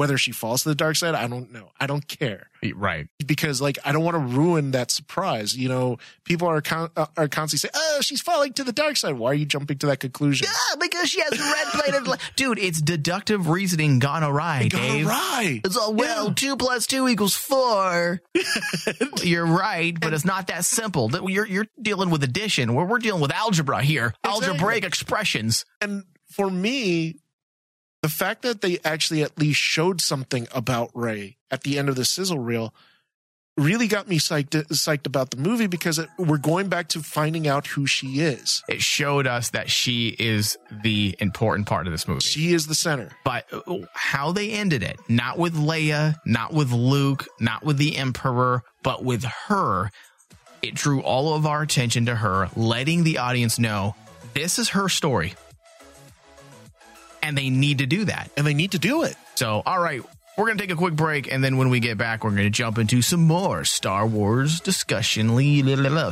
Whether 0.01 0.17
she 0.17 0.33
falls 0.33 0.63
to 0.63 0.71
the 0.71 0.75
dark 0.75 0.97
side, 0.97 1.15
I 1.15 1.27
don't 1.27 1.53
know. 1.53 1.71
I 1.79 1.87
don't 1.87 2.07
care 2.09 2.49
Right. 2.75 3.07
because 3.27 3.61
like 3.61 3.79
I 3.85 3.93
don't 3.93 4.03
want 4.03 4.15
to 4.15 4.19
ruin 4.37 4.71
that 4.71 4.91
surprise. 4.91 5.55
You 5.55 5.69
know, 5.69 5.99
people 6.25 6.49
are 6.49 6.63
con- 6.63 6.91
uh, 6.97 7.05
are 7.19 7.29
constantly 7.29 7.69
saying, 7.69 7.73
"Oh, 7.75 8.01
she's 8.01 8.23
falling 8.23 8.55
to 8.55 8.65
the 8.65 8.73
dark 8.73 8.97
side." 8.97 9.15
Why 9.19 9.31
are 9.33 9.35
you 9.35 9.45
jumping 9.45 9.77
to 9.79 9.87
that 9.89 10.01
conclusion? 10.01 10.47
Yeah, 10.51 10.77
because 10.81 11.11
she 11.11 11.21
has 11.21 11.33
red 11.39 11.67
plated. 11.73 12.09
li- 12.09 12.17
Dude, 12.37 12.59
it's 12.59 12.81
deductive 12.81 13.49
reasoning 13.49 13.99
gone 13.99 14.25
awry, 14.25 14.69
Got 14.69 14.81
it 14.81 14.89
Dave. 14.89 15.07
right. 15.07 15.61
It's 15.65 15.77
all 15.77 15.93
well, 15.93 16.29
Yeah. 16.29 16.35
two 16.35 16.57
plus 16.57 16.87
two 16.87 17.07
equals 17.07 17.35
four. 17.37 18.23
you're 19.23 19.47
right, 19.47 19.99
but 20.01 20.15
it's 20.15 20.25
not 20.25 20.47
that 20.47 20.65
simple. 20.65 21.09
That- 21.09 21.29
You're 21.29 21.47
you're 21.47 21.67
dealing 21.81 22.09
with 22.11 22.23
addition. 22.25 22.75
Where 22.75 22.87
we're 22.87 22.99
dealing 22.99 23.21
with 23.21 23.33
algebra 23.33 23.83
here, 23.83 24.15
Exactly. 24.25 24.47
algebraic 24.49 24.85
expressions. 24.85 25.65
And 25.81 26.05
for 26.31 26.49
me, 26.51 27.17
the 28.03 28.09
fact 28.09 28.43
that 28.43 28.61
they 28.61 28.79
actually 28.85 29.23
at 29.23 29.39
least 29.39 29.61
showed 29.61 30.01
something 30.01 30.49
about 30.55 30.91
Rey 30.95 31.37
at 31.51 31.63
the 31.63 31.79
end 31.79 31.89
of 31.89 31.97
the 31.97 32.05
sizzle 32.05 32.39
reel 32.39 32.73
really 33.57 33.89
got 33.89 34.09
me 34.09 34.19
psyched 34.19 34.51
psyched 34.69 35.07
about 35.07 35.31
the 35.31 35.37
movie 35.37 35.67
because 35.67 35.99
it, 35.99 36.09
we're 36.19 36.39
going 36.39 36.69
back 36.69 36.89
to 36.89 37.03
finding 37.03 37.47
out 37.47 37.67
who 37.67 37.87
she 37.87 38.21
is. 38.21 38.63
It 38.69 38.81
showed 38.81 39.27
us 39.27 39.51
that 39.51 39.71
she 39.71 40.17
is 40.19 40.57
the 40.83 41.15
important 41.19 41.67
part 41.67 41.87
of 41.87 41.93
this 41.93 42.09
movie. 42.09 42.21
She 42.21 42.55
is 42.55 42.67
the 42.67 42.75
center. 42.75 43.11
but 43.25 43.47
uh, 43.53 43.79
how 43.93 44.33
they 44.33 44.53
ended 44.53 44.83
it, 44.83 44.99
not 45.09 45.37
with 45.39 45.55
Leia, 45.55 46.17
not 46.25 46.53
with 46.55 46.73
Luke, 46.73 47.27
not 47.39 47.65
with 47.65 47.77
the 47.77 47.97
Emperor, 47.97 48.63
but 48.83 49.05
with 49.05 49.25
her, 49.25 49.91
it 50.63 50.75
drew 50.75 51.03
all 51.03 51.35
of 51.35 51.45
our 51.45 51.63
attention 51.63 52.07
to 52.07 52.15
her, 52.15 52.49
letting 52.57 53.05
the 53.05 53.19
audience 53.19 53.59
know 53.59 53.95
this 54.33 54.59
is 54.59 54.71
her 54.71 54.89
story. 54.89 55.35
And 57.23 57.37
they 57.37 57.51
need 57.51 57.79
to 57.79 57.87
do 57.87 58.05
that. 58.07 58.31
And 58.37 58.47
they 58.47 58.55
need 58.55 58.73
to 58.73 58.79
do 58.79 59.03
it. 59.03 59.17
So, 59.35 59.63
all 59.65 59.81
right, 59.81 60.03
we're 60.37 60.47
going 60.47 60.59
to 60.59 60.63
take 60.63 60.71
a 60.71 60.77
quick 60.77 60.95
break. 60.95 61.33
And 61.33 61.43
then 61.45 61.57
when 61.57 61.69
we 61.71 61.81
get 61.81 61.99
back, 61.99 62.25
we're 62.25 62.31
going 62.31 62.45
to 62.45 62.51
jump 62.51 62.79
into 62.79 63.03
some 63.03 63.21
more 63.21 63.65
Star 63.65 64.07
Wars 64.07 64.61
discussion. 64.61 65.37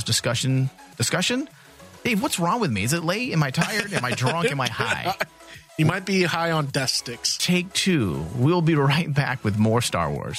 Discussion. 0.04 0.70
Discussion? 0.96 1.48
Dave, 2.04 2.22
what's 2.22 2.38
wrong 2.38 2.60
with 2.60 2.70
me? 2.70 2.84
Is 2.84 2.92
it 2.92 3.04
late? 3.04 3.32
Am 3.32 3.42
I 3.42 3.50
tired? 3.50 3.92
Am 3.92 4.04
I 4.04 4.12
drunk? 4.12 4.50
Am 4.50 4.60
I 4.60 4.68
high? 4.68 5.14
You 5.78 5.86
might 5.86 6.04
be 6.04 6.24
high 6.24 6.50
on 6.50 6.66
death 6.66 6.90
sticks. 6.90 7.38
Take 7.38 7.72
two. 7.72 8.26
We'll 8.34 8.62
be 8.62 8.74
right 8.74 9.14
back 9.14 9.44
with 9.44 9.58
more 9.58 9.80
Star 9.80 10.10
Wars. 10.10 10.36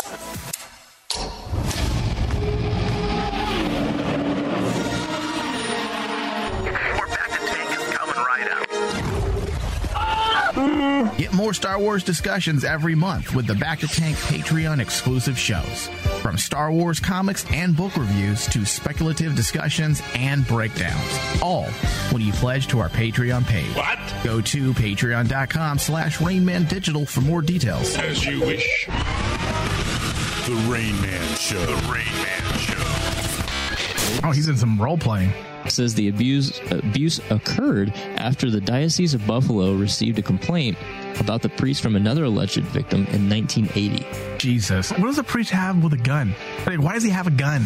Up. 10.99 11.17
Get 11.17 11.33
more 11.33 11.53
Star 11.53 11.79
Wars 11.79 12.03
discussions 12.03 12.63
every 12.63 12.95
month 12.95 13.33
with 13.33 13.47
the 13.47 13.53
Bacta 13.53 13.93
Tank 13.93 14.17
Patreon 14.17 14.79
exclusive 14.79 15.38
shows. 15.38 15.88
From 16.21 16.38
Star 16.38 16.71
Wars 16.71 16.99
comics 16.99 17.45
and 17.51 17.75
book 17.75 17.95
reviews 17.95 18.45
to 18.47 18.65
speculative 18.65 19.35
discussions 19.35 20.01
and 20.13 20.45
breakdowns. 20.47 21.19
All 21.41 21.65
when 22.12 22.21
you 22.21 22.33
pledge 22.33 22.67
to 22.67 22.79
our 22.79 22.89
Patreon 22.89 23.45
page. 23.47 23.75
What? 23.75 23.99
Go 24.23 24.41
to 24.41 24.73
patreon.com 24.73 25.77
slash 25.79 26.17
Rainman 26.17 26.67
Digital 26.67 27.05
for 27.05 27.21
more 27.21 27.41
details. 27.41 27.95
As 27.95 28.25
you 28.25 28.41
wish. 28.41 28.88
The 28.88 30.65
Rain 30.67 30.99
Man 31.01 31.38
Show. 31.38 31.59
The 31.65 31.91
Rain 31.91 32.13
Man 32.23 32.57
Show. 32.59 34.27
Oh, 34.27 34.31
he's 34.31 34.47
in 34.47 34.57
some 34.57 34.81
role 34.81 34.97
playing. 34.97 35.31
Says 35.67 35.93
the 35.93 36.09
abuse 36.09 36.59
abuse 36.71 37.19
occurred 37.29 37.93
after 38.17 38.49
the 38.49 38.61
Diocese 38.61 39.13
of 39.13 39.25
Buffalo 39.27 39.73
received 39.73 40.19
a 40.19 40.21
complaint 40.21 40.77
about 41.19 41.41
the 41.41 41.49
priest 41.49 41.81
from 41.81 41.95
another 41.95 42.23
alleged 42.25 42.63
victim 42.63 43.05
in 43.07 43.29
1980. 43.29 44.05
Jesus. 44.37 44.91
What 44.91 45.07
does 45.07 45.17
a 45.17 45.23
priest 45.23 45.51
have 45.51 45.83
with 45.83 45.93
a 45.93 45.97
gun? 45.97 46.33
Like, 46.65 46.81
why 46.81 46.93
does 46.93 47.03
he 47.03 47.09
have 47.09 47.27
a 47.27 47.31
gun? 47.31 47.65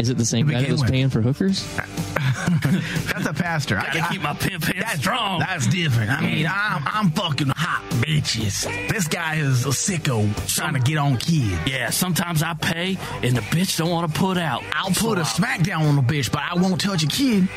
Is 0.00 0.08
it 0.08 0.16
the 0.16 0.24
same 0.24 0.46
guy 0.48 0.62
that 0.62 0.70
was 0.70 0.80
with. 0.80 0.90
paying 0.90 1.10
for 1.10 1.20
hookers? 1.20 1.62
That's 1.76 3.26
a 3.26 3.34
pastor. 3.34 3.78
I 3.78 3.92
Gotta 3.92 4.12
keep 4.12 4.22
my 4.22 4.32
pimp 4.32 4.64
hand 4.64 4.80
That's 4.80 4.98
strong. 4.98 5.40
That's 5.40 5.66
different. 5.66 6.10
I 6.10 6.20
mean, 6.22 6.46
I'm 6.46 6.82
I'm 6.86 7.10
fucking 7.10 7.48
hot 7.54 7.84
bitches. 8.00 8.64
This 8.88 9.08
guy 9.08 9.36
is 9.36 9.66
a 9.66 9.70
sicko 9.70 10.32
trying 10.54 10.74
to 10.74 10.80
get 10.80 10.96
on 10.96 11.18
kids. 11.18 11.58
Yeah, 11.66 11.90
sometimes 11.90 12.42
I 12.42 12.54
pay 12.54 12.96
and 13.22 13.36
the 13.36 13.42
bitch 13.42 13.76
don't 13.76 13.90
want 13.90 14.12
to 14.12 14.18
put 14.18 14.38
out. 14.38 14.62
I'll 14.72 14.90
put 14.90 15.18
a 15.18 15.22
smackdown 15.22 15.80
on 15.80 15.96
the 15.96 16.02
bitch, 16.02 16.32
but 16.32 16.42
I 16.42 16.54
won't 16.54 16.80
touch 16.80 17.02
a 17.04 17.06
kid. 17.06 17.48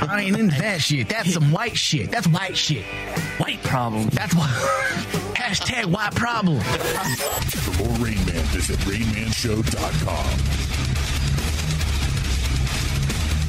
I 0.00 0.22
ain't 0.22 0.38
into 0.38 0.60
that 0.60 0.80
shit. 0.80 1.08
That's 1.08 1.32
some 1.32 1.50
white 1.52 1.76
shit. 1.76 2.10
That's 2.10 2.26
white 2.26 2.56
shit. 2.56 2.84
White 3.38 3.62
problem. 3.62 4.08
That's 4.08 4.34
what. 4.34 4.48
Hashtag 5.38 5.86
white 5.86 6.14
problem. 6.14 6.60
For 6.60 7.82
more 7.82 7.96
Rain 7.98 8.18
Man, 8.26 8.44
visit 8.46 8.78
RainManShow.com. 8.80 10.67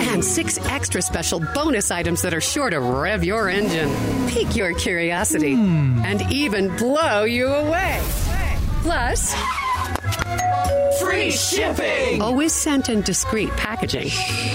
And 0.00 0.24
six 0.24 0.58
extra 0.66 1.02
special 1.02 1.40
bonus 1.54 1.90
items 1.90 2.22
that 2.22 2.34
are 2.34 2.40
sure 2.40 2.70
to 2.70 2.80
rev 2.80 3.24
your 3.24 3.48
engine, 3.48 3.90
pique 4.28 4.56
your 4.56 4.74
curiosity, 4.74 5.54
hmm. 5.54 6.00
and 6.04 6.22
even 6.32 6.74
blow 6.76 7.24
you 7.24 7.46
away. 7.46 8.00
Plus, 8.82 9.34
free 11.00 11.30
shipping! 11.30 12.22
Always 12.22 12.52
sent 12.52 12.88
in 12.88 13.02
discreet 13.02 13.50
packaging. 13.50 14.08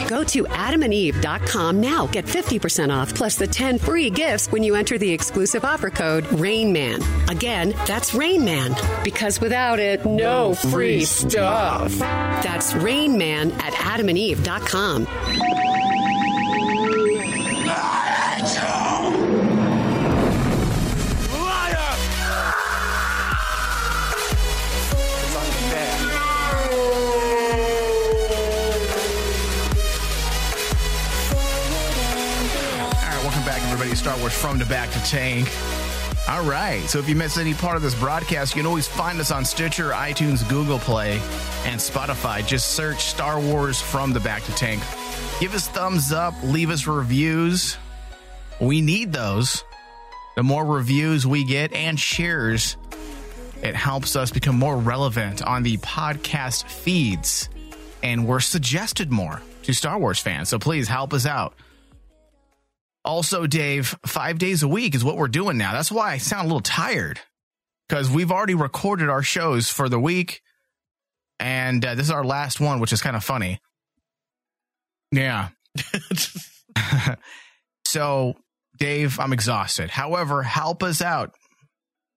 Go 0.07 0.23
to 0.25 0.43
adamandeve.com 0.45 1.79
now. 1.79 2.07
Get 2.07 2.25
50% 2.25 2.91
off 2.91 3.13
plus 3.13 3.35
the 3.35 3.47
10 3.47 3.77
free 3.77 4.09
gifts 4.09 4.51
when 4.51 4.63
you 4.63 4.75
enter 4.75 4.97
the 4.97 5.11
exclusive 5.11 5.63
offer 5.63 5.89
code 5.89 6.25
RAINMAN. 6.25 7.29
Again, 7.29 7.73
that's 7.85 8.11
RAINMAN. 8.11 8.75
Because 9.03 9.39
without 9.39 9.79
it, 9.79 10.05
no 10.05 10.53
free 10.53 11.05
stuff. 11.05 11.91
That's 11.97 12.73
RAINMAN 12.73 13.53
at 13.53 13.73
adamandeve.com. 13.73 15.60
everybody. 33.81 33.97
Star 33.97 34.19
Wars 34.19 34.33
from 34.33 34.59
the 34.59 34.65
Bacta 34.65 35.09
Tank. 35.09 35.49
All 36.29 36.47
right, 36.47 36.87
so 36.87 36.99
if 36.99 37.09
you 37.09 37.15
miss 37.15 37.39
any 37.39 37.55
part 37.55 37.75
of 37.75 37.81
this 37.81 37.99
broadcast, 37.99 38.55
you 38.55 38.61
can 38.61 38.67
always 38.67 38.87
find 38.87 39.19
us 39.19 39.31
on 39.31 39.43
Stitcher, 39.43 39.89
iTunes, 39.89 40.47
Google 40.47 40.77
Play, 40.77 41.13
and 41.65 41.79
Spotify. 41.79 42.45
Just 42.45 42.71
search 42.71 43.05
Star 43.05 43.39
Wars 43.39 43.81
from 43.81 44.13
the 44.13 44.19
Bacta 44.19 44.55
Tank. 44.55 44.83
Give 45.39 45.55
us 45.55 45.67
thumbs 45.67 46.11
up, 46.11 46.35
leave 46.43 46.69
us 46.69 46.85
reviews. 46.85 47.77
We 48.59 48.81
need 48.81 49.13
those. 49.13 49.63
The 50.35 50.43
more 50.43 50.63
reviews 50.63 51.25
we 51.25 51.43
get 51.43 51.73
and 51.73 51.99
shares, 51.99 52.77
it 53.63 53.75
helps 53.75 54.15
us 54.15 54.29
become 54.29 54.59
more 54.59 54.77
relevant 54.77 55.41
on 55.41 55.63
the 55.63 55.77
podcast 55.77 56.65
feeds. 56.65 57.49
And 58.03 58.27
we're 58.27 58.41
suggested 58.41 59.11
more 59.11 59.41
to 59.63 59.73
Star 59.73 59.97
Wars 59.97 60.19
fans. 60.19 60.49
So 60.49 60.59
please 60.59 60.87
help 60.87 61.13
us 61.13 61.25
out. 61.25 61.55
Also, 63.03 63.47
Dave, 63.47 63.95
five 64.05 64.37
days 64.37 64.63
a 64.63 64.67
week 64.67 64.93
is 64.93 65.03
what 65.03 65.17
we're 65.17 65.27
doing 65.27 65.57
now. 65.57 65.71
That's 65.71 65.91
why 65.91 66.11
I 66.11 66.17
sound 66.17 66.45
a 66.45 66.47
little 66.47 66.61
tired 66.61 67.19
because 67.89 68.09
we've 68.09 68.31
already 68.31 68.53
recorded 68.53 69.09
our 69.09 69.23
shows 69.23 69.69
for 69.69 69.89
the 69.89 69.99
week. 69.99 70.41
And 71.39 71.83
uh, 71.83 71.95
this 71.95 72.05
is 72.05 72.11
our 72.11 72.23
last 72.23 72.59
one, 72.59 72.79
which 72.79 72.93
is 72.93 73.01
kind 73.01 73.15
of 73.15 73.23
funny. 73.23 73.59
Yeah. 75.11 75.49
so, 77.85 78.35
Dave, 78.77 79.19
I'm 79.19 79.33
exhausted. 79.33 79.89
However, 79.89 80.43
help 80.43 80.83
us 80.83 81.01
out. 81.01 81.33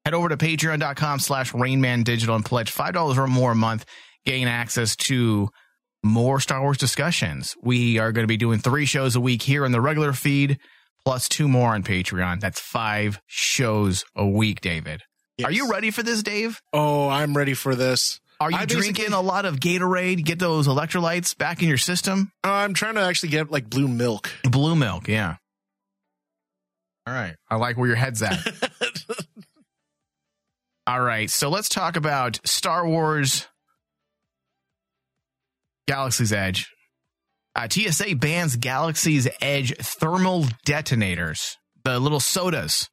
Head 0.05 0.15
over 0.15 0.29
to 0.29 0.37
patreon.com 0.37 1.19
slash 1.19 1.53
Rainman 1.53 2.05
Digital 2.05 2.37
and 2.37 2.45
pledge 2.45 2.73
$5 2.73 3.17
or 3.17 3.27
more 3.27 3.53
a 3.53 3.57
month. 3.57 3.87
Gain 4.27 4.47
access 4.47 4.97
to 4.97 5.49
more 6.05 6.39
Star 6.39 6.61
Wars 6.61 6.79
discussions. 6.79 7.57
We 7.63 7.99
are 7.99 8.13
going 8.13 8.25
to 8.25 8.29
be 8.29 8.37
doing 8.37 8.59
three 8.59 8.85
shows 8.85 9.17
a 9.17 9.21
week 9.21 9.43
here 9.43 9.65
in 9.65 9.73
the 9.73 9.81
regular 9.81 10.13
feed, 10.13 10.59
plus 11.05 11.29
two 11.29 11.49
more 11.49 11.75
on 11.75 11.83
Patreon. 11.83 12.41
That's 12.41 12.61
five 12.61 13.21
shows 13.27 14.05
a 14.17 14.27
week, 14.27 14.61
David. 14.61 15.03
Are 15.45 15.51
you 15.51 15.71
ready 15.71 15.91
for 15.91 16.03
this, 16.03 16.23
Dave? 16.23 16.61
Oh, 16.73 17.09
I'm 17.09 17.37
ready 17.37 17.55
for 17.55 17.75
this. 17.75 18.21
Are 18.41 18.51
you 18.51 18.57
I 18.57 18.67
drinking 18.67 19.13
a 19.13 19.21
lot 19.21 19.47
of 19.47 19.57
Gatorade? 19.57 20.25
Get 20.25 20.39
those 20.39 20.69
electrolytes 20.69 21.37
back 21.37 21.63
in 21.63 21.69
your 21.69 21.79
system? 21.79 22.31
Uh, 22.45 22.53
I'm 22.53 22.75
trying 22.75 22.95
to 22.95 23.01
actually 23.01 23.31
get 23.31 23.51
like 23.51 23.69
blue 23.69 23.89
milk. 23.89 24.31
Blue 24.45 24.77
milk, 24.77 25.09
yeah. 25.09 25.37
All 27.07 27.15
right. 27.15 27.35
I 27.51 27.57
like 27.57 27.77
where 27.77 27.87
your 27.87 27.97
head's 27.97 28.23
at. 28.23 28.37
All 30.87 31.01
right. 31.01 31.31
So 31.31 31.49
let's 31.49 31.69
talk 31.69 31.97
about 31.97 32.41
Star 32.45 32.87
Wars 32.87 33.47
Galaxy's 35.87 36.33
Edge. 36.33 36.69
Uh, 37.55 37.69
TSA 37.69 38.17
bans 38.17 38.57
Galaxy's 38.57 39.29
Edge 39.41 39.77
thermal 39.77 40.47
detonators, 40.65 41.57
the 41.85 42.01
little 42.01 42.21
sodas. 42.21 42.89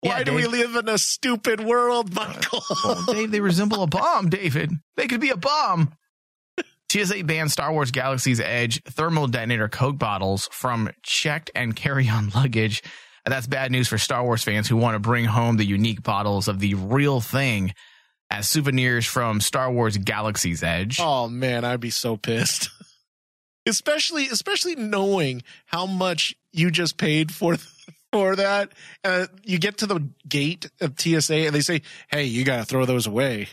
Why 0.00 0.18
Yeah, 0.18 0.24
do 0.24 0.34
we 0.34 0.46
live 0.46 0.74
in 0.76 0.88
a 0.88 0.98
stupid 0.98 1.60
world, 1.60 2.14
Michael? 2.14 2.62
Well, 2.84 3.04
Dave, 3.06 3.30
they 3.30 3.40
resemble 3.40 3.82
a 3.82 3.86
bomb, 3.86 4.28
David. 4.28 4.70
They 4.96 5.06
could 5.06 5.20
be 5.20 5.30
a 5.30 5.36
bomb. 5.36 5.94
TSA 6.90 7.24
banned 7.24 7.50
Star 7.50 7.72
Wars 7.72 7.90
Galaxy's 7.90 8.40
Edge 8.40 8.82
thermal 8.84 9.26
detonator 9.26 9.68
Coke 9.68 9.98
bottles 9.98 10.48
from 10.52 10.90
checked 11.02 11.50
and 11.54 11.74
carry 11.74 12.08
on 12.08 12.30
luggage. 12.34 12.82
And 13.24 13.32
that's 13.32 13.46
bad 13.46 13.72
news 13.72 13.88
for 13.88 13.98
Star 13.98 14.22
Wars 14.22 14.44
fans 14.44 14.68
who 14.68 14.76
want 14.76 14.94
to 14.94 14.98
bring 15.00 15.24
home 15.24 15.56
the 15.56 15.64
unique 15.64 16.02
bottles 16.02 16.46
of 16.48 16.60
the 16.60 16.74
real 16.74 17.20
thing 17.20 17.72
as 18.34 18.50
souvenirs 18.50 19.06
from 19.06 19.40
Star 19.40 19.70
Wars 19.70 19.96
Galaxy's 19.96 20.62
Edge. 20.62 20.98
Oh 21.00 21.28
man, 21.28 21.64
I'd 21.64 21.80
be 21.80 21.90
so 21.90 22.16
pissed. 22.16 22.68
especially 23.66 24.26
especially 24.26 24.74
knowing 24.74 25.42
how 25.66 25.86
much 25.86 26.34
you 26.52 26.70
just 26.70 26.96
paid 26.96 27.32
for 27.32 27.56
for 28.12 28.36
that. 28.36 28.70
Uh, 29.04 29.26
you 29.44 29.58
get 29.58 29.78
to 29.78 29.86
the 29.86 30.00
gate 30.28 30.70
of 30.80 30.98
TSA 30.98 31.46
and 31.46 31.54
they 31.54 31.60
say, 31.60 31.82
"Hey, 32.08 32.24
you 32.24 32.44
got 32.44 32.56
to 32.58 32.64
throw 32.64 32.84
those 32.84 33.06
away." 33.06 33.48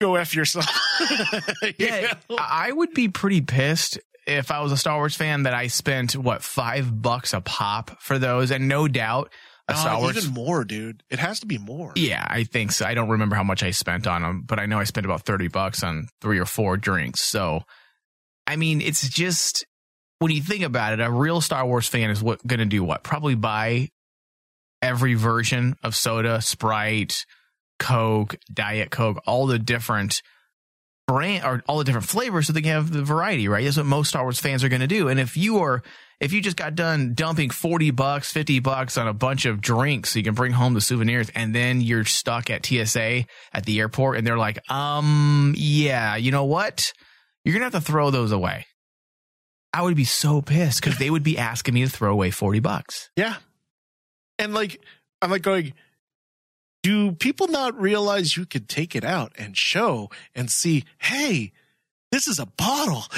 Go 0.00 0.16
f 0.16 0.34
yourself. 0.34 0.66
Yeah, 1.78 2.14
I 2.30 2.68
I 2.68 2.72
would 2.72 2.94
be 2.94 3.08
pretty 3.08 3.40
pissed 3.40 3.98
if 4.26 4.50
I 4.50 4.60
was 4.60 4.72
a 4.72 4.76
Star 4.76 4.96
Wars 4.96 5.14
fan 5.14 5.42
that 5.44 5.54
I 5.54 5.66
spent 5.66 6.16
what 6.16 6.42
five 6.42 7.02
bucks 7.02 7.32
a 7.34 7.40
pop 7.40 8.00
for 8.00 8.18
those, 8.18 8.50
and 8.50 8.66
no 8.68 8.88
doubt 8.88 9.30
a 9.68 9.72
Uh, 9.72 9.76
Star 9.76 9.98
Wars 10.00 10.16
even 10.16 10.32
more, 10.34 10.64
dude. 10.64 11.02
It 11.10 11.18
has 11.18 11.40
to 11.40 11.46
be 11.46 11.58
more. 11.58 11.92
Yeah, 11.94 12.24
I 12.26 12.44
think 12.44 12.72
so. 12.72 12.86
I 12.86 12.94
don't 12.94 13.08
remember 13.10 13.36
how 13.36 13.44
much 13.44 13.62
I 13.62 13.70
spent 13.70 14.06
on 14.06 14.22
them, 14.22 14.42
but 14.46 14.58
I 14.58 14.66
know 14.66 14.78
I 14.78 14.84
spent 14.84 15.04
about 15.04 15.22
30 15.22 15.48
bucks 15.48 15.82
on 15.82 16.08
three 16.20 16.38
or 16.38 16.46
four 16.46 16.76
drinks. 16.76 17.20
So, 17.20 17.62
I 18.46 18.56
mean, 18.56 18.80
it's 18.80 19.08
just 19.08 19.66
when 20.20 20.32
you 20.32 20.42
think 20.42 20.64
about 20.64 20.94
it, 20.94 21.00
a 21.00 21.10
real 21.10 21.40
Star 21.40 21.66
Wars 21.66 21.86
fan 21.86 22.10
is 22.10 22.22
what 22.22 22.44
going 22.46 22.60
to 22.60 22.66
do 22.66 22.82
what? 22.82 23.02
Probably 23.02 23.34
buy 23.34 23.88
every 24.80 25.14
version 25.14 25.76
of 25.82 25.94
soda, 25.94 26.40
Sprite, 26.40 27.24
Coke, 27.78 28.36
Diet 28.52 28.90
Coke, 28.90 29.20
all 29.26 29.46
the 29.46 29.58
different 29.58 30.22
brand 31.06 31.44
or 31.44 31.62
all 31.66 31.78
the 31.78 31.84
different 31.84 32.06
flavors 32.06 32.46
so 32.46 32.52
they 32.52 32.60
can 32.62 32.72
have 32.72 32.90
the 32.92 33.02
variety, 33.02 33.48
right? 33.48 33.64
That's 33.64 33.76
what 33.76 33.86
most 33.86 34.08
Star 34.08 34.22
Wars 34.22 34.38
fans 34.40 34.62
are 34.64 34.68
going 34.68 34.80
to 34.80 34.86
do. 34.86 35.08
And 35.08 35.18
if 35.20 35.36
you 35.36 35.58
are 35.58 35.82
if 36.20 36.32
you 36.32 36.40
just 36.40 36.56
got 36.56 36.74
done 36.74 37.14
dumping 37.14 37.50
40 37.50 37.92
bucks, 37.92 38.32
50 38.32 38.58
bucks 38.60 38.98
on 38.98 39.06
a 39.06 39.12
bunch 39.14 39.46
of 39.46 39.60
drinks 39.60 40.10
so 40.10 40.18
you 40.18 40.24
can 40.24 40.34
bring 40.34 40.52
home 40.52 40.74
the 40.74 40.80
souvenirs 40.80 41.30
and 41.34 41.54
then 41.54 41.80
you're 41.80 42.04
stuck 42.04 42.50
at 42.50 42.66
TSA 42.66 43.24
at 43.52 43.64
the 43.64 43.78
airport 43.78 44.16
and 44.18 44.26
they're 44.26 44.38
like, 44.38 44.58
"Um, 44.70 45.54
yeah, 45.56 46.16
you 46.16 46.30
know 46.30 46.44
what? 46.44 46.92
You're 47.44 47.52
going 47.52 47.60
to 47.68 47.76
have 47.76 47.84
to 47.84 47.92
throw 47.92 48.10
those 48.10 48.32
away." 48.32 48.66
I 49.72 49.82
would 49.82 49.96
be 49.96 50.04
so 50.04 50.40
pissed 50.40 50.82
cuz 50.82 50.98
they 50.98 51.10
would 51.10 51.22
be 51.22 51.38
asking 51.38 51.74
me 51.74 51.84
to 51.84 51.90
throw 51.90 52.12
away 52.12 52.30
40 52.30 52.58
bucks. 52.60 53.10
Yeah. 53.16 53.36
And 54.38 54.54
like, 54.54 54.80
I'm 55.20 55.30
like 55.30 55.42
going, 55.42 55.74
do 56.82 57.12
people 57.12 57.48
not 57.48 57.78
realize 57.78 58.36
you 58.36 58.46
could 58.46 58.68
take 58.68 58.96
it 58.96 59.04
out 59.04 59.32
and 59.36 59.56
show 59.56 60.10
and 60.34 60.50
see, 60.50 60.84
hey, 60.98 61.52
this 62.10 62.26
is 62.26 62.38
a 62.38 62.46
bottle? 62.46 63.04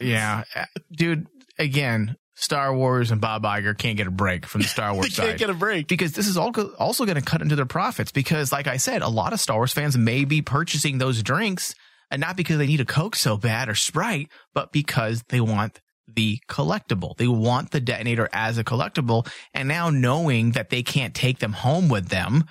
Yeah, 0.00 0.44
uh, 0.54 0.64
dude. 0.92 1.26
Again, 1.58 2.16
Star 2.34 2.74
Wars 2.74 3.10
and 3.10 3.20
Bob 3.20 3.42
Iger 3.44 3.76
can't 3.76 3.96
get 3.96 4.06
a 4.06 4.10
break 4.10 4.44
from 4.46 4.60
the 4.62 4.68
Star 4.68 4.92
Wars 4.94 5.06
They 5.06 5.08
Wars 5.08 5.16
can't 5.16 5.30
side 5.30 5.38
get 5.38 5.50
a 5.50 5.54
break. 5.54 5.88
because 5.88 6.12
this 6.12 6.26
is 6.28 6.36
also 6.36 7.04
going 7.06 7.14
to 7.16 7.22
cut 7.22 7.40
into 7.42 7.56
their 7.56 7.64
profits. 7.66 8.12
Because, 8.12 8.52
like 8.52 8.66
I 8.66 8.76
said, 8.76 9.02
a 9.02 9.08
lot 9.08 9.32
of 9.32 9.40
Star 9.40 9.56
Wars 9.56 9.72
fans 9.72 9.96
may 9.96 10.24
be 10.24 10.42
purchasing 10.42 10.98
those 10.98 11.22
drinks, 11.22 11.74
and 12.10 12.20
not 12.20 12.36
because 12.36 12.58
they 12.58 12.66
need 12.66 12.80
a 12.80 12.84
Coke 12.84 13.16
so 13.16 13.36
bad 13.36 13.68
or 13.68 13.74
Sprite, 13.74 14.28
but 14.54 14.70
because 14.70 15.22
they 15.30 15.40
want 15.40 15.80
the 16.06 16.38
collectible. 16.48 17.16
They 17.16 17.26
want 17.26 17.70
the 17.72 17.80
detonator 17.80 18.28
as 18.32 18.58
a 18.58 18.64
collectible, 18.64 19.26
and 19.54 19.66
now 19.66 19.90
knowing 19.90 20.52
that 20.52 20.70
they 20.70 20.82
can't 20.82 21.14
take 21.14 21.38
them 21.40 21.52
home 21.52 21.88
with 21.88 22.08
them, 22.10 22.44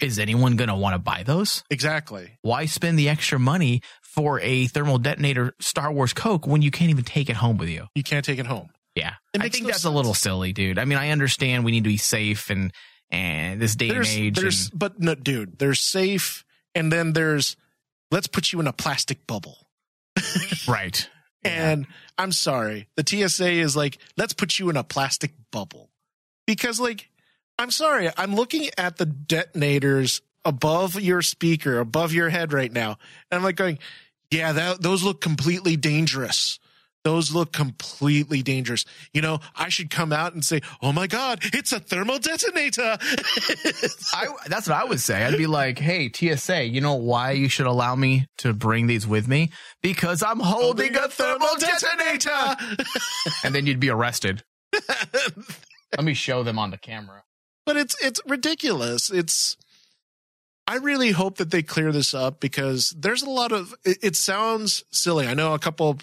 is 0.00 0.18
anyone 0.18 0.56
going 0.56 0.68
to 0.68 0.74
want 0.76 0.94
to 0.94 0.98
buy 0.98 1.22
those? 1.22 1.64
Exactly. 1.70 2.38
Why 2.42 2.66
spend 2.66 2.98
the 2.98 3.08
extra 3.08 3.38
money 3.38 3.82
for 4.02 4.40
a 4.40 4.66
thermal 4.66 4.98
detonator 4.98 5.54
Star 5.60 5.92
Wars 5.92 6.12
Coke 6.12 6.46
when 6.46 6.62
you 6.62 6.70
can't 6.70 6.90
even 6.90 7.04
take 7.04 7.28
it 7.30 7.36
home 7.36 7.56
with 7.56 7.68
you? 7.68 7.86
You 7.94 8.02
can't 8.02 8.24
take 8.24 8.38
it 8.38 8.46
home. 8.46 8.68
Yeah. 8.94 9.14
I 9.34 9.48
think 9.48 9.64
no 9.64 9.70
that's 9.70 9.84
a 9.84 9.90
little 9.90 10.14
silly, 10.14 10.52
dude. 10.52 10.78
I 10.78 10.84
mean, 10.84 10.98
I 10.98 11.10
understand 11.10 11.64
we 11.64 11.72
need 11.72 11.84
to 11.84 11.90
be 11.90 11.96
safe 11.96 12.50
and 12.50 12.72
and 13.10 13.60
this 13.60 13.74
day 13.76 13.88
There's, 13.90 14.14
and 14.14 14.24
age. 14.24 14.36
there's, 14.36 14.70
and- 14.70 14.78
but 14.78 15.00
no, 15.00 15.14
dude, 15.14 15.58
there's 15.58 15.80
safe, 15.80 16.44
and 16.74 16.90
then 16.90 17.12
there's 17.12 17.56
let's 18.10 18.26
put 18.26 18.52
you 18.52 18.60
in 18.60 18.66
a 18.66 18.72
plastic 18.72 19.26
bubble. 19.26 19.66
right. 20.68 21.08
And 21.44 21.86
I'm 22.16 22.32
sorry, 22.32 22.88
the 22.96 23.04
TSA 23.06 23.50
is 23.50 23.74
like, 23.76 23.98
let's 24.16 24.32
put 24.32 24.58
you 24.58 24.70
in 24.70 24.76
a 24.76 24.84
plastic 24.84 25.32
bubble. 25.50 25.90
Because, 26.46 26.78
like, 26.80 27.10
I'm 27.62 27.70
sorry, 27.70 28.10
I'm 28.16 28.34
looking 28.34 28.70
at 28.76 28.96
the 28.96 29.06
detonators 29.06 30.20
above 30.44 31.00
your 31.00 31.22
speaker, 31.22 31.78
above 31.78 32.12
your 32.12 32.28
head 32.28 32.52
right 32.52 32.72
now. 32.72 32.98
And 33.30 33.38
I'm 33.38 33.44
like 33.44 33.54
going, 33.54 33.78
yeah, 34.32 34.50
that, 34.50 34.82
those 34.82 35.04
look 35.04 35.20
completely 35.20 35.76
dangerous. 35.76 36.58
Those 37.04 37.32
look 37.32 37.52
completely 37.52 38.42
dangerous. 38.42 38.84
You 39.12 39.22
know, 39.22 39.38
I 39.54 39.68
should 39.68 39.90
come 39.90 40.12
out 40.12 40.34
and 40.34 40.44
say, 40.44 40.60
oh 40.82 40.92
my 40.92 41.06
God, 41.06 41.38
it's 41.52 41.72
a 41.72 41.78
thermal 41.78 42.18
detonator. 42.18 42.98
I, 44.12 44.26
that's 44.48 44.66
what 44.66 44.76
I 44.76 44.82
would 44.82 45.00
say. 45.00 45.22
I'd 45.22 45.38
be 45.38 45.46
like, 45.46 45.78
hey, 45.78 46.10
TSA, 46.12 46.64
you 46.64 46.80
know 46.80 46.94
why 46.94 47.30
you 47.30 47.48
should 47.48 47.66
allow 47.66 47.94
me 47.94 48.26
to 48.38 48.52
bring 48.52 48.88
these 48.88 49.06
with 49.06 49.28
me? 49.28 49.52
Because 49.82 50.20
I'm 50.20 50.40
holding 50.40 50.96
a 50.96 51.06
thermal 51.06 51.54
detonator. 51.60 52.56
and 53.44 53.54
then 53.54 53.66
you'd 53.66 53.78
be 53.78 53.90
arrested. 53.90 54.42
Let 54.72 56.04
me 56.04 56.14
show 56.14 56.42
them 56.42 56.58
on 56.58 56.72
the 56.72 56.78
camera. 56.78 57.22
But 57.64 57.76
it's 57.76 57.96
it's 58.02 58.20
ridiculous. 58.26 59.10
It's 59.10 59.56
I 60.66 60.76
really 60.76 61.10
hope 61.10 61.38
that 61.38 61.50
they 61.50 61.62
clear 61.62 61.92
this 61.92 62.14
up 62.14 62.40
because 62.40 62.90
there's 62.90 63.22
a 63.22 63.30
lot 63.30 63.52
of 63.52 63.74
it, 63.84 63.98
it 64.02 64.16
sounds 64.16 64.84
silly. 64.90 65.26
I 65.26 65.34
know 65.34 65.54
a 65.54 65.58
couple 65.58 65.98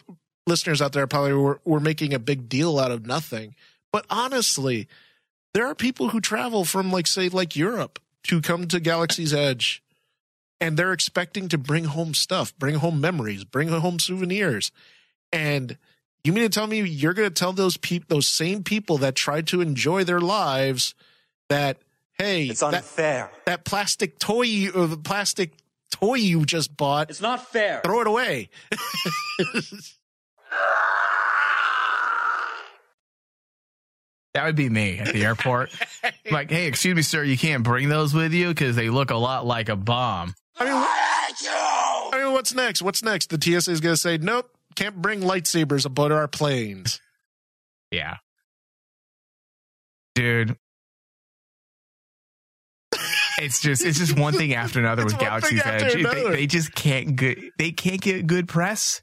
listeners 0.47 0.81
out 0.81 0.93
there 0.93 1.07
probably 1.07 1.33
were, 1.33 1.61
were 1.63 1.79
making 1.79 2.13
a 2.13 2.19
big 2.19 2.49
deal 2.49 2.79
out 2.79 2.91
of 2.91 3.05
nothing. 3.05 3.55
But 3.91 4.05
honestly, 4.09 4.87
there 5.53 5.67
are 5.67 5.75
people 5.75 6.09
who 6.09 6.19
travel 6.19 6.65
from 6.65 6.91
like 6.91 7.07
say 7.07 7.29
like 7.29 7.55
Europe 7.55 7.99
to 8.23 8.41
come 8.41 8.67
to 8.67 8.79
Galaxy's 8.79 9.33
Edge 9.33 9.81
and 10.59 10.75
they're 10.75 10.93
expecting 10.93 11.47
to 11.49 11.57
bring 11.57 11.85
home 11.85 12.13
stuff, 12.13 12.57
bring 12.57 12.75
home 12.75 12.99
memories, 12.99 13.45
bring 13.45 13.69
home 13.69 13.99
souvenirs. 13.99 14.71
And 15.31 15.77
you 16.23 16.33
mean 16.33 16.43
to 16.43 16.49
tell 16.49 16.67
me 16.67 16.81
you're 16.81 17.13
going 17.13 17.29
to 17.29 17.33
tell 17.33 17.53
those 17.53 17.77
people, 17.77 18.05
those 18.09 18.27
same 18.27 18.63
people 18.63 18.97
that 18.97 19.15
tried 19.15 19.47
to 19.47 19.61
enjoy 19.61 20.03
their 20.03 20.19
lives 20.19 20.93
that, 21.49 21.77
hey, 22.17 22.45
it's 22.45 22.63
unfair. 22.63 23.29
That, 23.33 23.45
that 23.45 23.65
plastic 23.65 24.17
toy, 24.19 24.43
you- 24.43 24.71
or 24.71 24.87
the 24.87 24.97
plastic 24.97 25.53
toy 25.91 26.15
you 26.15 26.45
just 26.45 26.75
bought, 26.77 27.09
It's 27.09 27.21
not 27.21 27.47
fair. 27.47 27.81
throw 27.83 28.01
it 28.01 28.07
away. 28.07 28.49
That 34.35 34.45
would 34.45 34.55
be 34.55 34.69
me 34.69 34.99
at 34.99 35.11
the 35.13 35.25
airport. 35.25 35.71
like, 36.31 36.51
hey, 36.51 36.67
excuse 36.67 36.95
me, 36.95 37.01
sir, 37.01 37.23
you 37.23 37.37
can't 37.37 37.63
bring 37.63 37.89
those 37.89 38.13
with 38.13 38.31
you 38.33 38.49
because 38.49 38.75
they 38.75 38.89
look 38.89 39.09
a 39.09 39.15
lot 39.15 39.45
like 39.45 39.69
a 39.69 39.75
bomb. 39.75 40.35
I 40.57 40.65
mean, 40.65 40.73
I 42.13 42.23
mean, 42.23 42.33
what's 42.33 42.53
next? 42.53 42.81
What's 42.81 43.01
next? 43.03 43.29
The 43.31 43.39
TSA 43.41 43.71
is 43.71 43.79
going 43.81 43.93
to 43.93 43.97
say, 43.97 44.17
nope, 44.17 44.49
can't 44.75 44.95
bring 45.01 45.21
lightsabers 45.21 45.85
aboard 45.85 46.11
our 46.11 46.27
planes. 46.27 47.01
Yeah. 47.91 48.17
Dude. 50.15 50.57
It's 53.41 53.61
just 53.61 53.83
it's 53.85 53.97
just 53.97 54.17
one 54.19 54.33
thing 54.33 54.53
after 54.53 54.79
another 54.79 55.05
with 55.05 55.17
Galaxy's 55.19 55.61
Edge. 55.65 55.93
They, 55.93 56.29
they 56.29 56.47
just 56.47 56.73
can't 56.73 57.15
good 57.15 57.51
they 57.57 57.71
can't 57.71 58.01
get 58.01 58.27
good 58.27 58.47
press. 58.47 59.01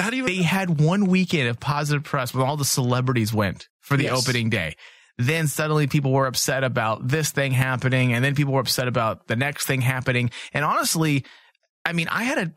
Not 0.00 0.14
even 0.14 0.26
They 0.26 0.42
had 0.42 0.80
one 0.80 1.06
weekend 1.06 1.48
of 1.48 1.60
positive 1.60 2.02
press 2.02 2.34
when 2.34 2.46
all 2.46 2.56
the 2.56 2.64
celebrities 2.64 3.32
went 3.32 3.68
for 3.80 3.96
the 3.96 4.04
Yes. 4.04 4.26
opening 4.26 4.50
day. 4.50 4.74
Then 5.18 5.46
suddenly 5.46 5.86
people 5.86 6.10
were 6.12 6.26
upset 6.26 6.64
about 6.64 7.06
this 7.06 7.30
thing 7.30 7.52
happening, 7.52 8.12
and 8.12 8.24
then 8.24 8.34
people 8.34 8.54
were 8.54 8.60
upset 8.60 8.88
about 8.88 9.26
the 9.28 9.36
next 9.36 9.66
thing 9.66 9.80
happening. 9.82 10.30
And 10.52 10.64
honestly, 10.64 11.24
I 11.84 11.92
mean, 11.92 12.08
I 12.08 12.24
had 12.24 12.38
a 12.38 12.52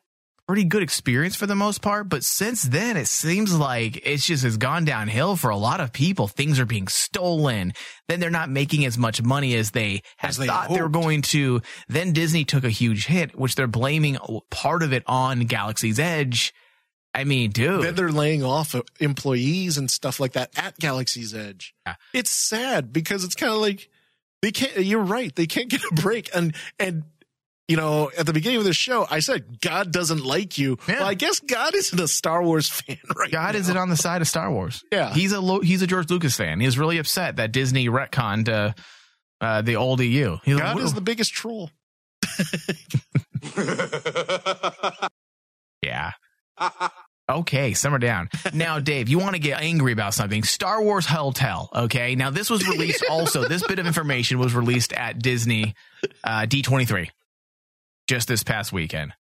pretty 0.48 0.64
good 0.64 0.84
experience 0.84 1.36
for 1.36 1.46
the 1.48 1.56
most 1.56 1.82
part. 1.82 2.10
But 2.10 2.24
since 2.24 2.64
then, 2.64 2.98
it 2.98 3.08
seems 3.08 3.58
like 3.58 4.06
it's 4.06 4.26
just 4.26 4.44
has 4.44 4.58
gone 4.58 4.86
downhill 4.86 5.36
for 5.36 5.50
a 5.50 5.58
lot 5.58 5.80
of 5.80 5.92
people. 5.92 6.28
Things 6.28 6.60
are 6.60 6.66
being 6.66 6.88
stolen. 6.88 7.74
Then 8.08 8.20
they're 8.20 8.30
not 8.30 8.50
making 8.50 8.86
as 8.86 8.98
much 8.98 9.22
money 9.22 9.56
as 9.56 9.72
they 9.72 10.02
had 10.18 10.30
As 10.30 10.38
they 10.38 10.48
thought 10.48 10.70
they 10.70 10.82
were 10.82 10.90
going 10.90 11.22
to. 11.24 11.62
Then 11.88 12.14
Disney 12.14 12.46
took 12.46 12.64
a 12.64 12.70
huge 12.70 13.08
hit, 13.08 13.38
which 13.38 13.56
they're 13.56 13.68
blaming 13.68 14.18
part 14.52 14.84
of 14.84 14.94
it 14.94 15.04
on 15.08 15.42
Galaxy's 15.42 16.00
Edge. 16.00 16.54
I 17.14 17.24
mean, 17.24 17.52
dude. 17.52 17.82
Then 17.82 17.96
they're 17.96 18.12
laying 18.12 18.44
off 18.44 18.76
uh, 18.76 18.82
employees 19.00 19.78
and 19.78 19.90
stuff 19.90 20.20
like 20.20 20.34
that 20.34 20.52
at 20.58 20.78
Galaxy's 20.80 21.34
Edge. 21.34 21.74
Yeah. 21.88 21.96
It's 22.14 22.30
sad 22.30 22.92
because 22.92 23.24
it's 23.24 23.36
kind 23.36 23.54
of 23.54 23.60
like 23.60 23.90
they 24.42 24.52
can't. 24.52 24.86
You're 24.86 25.00
right. 25.00 25.34
They 25.34 25.48
can't 25.48 25.70
get 25.70 25.82
a 25.90 25.96
break. 25.96 26.30
And 26.36 26.54
and 26.78 27.04
you 27.68 27.78
know, 27.78 28.12
at 28.18 28.26
the 28.26 28.34
beginning 28.34 28.60
of 28.60 28.64
the 28.66 28.74
show, 28.74 29.08
I 29.10 29.20
said 29.20 29.60
God 29.62 29.92
doesn't 29.92 30.24
like 30.24 30.58
you. 30.58 30.78
Yeah. 30.88 31.00
Well, 31.00 31.08
I 31.08 31.14
guess 31.16 31.40
God 31.40 31.74
isn't 31.76 32.00
a 32.00 32.08
Star 32.08 32.44
Wars 32.44 32.70
fan 32.86 32.98
right 33.18 33.32
God 33.32 33.54
now. 33.54 33.60
isn't 33.60 33.78
on 33.78 33.90
the 33.90 33.98
side 33.98 34.22
of 34.22 34.28
Star 34.28 34.52
Wars. 34.52 34.84
Yeah. 34.92 35.14
he's 35.14 35.32
a 35.32 35.40
lo- 35.42 35.62
he's 35.62 35.82
a 35.82 35.88
George 35.88 36.10
Lucas 36.10 36.36
fan. 36.36 36.60
He's 36.60 36.78
really 36.78 36.98
upset 37.00 37.38
that 37.38 37.52
Disney 37.52 37.88
retconned 37.90 38.50
uh, 38.50 38.74
uh, 39.42 39.62
the 39.62 39.76
old 39.78 40.00
EU. 40.02 40.38
He's 40.44 40.56
like, 40.56 40.64
God 40.64 40.76
"What- 40.76 40.84
is 40.84 40.94
the 40.94 41.02
biggest 41.02 41.34
troll. 41.34 41.70
yeah. 45.82 46.12
Okay, 47.30 47.74
summer 47.74 47.98
down. 47.98 48.30
Now, 48.54 48.80
Dave, 48.80 49.10
you 49.10 49.18
want 49.20 49.34
to 49.34 49.40
get 49.40 49.60
angry 49.62 49.92
about 49.94 50.14
something? 50.14 50.44
Star 50.44 50.82
Wars 50.84 51.06
Hotel. 51.08 51.70
Okay, 51.74 52.14
now 52.16 52.30
this 52.30 52.50
was 52.50 52.68
released 52.68 53.04
also. 53.10 53.48
This 53.48 53.66
bit 53.66 53.80
of 53.80 53.88
information 53.88 54.38
was 54.38 54.54
released 54.54 54.94
at 54.94 55.20
Disney 55.20 55.74
uh, 56.24 56.42
D23 56.42 57.10
just 58.08 58.28
this 58.28 58.44
past 58.44 58.72
weekend. 58.74 59.14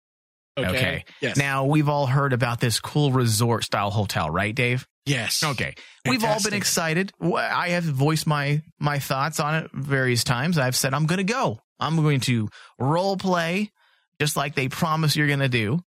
Okay. 0.57 1.03
Yes. 1.21 1.38
Now 1.38 1.65
we've 1.65 1.89
all 1.89 2.05
heard 2.05 2.31
about 2.31 2.59
this 2.59 2.79
cool 2.79 3.11
resort 3.11 3.63
style 3.63 3.91
hotel, 3.91 4.29
right, 4.29 4.55
Dave? 4.55 4.88
yes. 5.05 5.43
Okay. 5.43 5.75
We've 6.07 6.23
all 6.23 6.41
been 6.41 6.53
excited. 6.53 7.11
I 7.21 7.69
have 7.69 7.83
voiced 7.83 8.25
my 8.25 8.61
my 8.79 8.99
thoughts 8.99 9.39
on 9.39 9.55
it 9.55 9.71
various 9.73 10.23
times. 10.23 10.57
I've 10.57 10.75
said 10.75 10.93
I'm 10.93 11.05
going 11.05 11.17
to 11.17 11.23
go. 11.23 11.59
I'm 11.79 11.97
going 11.97 12.21
to 12.21 12.47
role 12.79 13.17
play 13.17 13.71
just 14.19 14.38
like 14.38 14.55
they 14.55 14.69
promise 14.69 15.15
you're 15.15 15.27
going 15.27 15.39
to 15.39 15.49
do. 15.49 15.79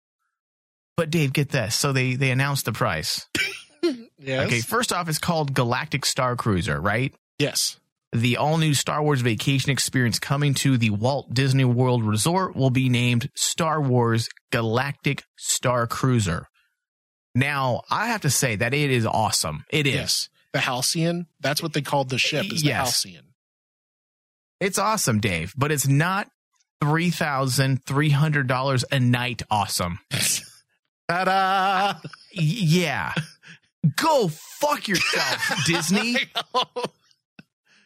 But 0.97 1.11
Dave, 1.11 1.33
get 1.33 1.51
this. 1.51 1.77
So 1.77 1.93
they 1.93 2.15
they 2.17 2.31
announced 2.31 2.65
the 2.65 2.73
price. 2.73 3.27
Yes. 4.19 4.47
Okay, 4.47 4.61
first 4.61 4.93
off 4.93 5.09
it's 5.09 5.19
called 5.19 5.55
Galactic 5.55 6.05
Star 6.05 6.35
Cruiser, 6.35 6.81
right? 6.81 7.15
Yes. 7.39 7.79
The 8.13 8.37
all 8.37 8.57
new 8.59 8.73
Star 8.73 9.03
Wars 9.03 9.21
vacation 9.21 9.71
experience 9.71 10.19
coming 10.19 10.55
to 10.55 10.79
the 10.79 10.91
Walt 10.91 11.35
Disney 11.35 11.65
World 11.65 12.05
Resort 12.05 12.55
will 12.57 12.71
be 12.71 12.89
named 12.89 13.29
Star 13.35 13.81
Wars 13.81 14.29
Galactic 14.53 15.25
Star 15.37 15.87
Cruiser. 15.87 16.47
Now, 17.35 17.83
I 17.91 18.07
have 18.09 18.23
to 18.23 18.31
say 18.31 18.57
that 18.57 18.73
it 18.73 18.91
is 18.91 19.05
awesome. 19.05 19.65
It 19.71 19.87
is. 19.87 19.95
Yes. 19.95 20.29
The 20.53 20.61
Halcyon. 20.61 21.27
That's 21.41 21.63
what 21.63 21.73
they 21.75 21.83
called 21.83 22.09
the 22.09 22.17
ship. 22.19 22.47
Is 22.53 22.63
the 22.63 22.69
Yes. 22.69 23.03
Halcyon. 23.05 23.25
It's 24.61 24.79
awesome, 24.79 25.21
Dave, 25.21 25.53
but 25.57 25.71
it's 25.71 25.87
not 25.87 26.29
three 26.81 27.11
thousand 27.11 27.85
three 27.85 28.09
hundred 28.11 28.47
dollars 28.47 28.85
a 28.91 28.99
night. 28.99 29.43
Awesome. 29.51 29.99
Ta-da! 31.11 31.95
Yeah, 32.33 33.13
go 33.97 34.29
fuck 34.29 34.89
yourself, 34.89 35.53
Disney, 35.67 36.17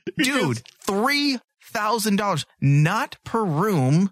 dude. 0.19 0.63
Three 0.87 1.39
thousand 1.73 2.17
dollars, 2.17 2.47
not 2.61 3.17
per 3.25 3.45
room. 3.45 4.11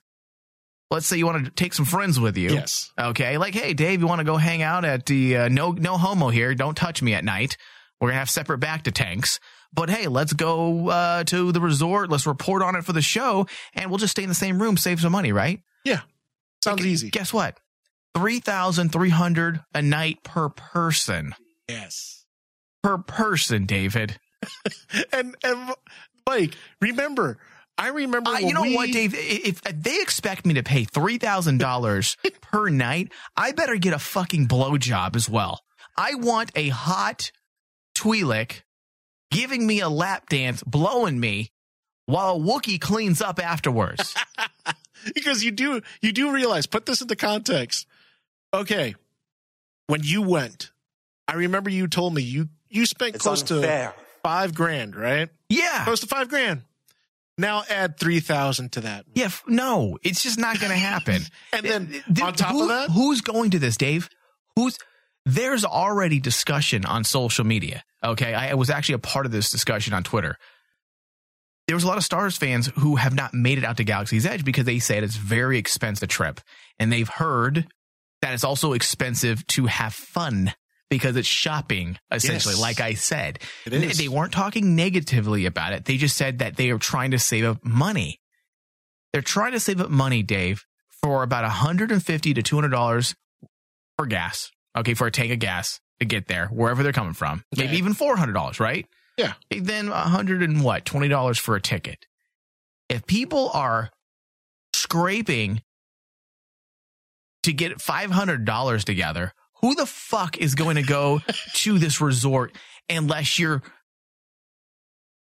Let's 0.91 1.07
say 1.07 1.19
you 1.19 1.27
want 1.27 1.45
to 1.45 1.51
take 1.51 1.75
some 1.75 1.85
friends 1.85 2.19
with 2.19 2.39
you. 2.39 2.51
Yes. 2.51 2.91
Okay, 2.99 3.37
like, 3.37 3.55
hey, 3.55 3.75
Dave, 3.75 4.01
you 4.01 4.07
want 4.07 4.21
to 4.21 4.25
go 4.25 4.37
hang 4.37 4.63
out 4.63 4.87
at 4.87 5.05
the 5.07 5.37
uh, 5.37 5.49
no 5.49 5.73
no 5.73 5.99
homo 5.99 6.29
here? 6.31 6.55
Don't 6.55 6.77
touch 6.77 7.03
me 7.03 7.15
at 7.15 7.25
night. 7.25 7.57
We're 8.01 8.09
gonna 8.09 8.19
have 8.19 8.31
separate 8.31 8.61
bacta 8.61 8.93
tanks. 8.93 9.39
But 9.73 9.91
hey, 9.91 10.07
let's 10.07 10.33
go 10.33 10.89
uh, 10.89 11.25
to 11.25 11.53
the 11.53 11.61
resort. 11.61 12.11
Let's 12.11 12.27
report 12.27 12.63
on 12.63 12.75
it 12.75 12.85
for 12.85 12.95
the 12.95 13.03
show, 13.03 13.47
and 13.75 13.91
we'll 13.91 13.99
just 13.99 14.13
stay 14.13 14.23
in 14.23 14.29
the 14.31 14.35
same 14.35 14.63
room, 14.63 14.77
save 14.77 15.01
some 15.01 15.13
money, 15.13 15.31
right? 15.31 15.61
Yeah. 15.85 16.01
Sounds 16.65 16.87
easy. 16.87 17.11
Guess 17.11 17.33
what? 17.33 17.59
Three 18.15 18.41
thousand 18.41 18.91
three 18.93 19.11
hundred 19.11 19.61
a 19.75 19.83
night 19.83 20.23
per 20.25 20.49
person. 20.49 21.35
Yes. 21.69 22.25
Per 22.83 22.99
person, 22.99 23.67
David. 23.67 24.19
And 25.13 25.35
and 25.45 25.75
Mike, 26.27 26.55
remember, 26.81 27.39
I 27.77 27.89
remember. 27.89 28.31
Uh, 28.31 28.39
you 28.39 28.55
know 28.55 28.63
we- 28.63 28.75
what, 28.77 28.91
Dave? 28.91 29.15
If, 29.15 29.61
if 29.67 29.83
they 29.83 30.01
expect 30.01 30.47
me 30.47 30.55
to 30.55 30.63
pay 30.63 30.85
three 30.85 31.19
thousand 31.19 31.59
dollars 31.59 32.17
per 32.41 32.69
night, 32.69 33.13
I 33.37 33.53
better 33.53 33.77
get 33.77 33.93
a 33.95 33.99
fucking 33.99 34.49
blowjob 34.49 35.17
as 35.17 35.29
well. 35.29 35.63
I 35.97 36.15
want 36.15 36.51
a 36.55 36.69
hot 36.69 37.33
Twi'lek 37.97 38.63
giving 39.31 39.67
me 39.67 39.81
a 39.81 39.89
lap 39.89 40.29
dance, 40.29 40.63
blowing 40.63 41.19
me, 41.21 41.51
while 42.07 42.37
a 42.37 42.39
Wookiee 42.39 42.81
cleans 42.81 43.21
up 43.21 43.39
afterwards. 43.45 44.15
because 45.15 45.43
you 45.45 45.51
do 45.51 45.81
you 46.03 46.13
do 46.13 46.33
realize 46.33 46.67
put 46.67 46.85
this 46.87 47.01
into 47.01 47.15
context 47.15 47.87
okay 48.53 48.97
when 49.87 50.03
you 50.03 50.21
went 50.23 50.73
i 51.29 51.35
remember 51.35 51.71
you 51.71 51.87
told 51.87 52.13
me 52.13 52.21
you 52.21 52.49
you 52.69 52.85
spent 52.85 53.15
It's 53.15 53.23
close 53.23 53.49
unfair. 53.49 53.95
to 53.97 54.08
five 54.23 54.55
grand 54.55 54.95
right 54.97 55.29
yeah, 55.49 55.85
close 55.85 56.01
to 56.01 56.07
five 56.07 56.29
grand 56.29 56.63
now 57.39 57.63
add 57.71 57.99
3000 57.99 58.73
to 58.73 58.81
that 58.83 59.05
yeah. 59.15 59.27
f- 59.27 59.45
No, 59.47 59.97
it's 60.03 60.23
just 60.23 60.39
not 60.41 60.59
going 60.59 60.73
to 60.73 60.79
happen. 60.79 61.23
and 61.53 61.65
then 61.65 61.87
Th- 61.89 62.21
on 62.21 62.35
top 62.35 62.51
who- 62.51 62.63
of 62.63 62.69
that 62.69 62.91
who's 62.91 63.21
going 63.21 63.51
to 63.53 63.59
this, 63.59 63.77
Dave? 63.77 64.09
Who's 64.57 64.77
there's 65.25 65.65
already 65.65 66.19
discussion 66.21 66.85
on 66.85 67.05
social 67.05 67.45
media. 67.45 67.85
Okay, 68.03 68.35
I, 68.35 68.51
I 68.51 68.55
was 68.55 68.71
actually 68.71 68.95
a 68.97 68.99
part 69.01 69.25
of 69.27 69.31
this 69.33 69.51
discussion 69.51 69.93
on 69.95 70.03
Twitter. 70.03 70.37
There 71.67 71.77
was 71.77 71.85
a 71.85 71.87
lot 71.87 71.99
of 71.99 72.05
Stars 72.05 72.37
fans 72.37 72.71
who 72.79 72.97
have 72.97 73.15
not 73.15 73.35
made 73.35 73.59
it 73.59 73.65
out 73.65 73.77
to 73.77 73.85
Galaxy's 73.85 74.25
Edge 74.25 74.45
because 74.45 74.65
they 74.65 74.79
said 74.79 75.05
it's 75.05 75.17
very 75.17 75.59
expensive 75.59 76.09
trip, 76.09 76.41
and 76.79 76.91
they've 76.91 77.09
heard 77.09 77.67
that 78.23 78.33
it's 78.35 78.43
also 78.45 78.73
expensive 78.73 79.47
to 79.49 79.67
have 79.67 79.93
fun 79.95 80.55
because 80.91 81.17
it's 81.17 81.29
shopping 81.29 81.99
essentially. 82.11 82.55
Yes. 82.55 82.63
Like 82.63 82.81
I 82.81 82.95
said, 82.95 83.41
It 83.67 83.73
is. 83.75 83.99
they 83.99 84.09
weren't 84.09 84.33
talking 84.33 84.75
negatively 84.77 85.47
about 85.47 85.73
it. 85.73 85.85
They 85.85 85.97
just 85.97 86.17
said 86.17 86.39
that 86.39 86.57
they 86.57 86.71
are 86.71 86.79
trying 86.79 87.11
to 87.13 87.19
save 87.19 87.45
up 87.45 87.65
money. 87.65 88.21
They're 89.13 89.23
trying 89.23 89.53
to 89.53 89.61
save 89.61 89.81
up 89.81 89.91
money, 89.91 90.23
Dave, 90.23 90.65
for 91.03 91.23
about 91.23 91.43
150 91.45 92.35
to 92.35 92.43
200 92.43 92.69
dollars 92.69 93.15
for 93.97 94.07
gas. 94.07 94.51
Okay, 94.77 94.95
for 94.95 95.07
a 95.07 95.11
tank 95.11 95.33
of 95.33 95.39
gas 95.39 95.81
to 95.99 96.05
get 96.07 96.29
there, 96.29 96.47
wherever 96.49 96.83
they're 96.83 96.93
coming 96.93 97.15
from. 97.15 97.43
Maybe 97.57 97.77
even 97.79 97.95
400 97.95 98.33
dollars, 98.33 98.61
right? 98.61 98.87
Yeah. 99.17 99.33
Then 99.51 99.91
100 99.91 100.43
and 100.43 100.63
what? 100.63 100.85
20 100.85 101.09
dollars 101.09 101.39
for 101.39 101.57
a 101.57 101.61
ticket. 101.61 102.07
If 102.89 103.07
people 103.07 103.51
are 103.53 103.91
scraping 104.75 105.63
to 107.43 107.53
get 107.53 107.81
500 107.81 108.45
dollars 108.45 108.85
together, 108.85 109.33
who 109.61 109.75
the 109.75 109.87
fuck 109.87 110.37
is 110.39 110.55
going 110.55 110.77
to 110.77 110.83
go 110.83 111.21
to 111.55 111.79
this 111.79 112.01
resort 112.01 112.53
unless 112.89 113.39
you're 113.39 113.63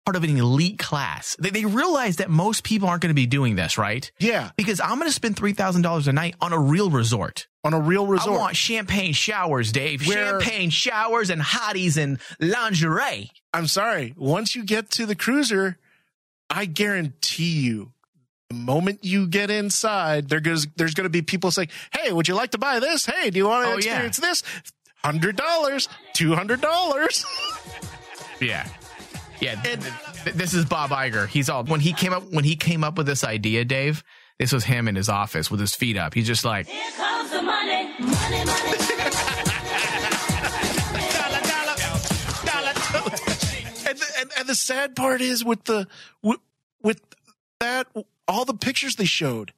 part 0.06 0.16
of 0.16 0.24
an 0.24 0.36
elite 0.38 0.80
class? 0.80 1.36
They, 1.40 1.50
they 1.52 1.66
realize 1.66 2.18
that 2.18 2.30
most 2.30 2.64
people 2.64 2.88
aren't 2.90 3.02
going 3.02 3.10
to 3.12 3.14
be 3.16 3.28
doing 3.28 3.56
this, 3.56 3.78
right? 3.78 4.12
yeah 4.20 4.52
Because 4.58 4.80
I'm 4.80 4.98
going 4.98 5.08
to 5.08 5.14
spend 5.14 5.36
$3,000 5.36 6.08
a 6.08 6.12
night 6.14 6.36
on 6.42 6.54
a 6.54 6.60
real 6.60 6.90
resort. 6.90 7.48
on 7.64 7.74
a 7.74 7.80
real 7.80 8.08
resort 8.08 8.36
I 8.38 8.40
want 8.40 8.56
champagne 8.56 9.14
showers, 9.14 9.72
Dave. 9.72 10.06
Where- 10.08 10.40
champagne 10.42 10.70
showers 10.72 11.30
and 11.30 11.42
hotties 11.42 11.98
and 12.02 12.20
lingerie. 12.40 13.30
i'm 13.54 13.68
sorry 13.68 14.14
once 14.18 14.56
you 14.56 14.64
get 14.64 14.90
to 14.92 15.06
the 15.06 15.16
cruiser 15.16 15.78
i 16.50 16.66
guarantee 16.66 17.60
you 17.62 17.92
the 18.52 18.58
moment 18.58 19.00
you 19.04 19.28
get 19.28 19.50
inside 19.50 20.28
there 20.30 20.40
goes 20.42 20.68
there's 20.76 20.94
going 20.94 21.06
to 21.06 21.10
be 21.10 21.22
people 21.22 21.52
saying 21.52 21.70
hey 21.98 22.12
would 22.12 22.28
you 22.28 22.36
like 22.36 22.52
to 22.52 22.58
buy 22.58 22.80
this 22.80 23.06
hey 23.06 23.30
do 23.30 23.38
you 23.38 23.48
want 23.48 23.66
to 23.66 23.70
Oh, 23.72 23.74
yeah. 23.74 23.78
experience 23.78 24.18
this 24.18 24.44
hundred 25.04 25.36
dollars 25.38 25.88
two 26.14 26.36
hundred 26.36 26.60
dollars 26.62 27.26
Yeah. 28.42 28.68
Yeah. 29.40 29.56
th- 29.62 29.80
th- 30.24 30.36
this 30.36 30.54
is 30.56 30.66
Bob 30.66 30.90
Iger. 30.90 31.28
He's 31.28 31.48
all 31.48 31.64
when 31.64 31.80
he 31.80 31.94
came 31.94 32.12
up 32.12 32.24
when 32.32 32.44
he 32.44 32.56
came 32.56 32.84
up 32.84 32.98
with 32.98 33.06
this 33.06 33.24
idea, 33.24 33.64
Dave. 33.66 34.04
This 34.40 34.52
was 34.52 34.64
him 34.64 34.88
in 34.88 34.96
his 34.96 35.10
office 35.10 35.52
with 35.52 35.60
his 35.60 35.76
feet 35.76 35.96
up. 35.96 36.16
He's 36.16 36.26
just 36.26 36.44
like, 36.44 36.68
and, 43.88 43.98
the, 43.98 44.06
and 44.20 44.32
and 44.40 44.48
the 44.50 44.56
sad 44.56 44.96
part 44.96 45.22
is 45.22 45.44
with 45.44 45.64
the 45.66 45.88
with, 46.22 46.40
with 46.82 47.02
that 47.60 47.88
all 48.32 48.46
the 48.46 48.54
pictures 48.54 48.96
they 48.96 49.06
showed 49.06 49.52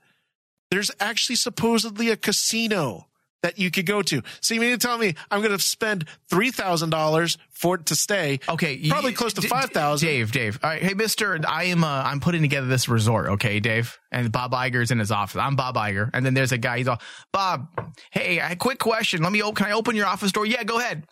there's 0.71 0.89
actually 0.99 1.35
supposedly 1.35 2.09
a 2.09 2.17
casino 2.17 3.05
that 3.43 3.59
you 3.59 3.69
could 3.69 3.85
go 3.85 4.01
to. 4.01 4.21
So 4.39 4.53
you 4.55 4.61
mean 4.61 4.71
to 4.71 4.77
tell 4.77 4.97
me 4.97 5.15
I'm 5.29 5.41
going 5.41 5.51
to 5.55 5.59
spend 5.63 6.07
three 6.29 6.49
thousand 6.49 6.89
dollars 6.91 7.37
for 7.51 7.75
it 7.75 7.85
to 7.87 7.95
stay? 7.95 8.39
Okay, 8.49 8.73
you- 8.73 8.89
probably 8.91 9.11
close 9.13 9.33
to 9.33 9.41
D- 9.41 9.47
five 9.49 9.69
thousand. 9.71 10.07
Dave, 10.07 10.31
Dave. 10.31 10.59
All 10.63 10.69
right, 10.69 10.81
hey, 10.81 10.93
Mister, 10.93 11.39
I 11.47 11.65
am. 11.65 11.83
Uh, 11.83 11.87
I'm 12.03 12.19
putting 12.21 12.41
together 12.41 12.67
this 12.67 12.87
resort. 12.89 13.27
Okay, 13.31 13.59
Dave, 13.59 13.99
and 14.13 14.31
Bob 14.31 14.53
Iger's 14.53 14.91
in 14.91 14.97
his 14.97 15.11
office. 15.11 15.35
I'm 15.35 15.55
Bob 15.57 15.75
Iger, 15.75 16.09
and 16.13 16.25
then 16.25 16.33
there's 16.33 16.53
a 16.53 16.57
guy. 16.57 16.77
He's 16.79 16.87
all, 16.87 17.01
Bob. 17.33 17.67
Hey, 18.11 18.39
I 18.41 18.55
quick 18.55 18.79
question. 18.79 19.21
Let 19.21 19.31
me. 19.33 19.41
Can 19.41 19.67
I 19.67 19.73
open 19.73 19.95
your 19.97 20.07
office 20.07 20.31
door? 20.31 20.45
Yeah, 20.45 20.63
go 20.63 20.79
ahead. 20.79 21.05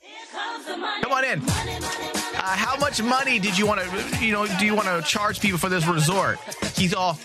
Come 1.04 1.12
on 1.12 1.24
in. 1.26 1.42
Uh, 1.44 2.56
how 2.56 2.78
much 2.78 3.04
money 3.04 3.38
did 3.40 3.58
you 3.58 3.68
want 3.68 3.82
to? 3.82 4.26
You 4.26 4.32
know, 4.32 4.48
do 4.58 4.66
you 4.66 4.74
want 4.74 4.88
to 4.88 5.02
charge 5.08 5.40
people 5.42 5.60
for 5.60 5.70
this 5.70 5.86
resort? 5.86 6.40
He's 6.76 6.94
all. 6.96 7.20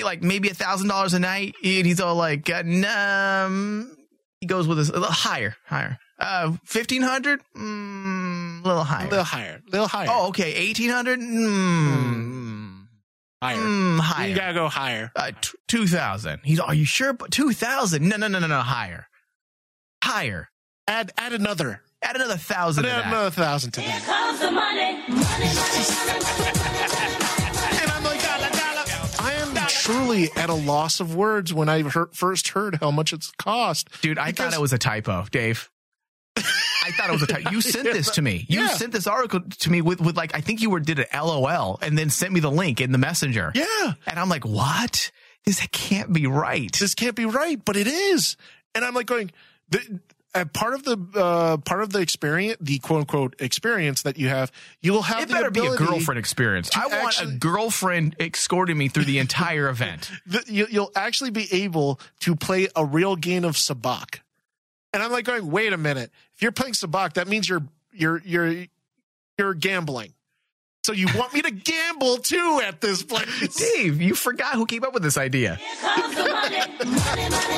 Uh, 0.00 0.04
Like 0.04 0.22
maybe 0.22 0.48
a 0.48 0.54
thousand 0.54 0.88
dollars 0.88 1.14
a 1.14 1.18
night, 1.18 1.54
and 1.64 1.86
he's 1.86 2.00
all 2.00 2.14
like, 2.14 2.48
uh, 2.50 2.62
um, 3.46 3.96
he 4.40 4.46
goes 4.46 4.66
with 4.68 4.78
a, 4.78 4.82
a 4.82 4.98
little 4.98 5.04
higher, 5.10 5.56
higher. 5.66 5.98
Uh, 6.18 6.52
fifteen 6.64 7.02
hundred, 7.02 7.40
mm, 7.56 8.64
a 8.64 8.66
little 8.68 8.82
higher. 8.84 9.06
A 9.06 9.10
little 9.10 9.24
higher, 9.24 9.62
a 9.66 9.70
little 9.70 9.86
higher. 9.86 10.08
Oh, 10.10 10.28
okay. 10.28 10.52
Eighteen 10.54 10.90
hundred. 10.90 11.20
Mm, 11.20 12.86
higher. 13.42 13.56
mm, 13.56 13.98
higher. 14.00 14.28
You 14.28 14.34
gotta 14.34 14.54
go 14.54 14.68
higher. 14.68 15.12
Uh, 15.14 15.30
t- 15.40 15.56
two 15.68 15.86
thousand. 15.86 16.40
He's. 16.44 16.58
Are 16.60 16.74
you 16.74 16.84
sure? 16.84 17.12
But 17.12 17.30
two 17.30 17.52
thousand? 17.52 18.08
No, 18.08 18.16
no, 18.16 18.26
no, 18.28 18.40
no, 18.40 18.46
no. 18.48 18.60
Higher. 18.60 19.06
Higher. 20.02 20.48
Add 20.88 21.12
add 21.16 21.32
another. 21.34 21.82
Add 22.02 22.16
another 22.16 22.36
thousand. 22.36 22.84
to 22.84 22.90
Add 22.90 22.98
that. 23.04 23.06
another 23.08 23.30
thousand 23.30 23.72
to 23.72 23.80
that. 23.80 24.02
Comes 24.04 24.40
the 24.40 24.50
money, 24.50 24.94
money, 25.08 25.18
money. 25.18 26.48
And 26.48 26.57
truly 29.92 30.28
at 30.36 30.50
a 30.50 30.54
loss 30.54 31.00
of 31.00 31.14
words 31.14 31.52
when 31.54 31.68
I 31.68 31.82
heard, 31.82 32.14
first 32.14 32.48
heard 32.48 32.76
how 32.80 32.90
much 32.90 33.12
it's 33.12 33.30
cost. 33.32 33.88
Dude, 34.02 34.18
I 34.18 34.30
Because- 34.30 34.52
thought 34.52 34.58
it 34.58 34.60
was 34.60 34.72
a 34.72 34.78
typo, 34.78 35.24
Dave. 35.30 35.70
I 36.36 36.90
thought 36.92 37.08
it 37.08 37.12
was 37.12 37.22
a 37.22 37.26
typo. 37.26 37.50
You 37.50 37.60
sent 37.60 37.84
this 37.92 38.10
to 38.10 38.22
me. 38.22 38.46
You 38.48 38.62
Yeah. 38.62 38.68
sent 38.68 38.92
this 38.92 39.06
article 39.06 39.40
to 39.40 39.70
me 39.70 39.80
with, 39.82 40.00
with 40.00 40.16
like 40.16 40.34
I 40.34 40.40
think 40.40 40.60
you 40.62 40.70
were 40.70 40.80
did 40.80 40.98
an 40.98 41.06
LOL 41.14 41.78
and 41.82 41.96
then 41.98 42.10
sent 42.10 42.32
me 42.32 42.40
the 42.40 42.50
link 42.50 42.80
in 42.80 42.92
the 42.92 42.98
messenger. 42.98 43.50
Yeah, 43.54 43.94
And 44.06 44.18
I'm 44.18 44.28
like, 44.28 44.44
what? 44.44 45.10
This 45.44 45.66
can't 45.72 46.12
be 46.12 46.26
right. 46.26 46.72
this 46.72 46.94
can't 46.94 47.14
be 47.16 47.24
right, 47.24 47.62
but 47.64 47.76
it 47.76 47.86
is. 47.86 48.36
And 48.74 48.84
I'm 48.84 48.94
like 48.94 49.06
going, 49.06 49.30
the, 49.70 50.00
part 50.44 50.74
of 50.74 50.84
the 50.84 50.98
uh, 51.14 51.56
part 51.58 51.82
of 51.82 51.90
the 51.90 52.00
experience, 52.00 52.58
the 52.60 52.78
quote 52.78 53.00
unquote 53.00 53.36
experience 53.40 54.02
that 54.02 54.18
you 54.18 54.28
have, 54.28 54.50
you 54.80 54.92
will 54.92 55.02
have 55.02 55.22
It 55.22 55.28
the 55.28 55.34
better 55.34 55.50
be 55.50 55.66
a 55.66 55.76
girlfriend 55.76 56.18
experience. 56.18 56.70
I 56.76 56.86
want 56.86 57.04
actually- 57.08 57.34
a 57.34 57.38
girlfriend 57.38 58.16
escorting 58.20 58.76
me 58.78 58.88
through 58.88 59.04
the 59.04 59.18
entire 59.18 59.68
event. 59.70 60.10
the, 60.26 60.42
you, 60.46 60.66
you'll 60.70 60.92
actually 60.94 61.30
be 61.30 61.46
able 61.52 62.00
to 62.20 62.36
play 62.36 62.68
a 62.76 62.84
real 62.84 63.16
game 63.16 63.44
of 63.44 63.56
sabacc. 63.56 64.20
And 64.92 65.02
I'm 65.02 65.12
like 65.12 65.24
going, 65.26 65.50
wait 65.50 65.72
a 65.72 65.76
minute. 65.76 66.10
If 66.34 66.42
you're 66.42 66.52
playing 66.52 66.72
sabacc, 66.74 67.14
that 67.14 67.28
means 67.28 67.48
you're 67.48 67.62
you're 67.92 68.22
you're 68.24 68.64
you're 69.38 69.54
gambling. 69.54 70.14
So 70.84 70.92
you 70.94 71.06
want 71.14 71.34
me 71.34 71.42
to 71.42 71.50
gamble 71.50 72.16
too 72.18 72.62
at 72.64 72.80
this 72.80 73.02
place? 73.02 73.56
Dave, 73.76 74.00
you 74.00 74.14
forgot 74.14 74.54
who 74.54 74.64
came 74.64 74.84
up 74.84 74.94
with 74.94 75.02
this 75.02 75.18
idea. 75.18 75.60
Comes 75.82 76.14
the 76.16 76.24
money, 76.24 76.56
money, 76.84 77.28
money. 77.28 77.57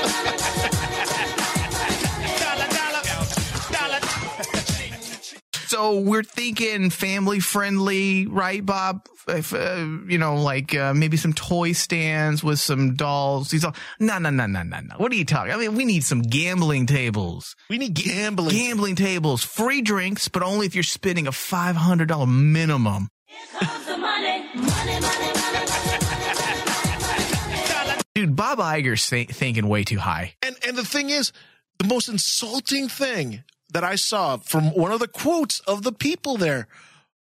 So 5.81 5.99
we're 5.99 6.23
thinking 6.25 6.91
family 6.91 7.41
friendly, 7.41 8.27
right, 8.27 8.65
Bob? 8.65 9.09
If, 9.27 9.55
uh, 9.55 9.87
you 10.09 10.19
know, 10.19 10.35
like 10.35 10.75
uh, 10.75 10.93
maybe 10.93 11.17
some 11.17 11.33
toy 11.33 11.73
stands 11.73 12.45
with 12.45 12.61
some 12.61 12.97
dolls. 12.97 13.51
He's 13.51 13.65
all, 13.65 13.75
no, 13.99 14.19
no, 14.19 14.29
no, 14.29 14.45
no, 14.45 14.63
no, 14.63 14.81
no. 14.81 14.97
What 14.99 15.11
are 15.11 15.15
you 15.15 15.25
talking? 15.25 15.55
I 15.55 15.57
mean, 15.57 15.77
we 15.77 15.87
need 15.87 16.05
some 16.05 16.21
gambling 16.21 16.85
tables. 16.85 17.57
We 17.71 17.79
need 17.79 17.95
gambling. 17.95 18.55
Gambling 18.55 18.97
tables, 18.97 19.43
free 19.43 19.81
drinks, 19.81 20.29
but 20.29 20.43
only 20.43 20.67
if 20.67 20.75
you're 20.75 20.85
spending 20.85 21.27
a 21.27 21.33
five 21.33 21.77
hundred 21.77 22.09
dollar 22.09 22.27
minimum. 22.27 23.09
Comes 23.59 23.87
the 23.87 23.97
money, 23.97 24.45
money, 24.57 25.01
money, 25.01 25.01
money. 25.01 25.31
Dude, 28.15 28.37
Bob 28.37 28.59
Iger's 28.59 29.09
th- 29.09 29.31
thinking 29.31 29.67
way 29.67 29.85
too 29.85 29.99
high. 29.99 30.35
And 30.43 30.57
and 30.69 30.77
the 30.77 30.85
thing 30.85 31.09
is, 31.09 31.33
the 31.79 31.87
most 31.87 32.11
insulting 32.11 32.89
thing 32.89 33.45
that 33.71 33.85
I 33.85 33.95
saw 33.97 34.37
from 34.37 34.75
one 34.75 34.93
of 34.93 35.01
the 35.01 35.09
quotes 35.09 35.61
of 35.61 35.83
the 35.83 35.93
people 35.93 36.37
there, 36.37 36.69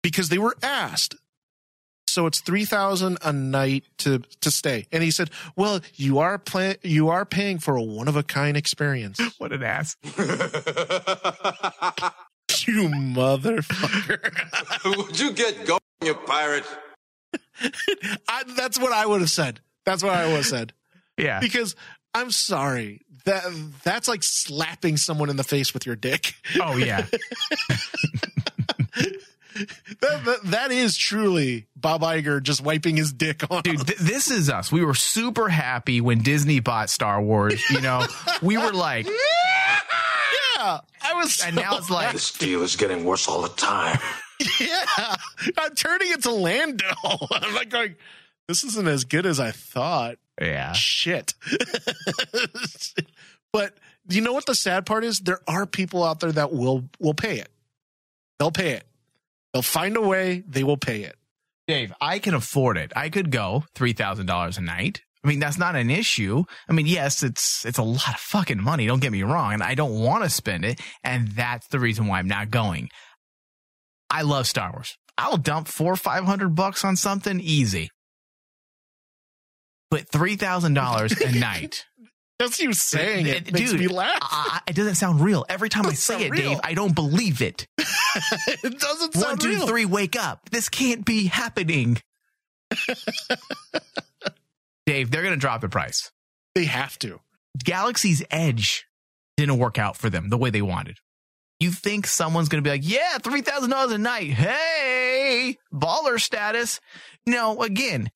because 0.02 0.28
they 0.28 0.38
were 0.38 0.56
asked, 0.62 1.16
so 2.08 2.26
it's 2.26 2.40
three 2.40 2.64
thousand 2.64 3.18
a 3.22 3.32
night 3.32 3.84
to 3.98 4.20
to 4.40 4.50
stay, 4.50 4.86
and 4.90 5.02
he 5.02 5.10
said, 5.10 5.30
"Well, 5.54 5.80
you 5.94 6.18
are 6.18 6.38
play, 6.38 6.76
you 6.82 7.08
are 7.08 7.26
paying 7.26 7.58
for 7.58 7.76
a 7.76 7.82
one 7.82 8.08
of 8.08 8.16
a 8.16 8.22
kind 8.22 8.56
experience." 8.56 9.20
What 9.38 9.52
an 9.52 9.62
ass. 9.62 9.96
you 10.04 10.12
motherfucker! 12.88 14.32
Would 14.96 15.20
you 15.20 15.32
get 15.32 15.66
going, 15.66 15.80
you 16.02 16.14
pirate? 16.14 16.64
I, 18.28 18.44
that's 18.56 18.78
what 18.78 18.92
I 18.92 19.04
would 19.04 19.20
have 19.20 19.30
said. 19.30 19.60
That's 19.84 20.02
what 20.02 20.14
I 20.14 20.26
would 20.26 20.36
have 20.36 20.46
said. 20.46 20.72
Yeah. 21.18 21.40
Because 21.40 21.76
I'm 22.16 22.30
sorry 22.30 23.02
that 23.24 23.42
that's 23.84 24.08
like 24.08 24.22
slapping 24.22 24.96
someone 24.96 25.28
in 25.30 25.36
the 25.36 25.44
face 25.44 25.74
with 25.74 25.84
your 25.84 25.96
dick. 25.96 26.34
Oh 26.60 26.76
yeah. 26.76 27.06
That, 30.00 30.24
that, 30.26 30.42
that 30.44 30.70
is 30.70 30.96
truly 30.98 31.66
Bob 31.74 32.02
Iger 32.02 32.42
just 32.42 32.62
wiping 32.62 32.96
his 32.96 33.10
dick 33.12 33.42
on. 33.50 33.62
Dude, 33.62 33.86
th- 33.86 33.98
this 33.98 34.30
is 34.30 34.50
us. 34.50 34.70
We 34.70 34.84
were 34.84 34.94
super 34.94 35.48
happy 35.48 36.02
when 36.02 36.18
Disney 36.18 36.60
bought 36.60 36.90
Star 36.90 37.22
Wars. 37.22 37.62
You 37.70 37.80
know, 37.80 38.04
we 38.42 38.58
were 38.58 38.72
like, 38.72 39.06
yeah, 39.06 40.80
I 41.02 41.14
was. 41.14 41.42
and 41.42 41.56
now 41.56 41.78
it's 41.78 41.88
like, 41.88 42.12
This 42.12 42.32
deal 42.32 42.62
is 42.62 42.76
getting 42.76 43.04
worse 43.04 43.28
all 43.28 43.40
the 43.42 43.48
time. 43.48 43.98
yeah, 44.60 45.16
I'm 45.56 45.74
turning 45.74 46.12
into 46.12 46.32
Lando. 46.32 46.84
I'm 47.30 47.54
like 47.54 47.70
going, 47.70 47.96
this 48.48 48.62
isn't 48.62 48.86
as 48.86 49.04
good 49.04 49.24
as 49.24 49.40
I 49.40 49.52
thought. 49.52 50.18
Yeah. 50.40 50.72
Shit. 50.72 51.34
but 53.52 53.74
you 54.08 54.20
know 54.20 54.32
what 54.32 54.46
the 54.46 54.54
sad 54.54 54.86
part 54.86 55.04
is? 55.04 55.20
There 55.20 55.40
are 55.48 55.66
people 55.66 56.04
out 56.04 56.20
there 56.20 56.32
that 56.32 56.52
will 56.52 56.84
will 56.98 57.14
pay 57.14 57.38
it. 57.38 57.48
They'll 58.38 58.50
pay 58.50 58.72
it. 58.72 58.84
They'll 59.52 59.62
find 59.62 59.96
a 59.96 60.02
way. 60.02 60.42
They 60.46 60.64
will 60.64 60.76
pay 60.76 61.02
it. 61.02 61.16
Dave, 61.66 61.92
I 62.00 62.18
can 62.18 62.34
afford 62.34 62.76
it. 62.76 62.92
I 62.94 63.08
could 63.08 63.30
go 63.30 63.64
three 63.74 63.92
thousand 63.92 64.26
dollars 64.26 64.58
a 64.58 64.62
night. 64.62 65.02
I 65.24 65.28
mean, 65.28 65.40
that's 65.40 65.58
not 65.58 65.74
an 65.74 65.90
issue. 65.90 66.44
I 66.68 66.72
mean, 66.72 66.86
yes, 66.86 67.24
it's 67.24 67.66
it's 67.66 67.78
a 67.78 67.82
lot 67.82 68.10
of 68.10 68.20
fucking 68.20 68.62
money. 68.62 68.86
Don't 68.86 69.00
get 69.00 69.10
me 69.10 69.24
wrong, 69.24 69.54
and 69.54 69.62
I 69.62 69.74
don't 69.74 69.98
want 69.98 70.22
to 70.22 70.30
spend 70.30 70.64
it, 70.64 70.80
and 71.02 71.28
that's 71.28 71.66
the 71.68 71.80
reason 71.80 72.06
why 72.06 72.20
I'm 72.20 72.28
not 72.28 72.50
going. 72.50 72.90
I 74.08 74.22
love 74.22 74.46
Star 74.46 74.70
Wars. 74.72 74.96
I'll 75.18 75.36
dump 75.36 75.66
four 75.66 75.94
or 75.94 75.96
five 75.96 76.24
hundred 76.24 76.54
bucks 76.54 76.84
on 76.84 76.94
something 76.94 77.40
easy, 77.40 77.90
but 79.90 80.08
three 80.08 80.36
thousand 80.36 80.74
dollars 80.74 81.12
a 81.20 81.32
night. 81.38 81.86
Just 82.40 82.60
you 82.60 82.72
saying 82.74 83.26
it, 83.26 83.48
It- 83.48 83.52
makes 83.54 83.70
dude, 83.70 83.80
me 83.80 83.88
laugh. 83.88 84.18
I, 84.20 84.60
it 84.66 84.76
doesn't 84.76 84.96
sound 84.96 85.20
real. 85.20 85.46
Every 85.48 85.68
time 85.70 85.86
I 85.86 85.94
say 85.94 86.26
it, 86.26 86.30
real. 86.30 86.50
Dave, 86.50 86.60
I 86.64 86.74
don't 86.74 86.94
believe 86.94 87.40
it. 87.40 87.66
it 87.78 88.78
doesn't 88.78 89.14
One, 89.14 89.24
sound 89.24 89.40
two, 89.40 89.48
real. 89.48 89.66
three, 89.66 89.86
wake 89.86 90.16
up. 90.16 90.50
This 90.50 90.68
can't 90.68 91.02
be 91.04 91.26
happening. 91.28 91.96
Dave, 94.86 95.10
they're 95.10 95.22
going 95.22 95.34
to 95.34 95.40
drop 95.40 95.60
the 95.62 95.68
price. 95.68 96.12
They 96.54 96.64
have 96.66 96.98
to. 97.00 97.20
Galaxy's 97.64 98.22
Edge 98.30 98.86
didn't 99.36 99.58
work 99.58 99.78
out 99.78 99.96
for 99.96 100.10
them 100.10 100.28
the 100.28 100.36
way 100.38 100.50
they 100.50 100.62
wanted. 100.62 100.98
You 101.58 101.70
think 101.72 102.06
someone's 102.06 102.48
going 102.48 102.62
to 102.62 102.68
be 102.68 102.72
like, 102.72 102.88
yeah, 102.88 103.16
$3,000 103.18 103.92
a 103.94 103.98
night. 103.98 104.30
Hey, 104.30 105.56
baller 105.72 106.20
status. 106.20 106.80
No, 107.26 107.62
again, 107.62 108.10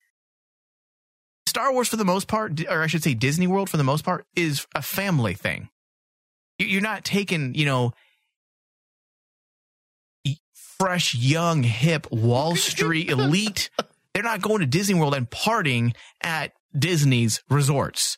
Star 1.51 1.73
Wars 1.73 1.89
for 1.89 1.97
the 1.97 2.05
most 2.05 2.29
part, 2.29 2.65
or 2.69 2.81
I 2.81 2.87
should 2.87 3.03
say 3.03 3.13
Disney 3.13 3.45
World 3.45 3.69
for 3.69 3.75
the 3.75 3.83
most 3.83 4.05
part, 4.05 4.25
is 4.37 4.65
a 4.73 4.81
family 4.81 5.33
thing. 5.33 5.67
You- 6.57 6.67
You're 6.67 6.81
not 6.81 7.03
taking, 7.03 7.53
you 7.55 7.65
know, 7.65 7.91
fresh, 10.79 11.13
young, 11.13 11.63
hip 11.63 12.09
Wall 12.09 12.55
Street 12.55 13.09
elite. 13.15 13.69
They're 14.13 14.23
not 14.23 14.41
going 14.41 14.61
to 14.61 14.65
Disney 14.65 14.95
World 14.95 15.13
and 15.13 15.29
partying 15.29 15.93
at 16.23 16.53
Disney's 16.77 17.43
resorts. 17.49 18.17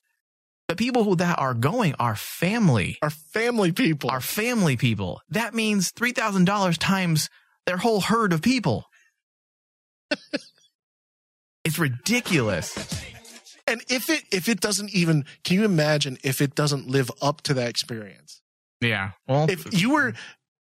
The 0.68 0.76
people 0.76 1.04
who 1.04 1.16
that 1.16 1.40
are 1.40 1.56
going 1.56 1.96
are 2.00 2.16
family, 2.16 3.00
Are 3.02 3.10
family 3.10 3.72
people. 3.72 4.12
are 4.12 4.22
family 4.22 4.78
people. 4.78 5.22
That 5.30 5.56
means 5.56 5.90
three 5.92 6.12
thousand 6.12 6.46
dollars 6.46 6.78
times 6.78 7.32
their 7.66 7.78
whole 7.78 8.00
herd 8.02 8.32
of 8.32 8.44
people. 8.44 8.86
it's 11.66 11.80
ridiculous. 11.80 12.76
And 13.68 13.82
if 13.90 14.10
it 14.10 14.24
if 14.32 14.48
it 14.50 14.60
doesn't 14.60 14.94
even 14.94 15.26
can 15.44 15.56
you 15.58 15.66
imagine 15.66 16.18
if 16.24 16.42
it 16.42 16.56
doesn't 16.56 16.88
live 16.88 17.10
up 17.22 17.42
to 17.42 17.54
that 17.56 17.70
experience? 17.70 18.42
Yeah. 18.82 19.12
Well, 19.28 19.50
If 19.50 19.80
you 19.80 19.92
were 19.94 20.14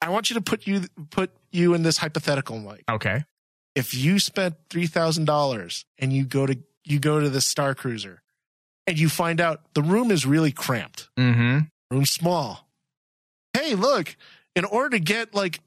I 0.02 0.10
want 0.10 0.30
you 0.30 0.36
to 0.36 0.42
put 0.42 0.66
you 0.66 0.84
put 1.12 1.32
you 1.52 1.74
in 1.74 1.84
this 1.84 1.98
hypothetical 1.98 2.60
like 2.60 2.84
okay. 2.90 3.24
if 3.76 3.94
you 3.94 4.20
spent 4.20 4.56
three 4.70 4.88
thousand 4.88 5.26
dollars 5.26 5.86
and 5.98 6.12
you 6.14 6.26
go 6.26 6.46
to 6.46 6.58
you 6.84 7.00
go 7.00 7.20
to 7.20 7.30
the 7.30 7.42
Star 7.42 7.76
Cruiser 7.76 8.22
and 8.88 8.98
you 8.98 9.10
find 9.10 9.40
out 9.40 9.62
the 9.76 9.84
room 9.84 10.10
is 10.10 10.26
really 10.26 10.52
cramped. 10.52 11.10
Mm-hmm. 11.18 11.60
room 11.96 12.06
small. 12.06 12.68
Hey, 13.54 13.76
look, 13.76 14.16
in 14.56 14.66
order 14.66 14.90
to 14.92 15.00
get 15.00 15.36
like 15.36 15.60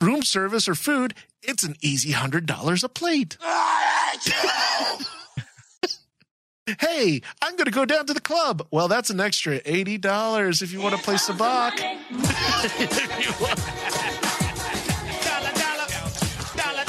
room 0.00 0.22
service 0.22 0.68
or 0.68 0.74
food, 0.76 1.14
it's 1.42 1.64
an 1.64 1.74
easy 1.80 2.12
hundred 2.12 2.46
dollars 2.46 2.84
a 2.84 2.88
plate. 2.88 3.36
hey, 6.80 7.20
I'm 7.42 7.52
going 7.56 7.66
to 7.66 7.70
go 7.70 7.84
down 7.84 8.06
to 8.06 8.14
the 8.14 8.20
club. 8.20 8.66
Well, 8.70 8.88
that's 8.88 9.10
an 9.10 9.20
extra 9.20 9.60
eighty 9.64 9.98
dollars 9.98 10.62
if 10.62 10.72
you 10.72 10.80
want 10.80 10.96
to 10.96 11.02
play 11.02 11.16
sabacc. 11.16 11.76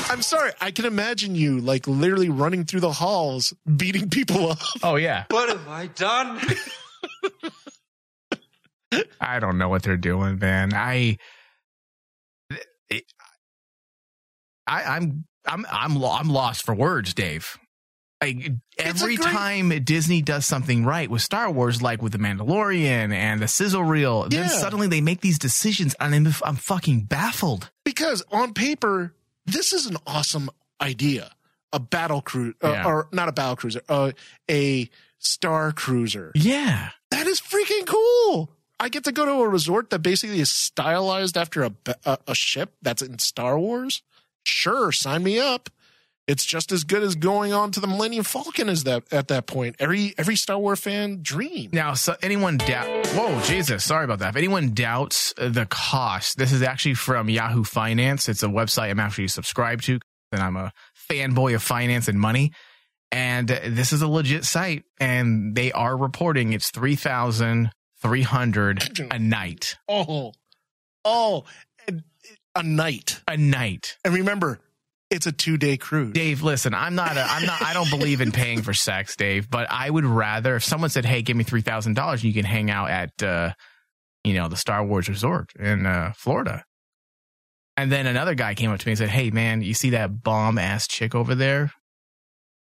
I'm 0.10 0.22
sorry. 0.22 0.52
I 0.62 0.72
can 0.72 0.86
imagine 0.86 1.36
you 1.36 1.60
like 1.60 1.86
literally 1.86 2.30
running 2.30 2.64
through 2.64 2.80
the 2.80 2.94
halls, 2.94 3.54
beating 3.76 4.10
people 4.10 4.52
up. 4.52 4.60
Oh 4.82 4.96
yeah. 4.96 5.26
What 5.30 5.50
have 5.50 5.68
I 5.68 5.88
done? 5.88 6.40
I 9.20 9.40
don't 9.40 9.58
know 9.58 9.68
what 9.68 9.84
they're 9.84 9.98
doing, 9.98 10.40
man. 10.40 10.74
I, 10.74 11.18
I, 14.66 14.68
I'm, 14.68 15.26
I'm, 15.46 15.66
I'm, 15.70 15.96
lo- 15.96 16.14
I'm 16.14 16.30
lost 16.30 16.66
for 16.66 16.74
words, 16.74 17.14
Dave. 17.14 17.58
Like 18.22 18.52
every 18.80 19.16
great- 19.16 19.30
time 19.30 19.70
Disney 19.84 20.22
does 20.24 20.46
something 20.46 20.84
right 20.84 21.10
with 21.10 21.22
Star 21.22 21.52
Wars, 21.52 21.82
like 21.82 22.02
with 22.02 22.14
the 22.14 22.18
Mandalorian 22.18 23.14
and 23.14 23.40
the 23.42 23.48
sizzle 23.48 23.84
reel, 23.84 24.28
then 24.28 24.50
suddenly 24.50 24.88
they 24.88 25.02
make 25.02 25.22
these 25.22 25.38
decisions, 25.38 25.96
and 26.00 26.16
I'm, 26.16 26.28
I'm 26.44 26.56
fucking 26.56 27.02
baffled. 27.02 27.70
Because 27.86 28.24
on 28.32 28.54
paper, 28.54 29.14
this 29.46 29.72
is 29.72 29.86
an 29.86 29.98
awesome 30.08 30.50
idea. 30.82 31.32
A 31.74 31.80
battle 31.80 32.22
cruiser, 32.22 32.56
uh, 32.64 32.72
Yeah. 32.72 32.86
or 32.86 33.08
not 33.12 33.30
a 33.30 33.32
battle 33.32 33.56
cruiser, 33.56 33.82
uh, 33.88 34.12
a 34.50 34.90
star 35.20 35.72
cruiser. 35.72 36.32
Yeah, 36.34 36.90
That 37.12 37.28
is 37.28 37.40
freaking 37.40 37.86
cool. 37.86 38.52
I 38.80 38.90
get 38.90 39.04
to 39.06 39.12
go 39.12 39.26
to 39.26 39.32
a 39.44 39.48
resort 39.48 39.90
that 39.92 40.00
basically 40.00 40.40
is 40.40 40.50
stylized 40.50 41.36
after 41.38 41.64
a, 41.64 41.72
a, 42.06 42.18
a 42.28 42.36
ship 42.36 42.74
that's 42.82 43.02
in 43.02 43.20
Star 43.20 43.58
Wars. 43.60 44.02
Sure, 44.44 44.92
sign 44.92 45.24
me 45.24 45.40
up. 45.40 45.70
It's 46.28 46.44
just 46.44 46.74
as 46.74 46.84
good 46.84 47.04
as 47.04 47.16
going 47.16 47.54
on 47.54 47.72
to 47.72 47.80
the 47.80 47.88
Millennium 47.88 48.26
Falcon 48.26 48.68
as 48.68 48.84
that 48.84 49.04
at 49.14 49.30
that 49.30 49.48
point. 49.48 49.78
Every 49.80 50.14
every 50.18 50.36
Star 50.36 50.60
Wars 50.60 50.82
fan 50.82 51.20
dream. 51.22 51.70
Now, 51.72 51.94
so 51.94 52.16
anyone 52.22 52.58
doubt? 52.58 53.08
Whoa, 53.08 53.40
Jesus! 53.44 53.86
Sorry 53.86 54.04
about 54.04 54.20
that. 54.20 54.30
If 54.30 54.36
anyone 54.36 54.74
doubts 54.74 55.34
the 55.38 55.66
cost, 55.70 56.38
this 56.38 56.52
is 56.52 56.62
actually 56.62 56.96
from 56.96 57.30
Yahoo 57.30 57.64
Finance. 57.64 58.28
It's 58.28 58.44
a 58.44 58.48
website 58.48 58.90
I'm 58.90 59.00
actually 59.00 59.30
subscribed 59.30 59.86
to, 59.86 60.00
and 60.34 60.42
I'm 60.42 60.58
a 60.58 60.74
fanboy 61.10 61.56
of 61.56 61.64
finance 61.64 62.10
and 62.10 62.20
money. 62.20 62.52
And 63.10 63.48
this 63.48 63.94
is 63.94 64.02
a 64.02 64.08
legit 64.08 64.44
site, 64.44 64.84
and 65.00 65.56
they 65.56 65.72
are 65.72 65.96
reporting 65.96 66.52
it's 66.52 66.72
three 66.72 66.98
thousand 66.98 67.72
three 68.02 68.24
hundred 68.24 69.00
a 69.12 69.18
night. 69.18 69.78
Oh, 69.88 70.34
oh, 71.06 71.46
a 72.54 72.64
night. 72.64 73.22
A 73.28 73.38
night. 73.38 73.96
And 74.04 74.14
remember, 74.14 74.60
it's 75.10 75.26
a 75.26 75.32
two 75.32 75.58
day 75.58 75.78
cruise. 75.78 76.14
Dave, 76.14 76.44
listen, 76.44 76.74
I'm 76.74 76.96
not 76.96 77.16
a, 77.18 77.22
I'm 77.22 77.46
not 77.46 77.62
I 77.62 77.74
don't 77.74 77.90
believe 77.90 78.22
in 78.22 78.32
paying 78.32 78.62
for 78.62 78.74
sex, 78.74 79.16
Dave, 79.16 79.50
but 79.50 79.68
I 79.70 79.90
would 79.90 80.06
rather 80.06 80.56
if 80.56 80.64
someone 80.64 80.90
said, 80.90 81.06
"Hey, 81.06 81.22
give 81.22 81.38
me 81.38 81.44
$3,000 81.44 82.24
you 82.24 82.34
can 82.34 82.46
hang 82.46 82.70
out 82.70 82.90
at 82.90 83.24
uh 83.24 83.54
you 84.24 84.34
know, 84.34 84.50
the 84.50 84.58
Star 84.58 84.84
Wars 84.86 85.08
resort 85.08 85.54
in 85.58 85.86
uh 85.86 86.14
Florida." 86.16 86.64
And 87.78 87.92
then 87.92 88.08
another 88.08 88.34
guy 88.36 88.56
came 88.56 88.72
up 88.72 88.80
to 88.80 88.88
me 88.88 88.92
and 88.92 88.98
said, 88.98 89.10
"Hey, 89.10 89.30
man, 89.30 89.62
you 89.62 89.74
see 89.74 89.92
that 89.92 90.24
bomb 90.24 90.58
ass 90.58 90.88
chick 90.88 91.16
over 91.16 91.36
there? 91.36 91.72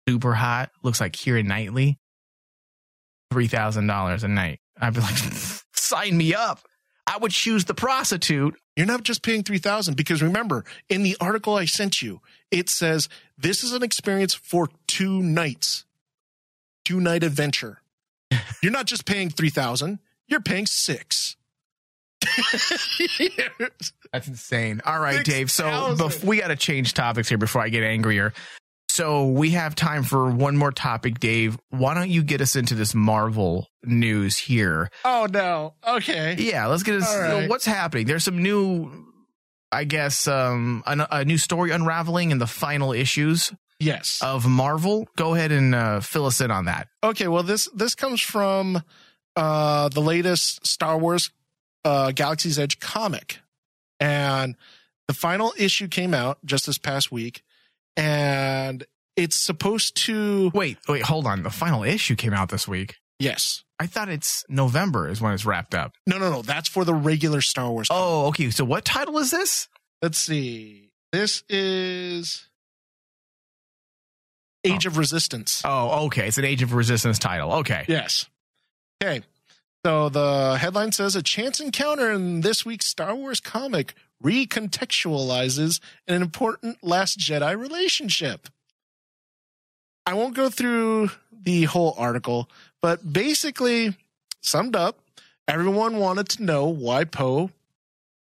Super 0.08 0.34
hot, 0.34 0.70
looks 0.82 1.00
like 1.00 1.12
Keira 1.12 1.44
Knightley. 1.44 1.98
$3,000 3.32 4.24
a 4.24 4.28
night." 4.28 4.60
I'd 4.80 4.92
be 4.94 5.00
like, 5.00 5.16
"Sign 5.74 6.16
me 6.16 6.34
up." 6.34 6.60
I 7.06 7.18
would 7.18 7.30
choose 7.30 7.64
the 7.64 7.74
prostitute. 7.74 8.56
You're 8.76 8.86
not 8.86 9.04
just 9.04 9.22
paying 9.22 9.42
3000 9.42 9.96
because 9.96 10.22
remember, 10.22 10.64
in 10.88 11.02
the 11.02 11.16
article 11.20 11.54
I 11.54 11.64
sent 11.64 12.02
you, 12.02 12.20
it 12.50 12.68
says 12.68 13.08
this 13.38 13.62
is 13.62 13.72
an 13.72 13.82
experience 13.82 14.34
for 14.34 14.68
two 14.86 15.22
nights. 15.22 15.84
Two 16.84 17.00
night 17.00 17.22
adventure. 17.22 17.80
You're 18.62 18.72
not 18.72 18.86
just 18.86 19.06
paying 19.06 19.30
3000, 19.30 19.98
you're 20.26 20.40
paying 20.40 20.66
6. 20.66 21.36
That's 24.12 24.28
insane. 24.28 24.80
All 24.84 24.98
right, 24.98 25.16
Six 25.16 25.28
Dave. 25.28 25.50
So 25.50 25.64
bef- 25.64 26.24
we 26.24 26.38
got 26.38 26.48
to 26.48 26.56
change 26.56 26.94
topics 26.94 27.28
here 27.28 27.38
before 27.38 27.60
I 27.62 27.68
get 27.68 27.82
angrier. 27.82 28.32
So 28.94 29.26
we 29.26 29.50
have 29.50 29.74
time 29.74 30.04
for 30.04 30.30
one 30.30 30.56
more 30.56 30.70
topic, 30.70 31.18
Dave. 31.18 31.58
Why 31.70 31.94
don't 31.94 32.10
you 32.10 32.22
get 32.22 32.40
us 32.40 32.54
into 32.54 32.76
this 32.76 32.94
Marvel 32.94 33.66
news 33.82 34.38
here? 34.38 34.88
oh 35.04 35.26
no. 35.28 35.74
Okay. 35.84 36.36
Yeah, 36.38 36.66
let's 36.68 36.84
get 36.84 37.02
us. 37.02 37.12
Right. 37.16 37.48
What's 37.50 37.64
happening? 37.64 38.06
There's 38.06 38.22
some 38.22 38.40
new, 38.40 39.06
I 39.72 39.82
guess, 39.82 40.28
um, 40.28 40.84
a, 40.86 41.08
a 41.10 41.24
new 41.24 41.38
story 41.38 41.72
unraveling 41.72 42.30
in 42.30 42.38
the 42.38 42.46
final 42.46 42.92
issues 42.92 43.52
Yes. 43.80 44.20
of 44.22 44.46
Marvel. 44.46 45.08
Go 45.16 45.34
ahead 45.34 45.50
and 45.50 45.74
uh, 45.74 45.98
fill 45.98 46.26
us 46.26 46.40
in 46.40 46.52
on 46.52 46.66
that. 46.66 46.86
Okay, 47.02 47.26
well 47.26 47.42
this 47.42 47.68
this 47.74 47.96
comes 47.96 48.20
from 48.20 48.80
uh 49.34 49.88
the 49.88 50.00
latest 50.02 50.64
Star 50.64 50.96
Wars 50.96 51.32
uh 51.84 52.12
Galaxy's 52.12 52.60
Edge 52.60 52.78
comic. 52.78 53.40
And 53.98 54.54
the 55.08 55.14
final 55.14 55.52
issue 55.58 55.88
came 55.88 56.14
out 56.14 56.38
just 56.44 56.66
this 56.66 56.78
past 56.78 57.10
week 57.10 57.42
and 57.96 58.84
it's 59.16 59.36
supposed 59.36 59.96
to 60.04 60.50
Wait, 60.54 60.78
wait, 60.88 61.02
hold 61.02 61.26
on. 61.26 61.42
The 61.42 61.50
final 61.50 61.84
issue 61.84 62.16
came 62.16 62.32
out 62.32 62.48
this 62.48 62.66
week. 62.68 62.96
yes. 63.18 63.60
I 63.80 63.86
thought 63.88 64.08
it's 64.08 64.44
November 64.48 65.08
is 65.08 65.20
when 65.20 65.32
it's 65.34 65.44
wrapped 65.44 65.74
up. 65.74 65.94
No, 66.06 66.16
no, 66.18 66.30
no, 66.30 66.42
that's 66.42 66.68
for 66.68 66.84
the 66.84 66.94
regular 66.94 67.40
Star 67.40 67.68
Wars. 67.72 67.88
Oh, 67.90 68.26
okay. 68.28 68.50
So 68.50 68.64
what 68.64 68.84
title 68.84 69.18
is 69.18 69.32
this? 69.32 69.68
Let's 70.00 70.16
see. 70.18 70.92
This 71.12 71.42
is 71.48 72.46
oh. 74.64 74.72
Age 74.72 74.86
of 74.86 74.96
Resistance. 74.96 75.60
Oh, 75.64 76.06
okay. 76.06 76.28
It's 76.28 76.38
an 76.38 76.44
Age 76.44 76.62
of 76.62 76.72
Resistance 76.72 77.18
title. 77.18 77.52
Okay. 77.52 77.84
Yes. 77.88 78.26
Okay. 79.02 79.22
So 79.84 80.08
the 80.08 80.56
headline 80.58 80.92
says 80.92 81.16
a 81.16 81.22
chance 81.22 81.58
encounter 81.60 82.12
in 82.12 82.42
this 82.42 82.64
week's 82.64 82.86
Star 82.86 83.14
Wars 83.14 83.40
comic 83.40 83.94
recontextualizes 84.22 85.80
an 86.06 86.22
important 86.22 86.82
Last 86.82 87.18
Jedi 87.18 87.58
relationship. 87.58 88.48
I 90.06 90.14
won't 90.14 90.34
go 90.34 90.50
through 90.50 91.10
the 91.32 91.64
whole 91.64 91.94
article, 91.96 92.50
but 92.82 93.12
basically, 93.12 93.96
summed 94.42 94.76
up, 94.76 95.00
everyone 95.48 95.98
wanted 95.98 96.28
to 96.30 96.42
know 96.42 96.66
why 96.66 97.04
Poe 97.04 97.50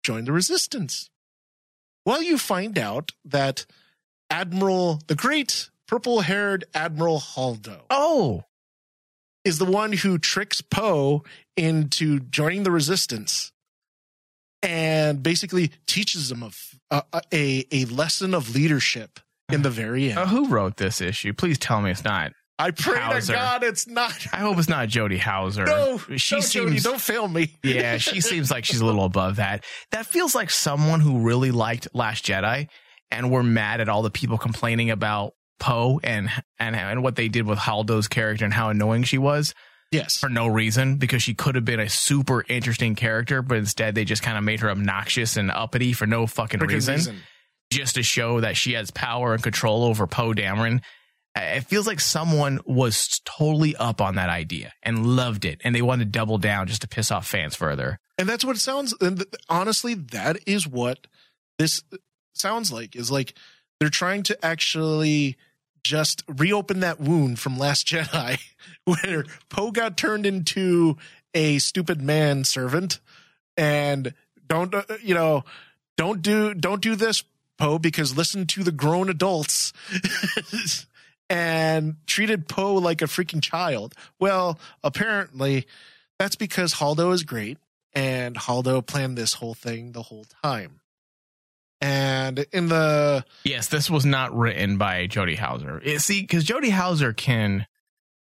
joined 0.03 0.27
the 0.27 0.33
Resistance. 0.33 1.11
Well, 2.05 2.23
you 2.23 2.39
find 2.39 2.79
out 2.79 3.13
that 3.25 3.67
Admiral, 4.31 5.01
the 5.07 5.15
great 5.15 5.71
purple 5.87 6.21
haired 6.21 6.65
Admiral 6.75 7.19
Holdo, 7.19 7.83
Oh, 7.91 8.45
is 9.45 9.59
the 9.59 9.65
one 9.65 9.93
who 9.93 10.19
tricks 10.19 10.61
Poe 10.61 11.23
into 11.57 12.21
joining 12.21 12.63
the 12.63 12.71
resistance 12.71 13.53
and 14.63 15.23
basically 15.23 15.71
teaches 15.87 16.29
them 16.29 16.43
of 16.43 16.59
uh, 16.91 17.03
a 17.33 17.65
a 17.73 17.85
lesson 17.87 18.35
of 18.35 18.55
leadership 18.55 19.21
in 19.51 19.63
the 19.63 19.71
very 19.71 20.11
end. 20.11 20.19
uh, 20.19 20.27
who 20.27 20.49
wrote 20.49 20.77
this 20.77 21.01
issue? 21.01 21.33
Please 21.33 21.59
tell 21.59 21.81
me 21.81 21.91
it's 21.91 22.05
not. 22.05 22.33
I 22.61 22.73
pray 22.73 22.99
Houser. 22.99 23.35
to 23.35 23.39
God 23.39 23.63
it's 23.63 23.87
not. 23.87 24.27
I 24.33 24.39
hope 24.39 24.59
it's 24.59 24.69
not 24.69 24.89
Jody 24.89 25.17
Houser. 25.17 25.65
No, 25.65 25.99
she 26.17 26.37
no, 26.37 26.41
seems. 26.41 26.51
Jody, 26.51 26.81
don't 26.81 27.01
fail 27.01 27.29
me. 27.29 27.55
yeah, 27.63 27.99
she 27.99 28.21
seems 28.21 28.51
like 28.51 28.65
she's 28.65 28.81
a 28.81 28.87
little 28.87 29.05
above 29.05 29.37
that. 29.37 29.65
That 29.93 30.07
feels 30.07 30.35
like 30.35 30.51
someone 30.51 31.01
who 31.01 31.21
really 31.21 31.53
liked 31.53 31.87
Last 31.95 32.27
Jedi 32.27 32.69
and 33.13 33.31
were 33.31 33.45
mad 33.45 33.81
at 33.81 33.89
all 33.89 34.03
the 34.03 34.11
people 34.11 34.39
complaining 34.39 34.91
about 34.91 35.35
Poe 35.61 36.01
and 36.03 36.29
and 36.59 36.75
and 36.75 37.03
what 37.03 37.17
they 37.17 37.29
did 37.29 37.47
with 37.47 37.59
Holdo's 37.59 38.09
character 38.09 38.45
and 38.45 38.55
how 38.55 38.71
annoying 38.71 39.05
she 39.05 39.19
was 39.19 39.55
Yes. 39.91 40.19
for 40.19 40.29
no 40.29 40.47
reason 40.47 40.97
because 40.97 41.23
she 41.23 41.35
could 41.35 41.55
have 41.55 41.65
been 41.65 41.81
a 41.81 41.89
super 41.89 42.45
interesting 42.49 42.95
character, 42.95 43.41
but 43.43 43.57
instead 43.59 43.95
they 43.95 44.05
just 44.05 44.23
kind 44.23 44.37
of 44.37 44.45
made 44.45 44.61
her 44.61 44.71
obnoxious 44.71 45.37
and 45.37 45.51
uppity 45.51 45.93
for 45.93 46.07
no 46.07 46.27
fucking 46.27 46.61
reason. 46.61 46.95
reason. 46.95 47.17
just 47.71 47.95
to 47.95 48.03
show 48.03 48.41
that 48.41 48.57
she 48.57 48.73
has 48.75 48.91
power 48.91 49.35
and 49.35 49.43
control 49.43 49.85
over 49.85 50.07
Poe 50.07 50.33
Dameron. 50.33 50.81
It 51.37 51.63
feels 51.63 51.87
like 51.87 52.01
someone 52.01 52.59
was 52.67 53.21
totally 53.25 53.77
up 53.77 54.01
on 54.01 54.17
that 54.17 54.29
idea 54.29 54.73
and 54.83 55.07
loved 55.17 55.45
it, 55.45 55.61
and 55.63 55.75
they 55.75 55.83
wanted 55.83 56.07
to 56.07 56.11
double 56.19 56.39
down 56.39 56.67
just 56.67 56.83
to 56.83 56.89
piss 56.89 57.11
off 57.13 57.29
fans 57.29 57.55
further. 57.55 58.01
And 58.19 58.29
that's 58.29 58.45
what 58.45 58.57
it 58.57 58.61
sounds 58.61 58.95
and 59.01 59.19
th- 59.19 59.29
honestly 59.49 59.95
that 59.95 60.39
is 60.47 60.67
what 60.67 61.07
this 61.59 61.83
sounds 62.35 62.73
like 62.73 62.97
is 62.97 63.11
like 63.11 63.35
they're 63.79 63.89
trying 63.91 64.25
to 64.25 64.45
actually 64.45 65.37
just 65.89 66.23
reopen 66.29 66.81
that 66.81 67.01
wound 67.01 67.39
from 67.39 67.57
Last 67.57 67.87
Jedi 67.87 68.39
where 68.85 69.25
Poe 69.49 69.71
got 69.71 69.97
turned 69.97 70.27
into 70.27 70.99
a 71.33 71.59
stupid 71.59 72.03
man 72.03 72.45
servant 72.45 73.01
and 73.57 74.13
don't 74.47 74.75
uh, 74.75 74.83
you 75.03 75.15
know 75.15 75.45
don't 75.97 76.21
do 76.21 76.53
don't 76.53 76.83
do 76.83 76.95
this 76.95 77.25
Poe 77.57 77.79
because 77.79 78.17
listen 78.17 78.47
to 78.49 78.63
the 78.63 78.71
grown 78.71 79.09
adults 79.09 79.73
and 81.31 81.97
treated 82.07 82.49
Poe 82.49 82.75
like 82.75 83.01
a 83.01 83.07
freaking 83.07 83.43
child. 83.43 83.95
Well, 84.21 84.59
apparently 84.85 85.67
That's 86.19 86.37
because 86.37 86.75
Holdo 86.75 87.13
is 87.13 87.23
great, 87.23 87.59
and 87.95 88.37
Holdo 88.37 88.85
planned 88.85 89.17
this 89.17 89.35
whole 89.35 89.55
thing 89.55 89.93
the 89.93 90.03
whole 90.03 90.27
time. 90.43 90.81
And 91.81 92.45
in 92.53 92.69
the 92.69 93.25
Yes, 93.45 93.69
this 93.69 93.89
was 93.89 94.05
not 94.05 94.37
written 94.37 94.79
by 94.79 95.07
Jody 95.07 95.37
Houser. 95.37 95.81
It- 95.85 96.01
see, 96.01 96.23
because 96.23 96.45
Jody 96.45 96.71
Houser 96.71 97.13
can 97.13 97.67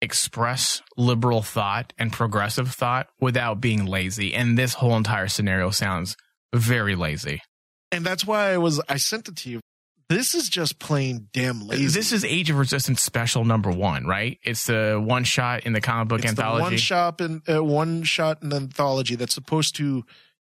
express 0.02 0.82
liberal 0.98 1.42
thought 1.44 1.94
and 1.98 2.12
progressive 2.12 2.72
thought 2.74 3.08
without 3.20 3.62
being 3.62 3.86
lazy, 3.86 4.34
and 4.34 4.58
this 4.58 4.76
whole 4.76 4.96
entire 4.98 5.28
scenario 5.28 5.70
sounds 5.70 6.16
very 6.54 6.96
lazy. 6.96 7.42
and 7.94 8.06
that's 8.06 8.26
why 8.26 8.54
I 8.54 8.58
was 8.58 8.82
I 8.88 8.96
sent 8.98 9.28
it 9.28 9.36
to 9.38 9.50
you. 9.50 9.60
This 10.08 10.34
is 10.36 10.50
just 10.50 10.80
plain 10.80 11.28
damn 11.34 11.66
lazy. 11.66 11.88
This 11.88 12.12
is 12.12 12.26
Age 12.26 12.50
of 12.50 12.58
Resistance 12.58 13.02
special 13.02 13.46
number 13.46 13.70
one, 13.70 14.06
right? 14.06 14.40
It's 14.44 14.66
the 14.66 15.02
one 15.02 15.24
shot 15.26 15.66
in 15.66 15.74
the 15.74 15.82
comic 15.82 16.08
book 16.10 16.20
it's 16.20 16.30
anthology. 16.30 16.64
one 16.64 16.78
shot 16.78 17.22
in 17.22 17.42
uh, 17.50 17.64
one 17.64 18.04
shot 18.04 18.42
in 18.42 18.50
the 18.50 18.56
anthology 18.58 19.16
that's 19.16 19.34
supposed 19.34 19.76
to 19.76 20.04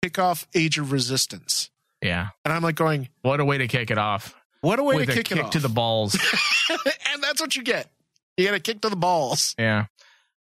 kick 0.02 0.18
off 0.18 0.48
Age 0.56 0.78
of 0.78 0.92
Resistance. 0.92 1.70
Yeah. 2.06 2.30
And 2.44 2.54
I'm 2.54 2.62
like 2.62 2.76
going, 2.76 3.10
What 3.22 3.40
a 3.40 3.46
way 3.46 3.58
to 3.58 3.68
kick 3.68 3.92
it 3.92 3.98
off. 3.98 4.36
what 4.62 4.80
a 4.80 4.84
way 4.84 4.96
With 4.96 5.08
to 5.08 5.12
a 5.12 5.16
kick, 5.16 5.26
kick 5.28 5.38
it 5.38 5.46
off. 5.46 5.52
to 5.52 5.60
the 5.60 5.70
balls. 5.70 6.14
and 7.14 7.24
that's 7.24 7.42
what 7.42 7.56
you 7.56 7.64
get. 7.64 7.90
You 8.38 8.46
get 8.46 8.54
a 8.54 8.60
kick 8.60 8.82
to 8.82 8.90
the 8.90 8.96
balls. 8.96 9.56
Yeah. 9.58 9.86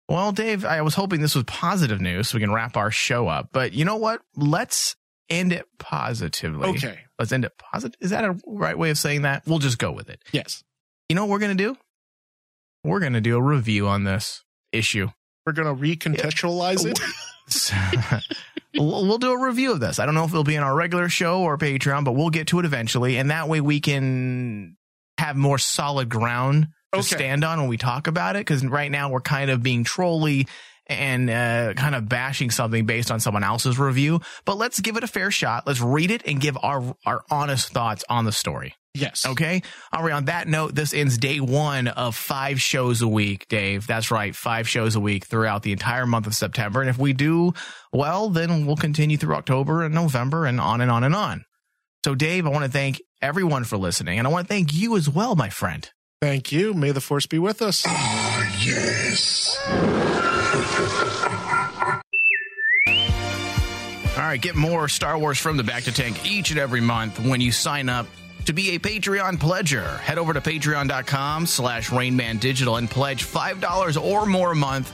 Well, 0.10 0.32
Dave, 0.32 0.66
I 0.66 0.82
was 0.82 0.96
hoping 0.96 1.22
this 1.22 1.36
was 1.36 1.46
positive 1.46 2.02
news 2.02 2.30
so 2.30 2.38
we 2.38 2.42
can 2.42 2.52
wrap 2.52 2.76
our 2.76 2.92
show 2.92 3.28
up. 3.28 3.50
But 3.54 3.74
you 3.74 3.86
know 3.86 3.96
what? 3.98 4.22
Let's 4.36 4.96
end 5.30 5.54
it 5.54 5.66
positively. 5.80 6.68
Okay. 6.70 7.00
Let's 7.18 7.32
end 7.32 7.46
it 7.46 7.54
positive. 7.58 7.98
Is 8.02 8.10
that 8.10 8.26
a 8.26 8.38
right 8.46 8.78
way 8.78 8.90
of 8.90 8.98
saying 8.98 9.22
that? 9.22 9.44
We'll 9.46 9.60
just 9.60 9.78
go 9.78 9.92
with 9.92 10.10
it. 10.10 10.22
Yes. 10.32 10.64
You 11.08 11.16
know 11.16 11.24
what 11.26 11.32
we're 11.32 11.40
going 11.40 11.58
to 11.58 11.64
do? 11.64 11.78
We're 12.84 13.00
going 13.00 13.14
to 13.14 13.22
do 13.22 13.38
a 13.38 13.42
review 13.42 13.88
on 13.88 14.04
this 14.04 14.44
issue. 14.72 15.10
We're 15.46 15.54
gonna 15.54 15.74
recontextualize 15.76 16.86
it. 16.86 17.00
we'll, 18.78 19.08
we'll 19.08 19.18
do 19.18 19.32
a 19.32 19.46
review 19.46 19.72
of 19.72 19.80
this. 19.80 20.00
I 20.00 20.06
don't 20.06 20.16
know 20.16 20.24
if 20.24 20.32
it'll 20.32 20.44
be 20.44 20.56
in 20.56 20.64
our 20.64 20.76
regular 20.76 21.10
show 21.10 21.42
or 21.42 21.58
Patreon, 21.58 22.04
but 22.06 22.14
we'll 22.14 22.30
get 22.30 22.48
to 22.48 22.60
it 22.60 22.66
eventually. 22.66 23.18
And 23.18 23.32
that 23.32 23.48
way 23.48 23.62
we 23.62 23.80
can 23.80 24.78
have 25.18 25.36
more 25.36 25.58
solid 25.58 26.10
ground 26.10 26.68
to 26.94 27.00
Okay. 27.00 27.16
stand 27.16 27.44
on 27.44 27.60
when 27.60 27.70
we 27.70 27.78
talk 27.78 28.08
about 28.08 28.36
it. 28.36 28.40
Because 28.40 28.66
right 28.66 28.92
now 28.92 29.10
we're 29.10 29.22
kind 29.22 29.50
of 29.50 29.62
being 29.64 29.84
trolly 29.84 30.48
and 30.88 31.30
uh, 31.30 31.74
kind 31.76 31.96
of 31.96 32.10
bashing 32.10 32.52
something 32.52 32.86
based 32.86 33.12
on 33.12 33.20
someone 33.20 33.44
else's 33.44 33.80
review. 33.80 34.20
But 34.46 34.58
let's 34.58 34.80
give 34.82 34.98
it 34.98 35.04
a 35.04 35.08
fair 35.08 35.32
shot. 35.32 35.66
Let's 35.66 35.80
read 35.80 36.12
it 36.12 36.24
and 36.26 36.40
give 36.42 36.58
our 36.62 36.96
our 37.06 37.24
honest 37.30 37.70
thoughts 37.72 38.04
on 38.10 38.26
the 38.26 38.32
story. 38.32 38.74
Yes. 38.94 39.26
Okay. 39.26 39.62
All 39.94 40.04
right. 40.04 40.12
On 40.14 40.26
that 40.26 40.48
note, 40.50 40.76
this 40.76 40.94
ends 40.94 41.18
day 41.18 41.40
one 41.40 41.88
of 41.88 42.16
five 42.16 42.62
shows 42.62 43.02
a 43.02 43.08
week, 43.08 43.48
Dave. 43.48 43.88
That's 43.88 44.12
right. 44.12 44.36
Five 44.36 44.68
shows 44.68 44.96
a 44.96 45.00
week 45.00 45.26
throughout 45.26 45.64
the 45.64 45.72
entire 45.72 46.06
month 46.06 46.28
of 46.28 46.36
September. 46.36 46.82
And 46.82 46.90
if 46.90 46.98
we 46.98 47.14
do 47.14 47.54
well, 47.94 48.30
then 48.30 48.66
we'll 48.66 48.76
continue 48.76 49.16
through 49.18 49.36
October 49.36 49.84
and 49.84 49.96
November 49.96 50.46
and 50.46 50.60
on 50.60 50.82
and 50.82 50.92
on 50.92 51.04
and 51.06 51.16
on. 51.16 51.46
So, 52.04 52.16
Dave, 52.16 52.46
I 52.46 52.50
want 52.50 52.66
to 52.66 52.72
thank 52.72 53.02
everyone 53.22 53.64
for 53.64 53.78
listening. 53.78 54.18
And 54.20 54.28
I 54.28 54.32
want 54.32 54.48
to 54.48 54.54
thank 54.54 54.74
you 54.74 54.98
as 54.98 55.10
well, 55.10 55.36
my 55.36 55.50
friend. 55.50 55.90
Thank 56.22 56.52
you. 56.52 56.74
May 56.74 56.92
the 56.92 57.02
force 57.02 57.26
be 57.28 57.40
with 57.40 57.62
us. 57.62 57.86
Ah, 57.88 58.62
Yes. 58.64 59.58
All 64.18 64.28
right, 64.28 64.42
get 64.42 64.56
more 64.56 64.88
Star 64.90 65.18
Wars 65.18 65.40
from 65.40 65.58
the 65.58 65.64
Bacta 65.64 65.94
Tank 65.94 66.26
each 66.30 66.52
and 66.52 66.60
every 66.60 66.82
month 66.82 67.20
when 67.20 67.42
you 67.42 67.52
sign 67.52 67.90
up 67.90 68.06
to 68.46 68.54
be 68.54 68.76
a 68.76 68.80
Patreon 68.80 69.38
pledger. 69.38 69.98
Head 70.00 70.18
over 70.18 70.34
to 70.34 70.42
patreon.com 70.42 71.46
slash 71.46 71.90
Rainman 71.90 72.40
Digital 72.40 72.78
and 72.78 72.90
pledge 72.90 73.26
$5 73.26 74.02
or 74.02 74.26
more 74.26 74.52
a 74.52 74.56
month, 74.56 74.94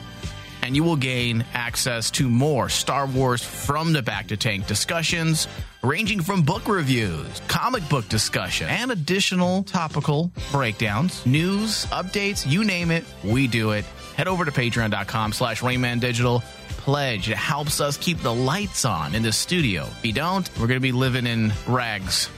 and 0.62 0.76
you 0.76 0.84
will 0.84 0.96
gain 0.96 1.46
access 1.54 2.12
to 2.12 2.30
more 2.30 2.70
Star 2.70 3.08
Wars 3.08 3.44
from 3.44 3.94
the 3.94 4.02
Bacta 4.02 4.38
Tank 4.38 4.68
discussions, 4.68 5.48
ranging 5.84 6.22
from 6.22 6.42
book 6.42 6.68
reviews, 6.68 7.42
comic 7.48 7.88
book 7.90 8.08
discussion, 8.10 8.68
and 8.70 8.92
additional 8.92 9.64
topical 9.64 10.32
breakdowns, 10.52 11.26
news, 11.26 11.86
updates, 11.88 12.50
you 12.50 12.64
name 12.64 12.92
it, 12.92 13.06
we 13.24 13.48
do 13.48 13.72
it. 13.72 13.86
Head 14.16 14.28
over 14.28 14.46
to 14.46 14.52
patreon.com 14.52 15.34
slash 15.34 15.62
Rainman 15.62 16.00
Digital. 16.00 16.42
Pledge. 16.70 17.30
It 17.30 17.36
helps 17.36 17.82
us 17.82 17.98
keep 17.98 18.18
the 18.20 18.34
lights 18.34 18.86
on 18.86 19.14
in 19.14 19.22
the 19.22 19.34
studio. 19.34 19.84
If 19.84 20.06
you 20.06 20.14
don't, 20.14 20.50
we're 20.54 20.68
going 20.68 20.78
to 20.78 20.80
be 20.80 20.94
living 20.94 21.28
in 21.28 21.52
rags 21.68 22.30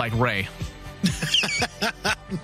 like 0.00 0.14
Rey. 0.18 0.48